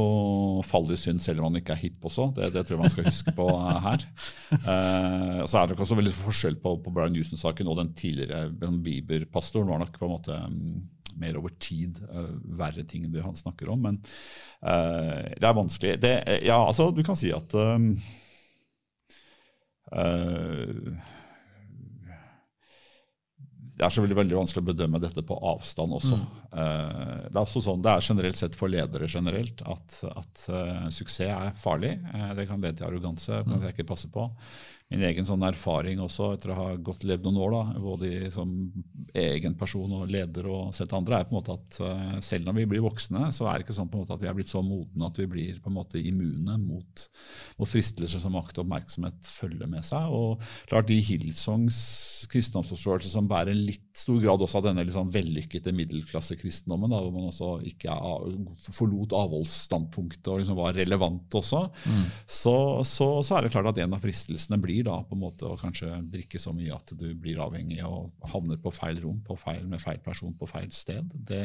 falle 0.67 0.91
i 0.91 0.99
synd 0.99 1.21
selv 1.23 1.39
om 1.39 1.47
man 1.47 1.61
ikke 1.61 1.71
er 1.71 1.79
hipp 1.85 2.03
også, 2.09 2.25
det, 2.35 2.49
det 2.51 2.65
tror 2.65 2.75
jeg 2.75 2.83
man 2.83 2.91
skal 2.91 3.07
huske 3.07 3.33
på 3.37 3.45
uh, 3.47 3.77
her. 3.85 4.03
Uh, 4.51 5.41
så 5.47 5.61
er 5.61 5.69
det 5.69 5.77
også 5.79 5.95
veldig 5.95 6.11
forskjell 6.17 6.57
på, 6.59 6.73
på 6.83 6.91
Brian 6.91 7.15
Houston-saken 7.15 7.69
og 7.71 7.79
den 7.79 7.93
tidligere 7.95 8.51
Bieber-pastoren. 8.51 9.71
var 9.71 9.85
nok 9.85 9.95
på 9.95 10.09
en 10.09 10.15
måte 10.17 10.39
um, 10.43 10.81
mer 11.17 11.39
over 11.39 11.53
tid 11.63 12.01
verre 12.59 12.83
ting 12.85 13.07
enn 13.07 13.13
det 13.15 13.23
han 13.25 13.39
snakker 13.39 13.71
om. 13.73 13.87
Men 13.87 13.95
det 14.61 15.47
er 15.47 15.55
vanskelig. 15.57 15.95
Det, 16.03 16.11
ja, 16.45 16.59
altså, 16.59 16.91
du 16.93 16.99
kan 17.01 17.17
si 17.17 17.31
at 17.33 17.55
um, 17.57 17.87
det 23.77 23.85
er 23.85 23.93
selvfølgelig 23.93 24.17
veldig 24.17 24.37
vanskelig 24.39 24.63
å 24.63 24.67
bedømme 24.71 24.99
dette 25.03 25.21
på 25.27 25.35
avstand 25.51 25.93
også. 25.99 26.17
Mm. 26.17 26.29
Uh, 26.49 27.27
det 27.27 27.35
er 27.35 27.43
også 27.43 27.61
sånn, 27.61 27.83
det 27.85 27.91
er 27.91 28.07
generelt 28.07 28.39
sett 28.39 28.57
for 28.57 28.73
ledere 28.73 29.09
generelt 29.11 29.61
at, 29.69 29.99
at 30.09 30.45
uh, 30.49 30.87
suksess 30.93 31.29
er 31.29 31.51
farlig. 31.61 31.91
Uh, 32.09 32.31
det 32.39 32.47
kan 32.49 32.63
lede 32.63 32.79
til 32.79 32.87
arroganse. 32.89 33.43
Mm. 33.43 33.51
Man 33.51 33.61
kan 33.61 33.75
ikke 33.75 33.85
passe 33.91 34.09
på 34.13 34.25
min 34.87 35.03
egen 35.03 35.25
sånn 35.27 35.43
erfaring 35.43 35.99
også, 35.99 36.29
etter 36.37 36.53
å 36.53 36.57
ha 36.61 36.67
godt 36.79 37.03
levd 37.07 37.25
noen 37.25 37.39
år, 37.43 37.55
da, 37.55 37.81
både 37.83 38.07
i, 38.07 38.19
som 38.31 38.53
egen 39.17 39.57
person 39.59 39.91
og 39.97 40.11
leder 40.11 40.47
og 40.47 40.69
sett 40.75 40.93
andre, 40.95 41.19
er 41.19 41.27
på 41.27 41.35
en 41.35 41.39
måte 41.41 41.55
at 41.57 41.79
uh, 41.83 42.13
selv 42.23 42.47
når 42.47 42.55
vi 42.61 42.67
blir 42.71 42.85
voksne, 42.85 43.25
så 43.35 43.49
er 43.49 43.57
det 43.57 43.67
ikke 43.67 43.75
sånn 43.75 43.89
på 43.91 43.99
en 43.99 44.05
måte 44.05 44.15
at 44.15 44.23
vi 44.23 44.29
er 44.31 44.37
blitt 44.37 44.53
så 44.53 44.61
modne 44.63 45.09
at 45.09 45.19
vi 45.19 45.27
blir 45.27 45.59
på 45.63 45.71
en 45.71 45.75
måte 45.75 45.99
immune 45.99 46.55
mot, 46.61 47.03
mot 47.59 47.67
fristelser 47.67 48.23
som 48.23 48.35
makt 48.37 48.55
og 48.55 48.63
oppmerksomhet 48.63 49.27
følger 49.27 49.67
med 49.67 49.83
seg. 49.87 50.07
Og 50.07 50.47
klart 50.71 50.87
de 50.87 51.01
Hillsongs 51.03 51.81
kristendomsforståelse 52.31 53.11
som 53.11 53.27
bærer 53.29 53.57
litt 53.57 53.83
stor 53.97 54.21
grad 54.23 54.41
også 54.43 54.61
av 54.61 54.69
denne 54.69 54.85
liksom 54.87 55.11
vellykkede 55.11 55.73
middelklassekristendommen, 55.75 56.95
hvor 56.95 57.11
man 57.11 57.27
også 57.27 57.51
ikke 57.67 57.93
forlot 58.71 59.15
avholdsstandpunktet 59.17 60.31
og 60.31 60.41
liksom 60.41 60.57
var 60.59 60.75
relevant 60.77 61.37
også, 61.37 61.65
mm. 61.75 62.03
så, 62.23 62.57
så, 62.87 63.09
så 63.25 63.37
er 63.37 63.45
det 63.45 63.53
klart 63.55 63.71
at 63.73 63.83
en 63.83 63.95
av 63.97 64.03
fristelsene 64.03 64.59
blir 64.63 64.76
blir 64.77 64.85
da 64.87 64.97
på 65.03 65.15
en 65.15 65.23
måte 65.23 65.47
å 65.47 65.57
kanskje 65.59 65.89
drikke 66.11 66.39
så 66.39 66.53
mye 66.55 66.75
at 66.75 66.93
du 66.97 67.07
blir 67.17 67.39
avhengig 67.41 67.81
og 67.85 68.13
havner 68.31 68.59
på 68.61 68.71
feil 68.71 69.01
rom 69.01 69.19
på 69.25 69.37
feil, 69.39 69.65
med 69.67 69.81
feil 69.81 69.99
person 70.03 70.35
på 70.37 70.47
feil 70.49 70.69
sted. 70.71 71.09
Det, 71.13 71.43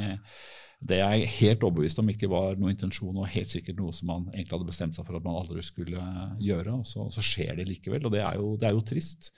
det 0.81 0.99
er 1.01 1.15
jeg 1.17 1.33
helt 1.39 1.65
overbevist 1.65 2.01
om 2.03 2.11
ikke 2.13 2.31
var 2.31 2.59
noen 2.59 2.75
intensjon, 2.75 3.17
og 3.17 3.31
helt 3.33 3.53
sikkert 3.53 3.79
noe 3.79 3.93
som 3.97 4.11
man 4.11 4.29
egentlig 4.33 4.57
hadde 4.57 4.71
bestemt 4.71 4.99
seg 4.99 5.07
for 5.07 5.19
at 5.19 5.25
man 5.25 5.39
aldri 5.41 5.65
skulle 5.65 6.03
gjøre. 6.43 6.79
og 6.81 6.87
Så, 6.87 7.09
så 7.15 7.25
skjer 7.25 7.57
det 7.59 7.69
likevel, 7.71 8.07
og 8.07 8.15
det 8.15 8.25
er 8.25 8.41
jo, 8.41 8.55
det 8.61 8.69
er 8.69 8.77
jo 8.77 8.85
trist. 8.87 9.33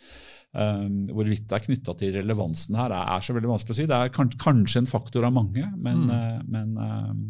Um, 0.54 1.04
hvorvidt 1.10 1.48
det 1.50 1.56
er 1.56 1.66
knytta 1.66 1.96
til 1.98 2.14
relevansen 2.14 2.78
her, 2.78 2.94
er, 2.94 3.16
er, 3.16 3.24
så 3.26 3.34
veldig 3.34 3.54
vanskelig 3.54 3.74
å 3.74 3.80
si. 3.80 3.88
Det 3.90 3.98
er 3.98 4.14
kanskje 4.14 4.84
en 4.84 4.90
faktor 4.90 5.26
av 5.26 5.34
mange, 5.34 5.66
men, 5.74 6.06
mm. 6.06 6.14
uh, 6.14 6.44
men 6.46 6.78
um, 6.78 7.24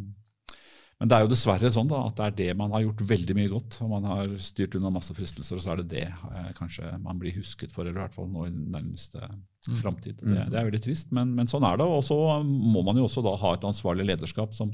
men 1.04 1.10
det 1.10 1.16
er 1.18 1.24
jo 1.26 1.28
dessverre 1.34 1.68
sånn 1.68 1.88
da, 1.90 1.98
at 2.08 2.16
det 2.16 2.24
er 2.24 2.36
det 2.38 2.52
man 2.56 2.70
har 2.72 2.80
gjort 2.80 3.02
veldig 3.10 3.34
mye 3.36 3.50
godt. 3.52 3.76
og 3.84 3.90
Man 3.92 4.06
har 4.08 4.30
styrt 4.40 4.72
unna 4.78 4.88
masse 4.94 5.12
fristelser, 5.12 5.58
og 5.58 5.60
så 5.60 5.74
er 5.74 5.82
det 5.82 5.90
det 5.90 6.06
eh, 6.08 6.46
kanskje 6.56 6.94
man 7.02 7.18
blir 7.20 7.34
husket 7.36 7.74
for. 7.74 7.84
eller 7.84 7.98
i 7.98 8.04
hvert 8.06 8.16
fall 8.16 8.30
nå 8.32 8.46
i 8.46 8.52
den 8.54 8.70
nærmeste 8.72 9.20
mm. 9.20 9.74
framtid. 9.82 10.22
Det, 10.22 10.46
det, 10.48 10.56
er 10.56 10.64
veldig 10.70 10.80
trist, 10.86 11.12
men, 11.12 11.34
men, 11.36 11.50
sånn 11.50 11.66
er 11.68 11.76
det. 11.76 11.84
Og 11.84 12.00
så 12.08 12.16
må 12.40 12.80
man 12.88 12.96
jo 12.96 13.04
også 13.04 13.20
da 13.26 13.34
ha 13.42 13.52
et 13.52 13.66
ansvarlig 13.68 14.08
lederskap 14.14 14.56
som, 14.56 14.72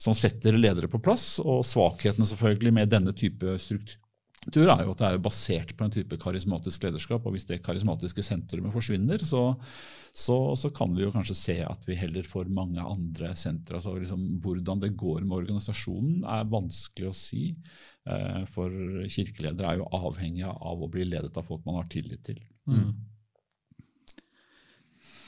som 0.00 0.16
setter 0.16 0.56
ledere 0.56 0.88
på 0.88 1.02
plass. 1.04 1.34
Og 1.44 1.60
svakhetene 1.68 2.30
selvfølgelig 2.32 2.72
med 2.80 2.94
denne 2.96 3.12
type 3.12 3.58
struktur 3.60 4.00
tur 4.48 4.70
er 4.72 4.86
jo 4.86 4.94
at 4.94 5.02
det 5.02 5.08
er 5.10 5.20
basert 5.20 5.74
på 5.76 5.84
en 5.84 5.92
type 5.92 6.16
karismatisk 6.20 6.86
lederskap. 6.86 7.26
og 7.26 7.34
Hvis 7.34 7.44
det 7.50 7.60
karismatiske 7.66 8.24
sentrumet 8.24 8.72
forsvinner, 8.72 9.20
så, 9.28 9.42
så, 10.12 10.38
så, 10.56 10.70
kan 10.72 10.94
vi 10.96 11.04
jo 11.04 11.12
kanskje 11.12 11.36
se 11.36 11.56
at 11.66 11.84
vi 11.88 11.98
heller 12.00 12.24
får 12.24 12.48
mange 12.48 12.80
andre 12.80 13.34
sentre. 13.36 13.76
Altså 13.76 13.92
liksom, 13.98 14.24
hvordan 14.40 14.80
det 14.80 14.94
går 14.96 15.26
med 15.26 15.42
organisasjonen 15.42 16.24
er 16.24 16.48
vanskelig 16.48 17.10
å 17.10 17.16
si. 17.16 17.50
Eh, 18.08 18.42
for 18.48 18.72
kirkeledere 19.12 19.74
er 19.74 19.82
jo 19.82 19.92
avhengige 20.00 20.56
av 20.56 20.80
å 20.80 20.88
bli 20.88 21.04
ledet 21.10 21.36
av 21.36 21.44
folk 21.44 21.66
man 21.68 21.82
har 21.82 21.92
tillit 21.92 22.24
til. 22.24 22.40
Mm. 22.70 22.94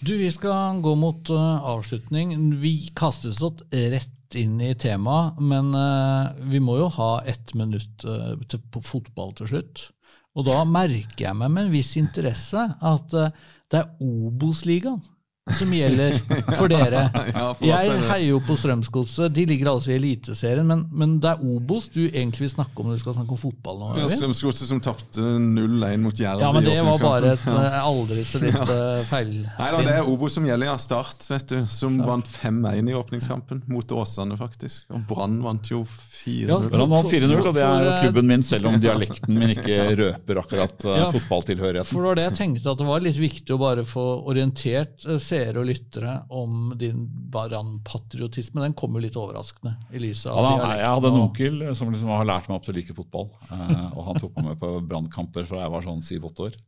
Du, 0.03 0.16
Vi 0.18 0.33
skal 0.35 0.81
gå 0.83 0.96
mot 0.98 1.31
uh, 1.31 1.62
avslutning. 1.77 2.35
Vi 2.59 2.90
kastes 2.96 3.38
rett 3.70 4.18
inn 4.38 4.61
i 4.62 4.73
temaet, 4.79 5.40
men 5.40 5.73
uh, 5.77 6.33
vi 6.51 6.61
må 6.62 6.79
jo 6.81 6.90
ha 6.99 7.12
ett 7.29 7.55
minutt 7.59 8.05
uh, 8.09 8.35
til, 8.49 8.62
på 8.73 8.83
fotball 8.85 9.35
til 9.38 9.51
slutt. 9.53 9.87
Og 10.33 10.47
da 10.49 10.62
merker 10.64 11.27
jeg 11.27 11.38
meg 11.38 11.53
med 11.53 11.66
en 11.66 11.75
viss 11.75 11.95
interesse 12.01 12.62
at 12.81 13.16
uh, 13.18 13.33
det 13.73 13.83
er 13.83 13.92
Obos-ligaen 14.05 15.01
som 15.50 15.72
gjelder 15.74 16.14
for 16.55 16.70
dere. 16.70 17.00
jeg 17.66 17.94
heier 18.07 18.28
jo 18.28 18.38
på 18.46 18.55
Strømsgodset. 18.55 19.33
De 19.35 19.42
ligger 19.50 19.72
altså 19.72 19.90
i 19.90 19.96
Eliteserien, 19.96 20.66
men, 20.66 20.85
men, 20.94 21.16
det 21.22 21.33
er 21.33 21.42
Obos 21.42 21.88
du 21.90 22.05
egentlig 22.05 22.46
vil 22.46 22.52
snakke 22.52 22.78
om 22.78 22.88
når 22.88 23.00
du 23.00 23.02
skal 23.02 23.16
snakke 23.16 23.35
om 23.35 23.40
fotball 23.40 23.81
nå? 23.81 23.88
Ja, 23.98 24.07
Strømsgodset 24.12 24.70
som 24.70 24.78
tapte 24.85 25.18
0-1 25.18 26.05
mot 26.05 26.14
Jerv. 26.14 26.44
Ja, 26.44 26.52
men 26.55 26.66
det 26.66 26.76
var 26.87 27.02
bare 27.02 27.33
et 27.35 27.46
aldri 27.50 28.22
så 28.28 28.38
litt 28.42 28.61
uh, 28.70 29.02
feil. 29.09 29.33
Nei 29.59 29.70
da, 29.74 29.81
det 29.83 29.96
er 29.96 30.12
Obos 30.12 30.38
som 30.38 30.46
gjelder, 30.46 30.70
ja. 30.70 30.76
Start, 30.83 31.26
vet 31.33 31.50
du. 31.50 31.59
Som 31.66 31.98
Start. 31.98 32.07
vant 32.12 32.31
5-1 32.37 32.92
i 32.92 32.96
åpningskampen 33.00 33.64
mot 33.70 33.96
Åsane, 33.98 34.38
faktisk. 34.38 34.87
Og 34.94 35.02
Brann 35.11 35.40
vant 35.42 35.72
jo 35.74 35.83
4-0. 35.83 36.52
Ja, 36.52 36.61
Brann 36.70 36.94
vant 36.94 37.11
4-0, 37.11 37.35
og 37.42 37.59
det 37.59 37.66
er 37.66 37.90
klubben 38.05 38.31
min, 38.31 38.46
selv 38.46 38.70
om 38.70 38.78
dialekten 38.78 39.42
min 39.42 39.57
ikke 39.57 39.81
røper 39.98 40.42
akkurat 40.44 40.87
ja, 41.02 41.11
fotballtilhørigheten. 41.18 41.90
For 41.90 42.07
det 42.07 42.12
var 42.12 42.22
det 42.22 42.31
jeg 42.31 42.38
tenkte, 42.44 42.76
at 42.76 42.78
det 42.78 42.88
var 42.92 43.02
litt 43.11 43.18
viktig 43.18 43.59
å 43.59 43.61
bare 43.66 43.87
få 43.88 44.07
orientert 44.31 45.11
seere 45.33 45.62
og 45.62 45.68
lyttere 45.68 46.16
om 46.33 46.73
din 46.79 47.07
Baran-patriotisme. 47.33 48.62
Den 48.62 48.77
kommer 48.79 49.03
litt 49.03 49.16
overraskende. 49.18 49.75
i 49.92 50.03
lyset 50.03 50.31
av 50.33 50.38
ja, 50.45 50.51
da, 50.61 50.75
Jeg 50.81 50.90
hadde 50.97 51.13
en 51.13 51.23
onkel 51.23 51.65
som 51.79 51.92
liksom 51.92 52.13
har 52.13 52.29
lært 52.29 52.50
meg 52.50 52.59
opp 52.59 52.69
til 52.69 52.77
å 52.77 52.79
like 52.81 52.98
fotball. 52.98 53.33
Eh, 53.48 53.87
og 53.90 54.04
han 54.11 54.21
tok 54.21 54.37
meg 54.38 54.52
med 54.52 54.61
på 54.63 54.75
brannkamper 54.92 55.48
fra 55.48 55.65
jeg 55.65 55.75
var 55.77 55.88
sånn 55.88 56.04
syv-åtte 56.04 56.48
år. 56.50 56.61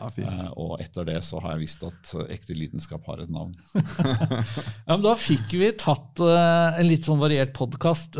Ja, 0.00 0.08
fint. 0.14 0.42
Eh, 0.42 0.52
og 0.56 0.80
etter 0.80 1.08
det 1.08 1.20
så 1.26 1.40
har 1.44 1.56
jeg 1.56 1.66
visst 1.66 1.84
at 1.84 2.12
eh, 2.16 2.34
ekte 2.36 2.56
lidenskap 2.56 3.06
har 3.10 3.24
et 3.24 3.32
navn. 3.32 3.54
Ja, 4.86 4.96
men 4.96 5.04
Da 5.04 5.14
fikk 5.18 5.52
vi 5.60 5.72
tatt 5.78 6.20
eh, 6.24 6.80
en 6.80 6.88
litt 6.88 7.08
sånn 7.08 7.20
variert 7.20 7.52
podkast, 7.56 8.16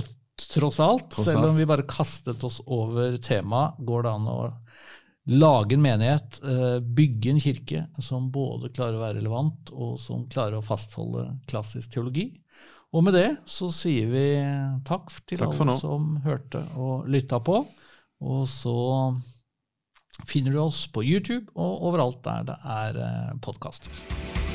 tross 0.55 0.81
alt. 0.85 1.09
Tross 1.14 1.31
selv 1.31 1.51
om 1.51 1.57
vi 1.59 1.68
bare 1.68 1.89
kastet 1.89 2.45
oss 2.47 2.61
over 2.66 3.16
temaet, 3.22 3.81
går 3.87 4.07
det 4.07 4.12
an 4.12 4.29
å 4.31 4.39
lage 5.31 5.76
en 5.76 5.83
menighet, 5.83 6.41
eh, 6.43 6.81
bygge 6.81 7.31
en 7.31 7.41
kirke 7.41 7.87
som 8.03 8.31
både 8.35 8.72
klarer 8.74 8.99
å 8.99 9.05
være 9.05 9.18
relevant, 9.20 9.70
og 9.72 9.99
som 10.03 10.26
klarer 10.31 10.59
å 10.59 10.64
fastholde 10.64 11.26
klassisk 11.51 11.95
teologi. 11.95 12.33
Og 12.91 13.05
med 13.07 13.14
det 13.14 13.28
så 13.47 13.70
sier 13.70 14.11
vi 14.11 14.24
takk 14.87 15.12
til 15.22 15.39
Takk 15.39 15.55
alle 15.55 15.68
nå. 15.70 15.76
som 15.78 16.16
hørte 16.24 16.64
og 16.74 17.07
lytta 17.07 17.39
på. 17.39 17.62
Og 18.26 18.43
så 18.51 18.76
finner 20.26 20.53
du 20.53 20.61
oss 20.66 20.85
på 20.91 21.07
YouTube 21.07 21.47
og 21.55 21.87
overalt 21.89 22.24
der 22.26 22.51
det 22.51 22.59
er 22.66 23.03
podkaster. 23.41 24.49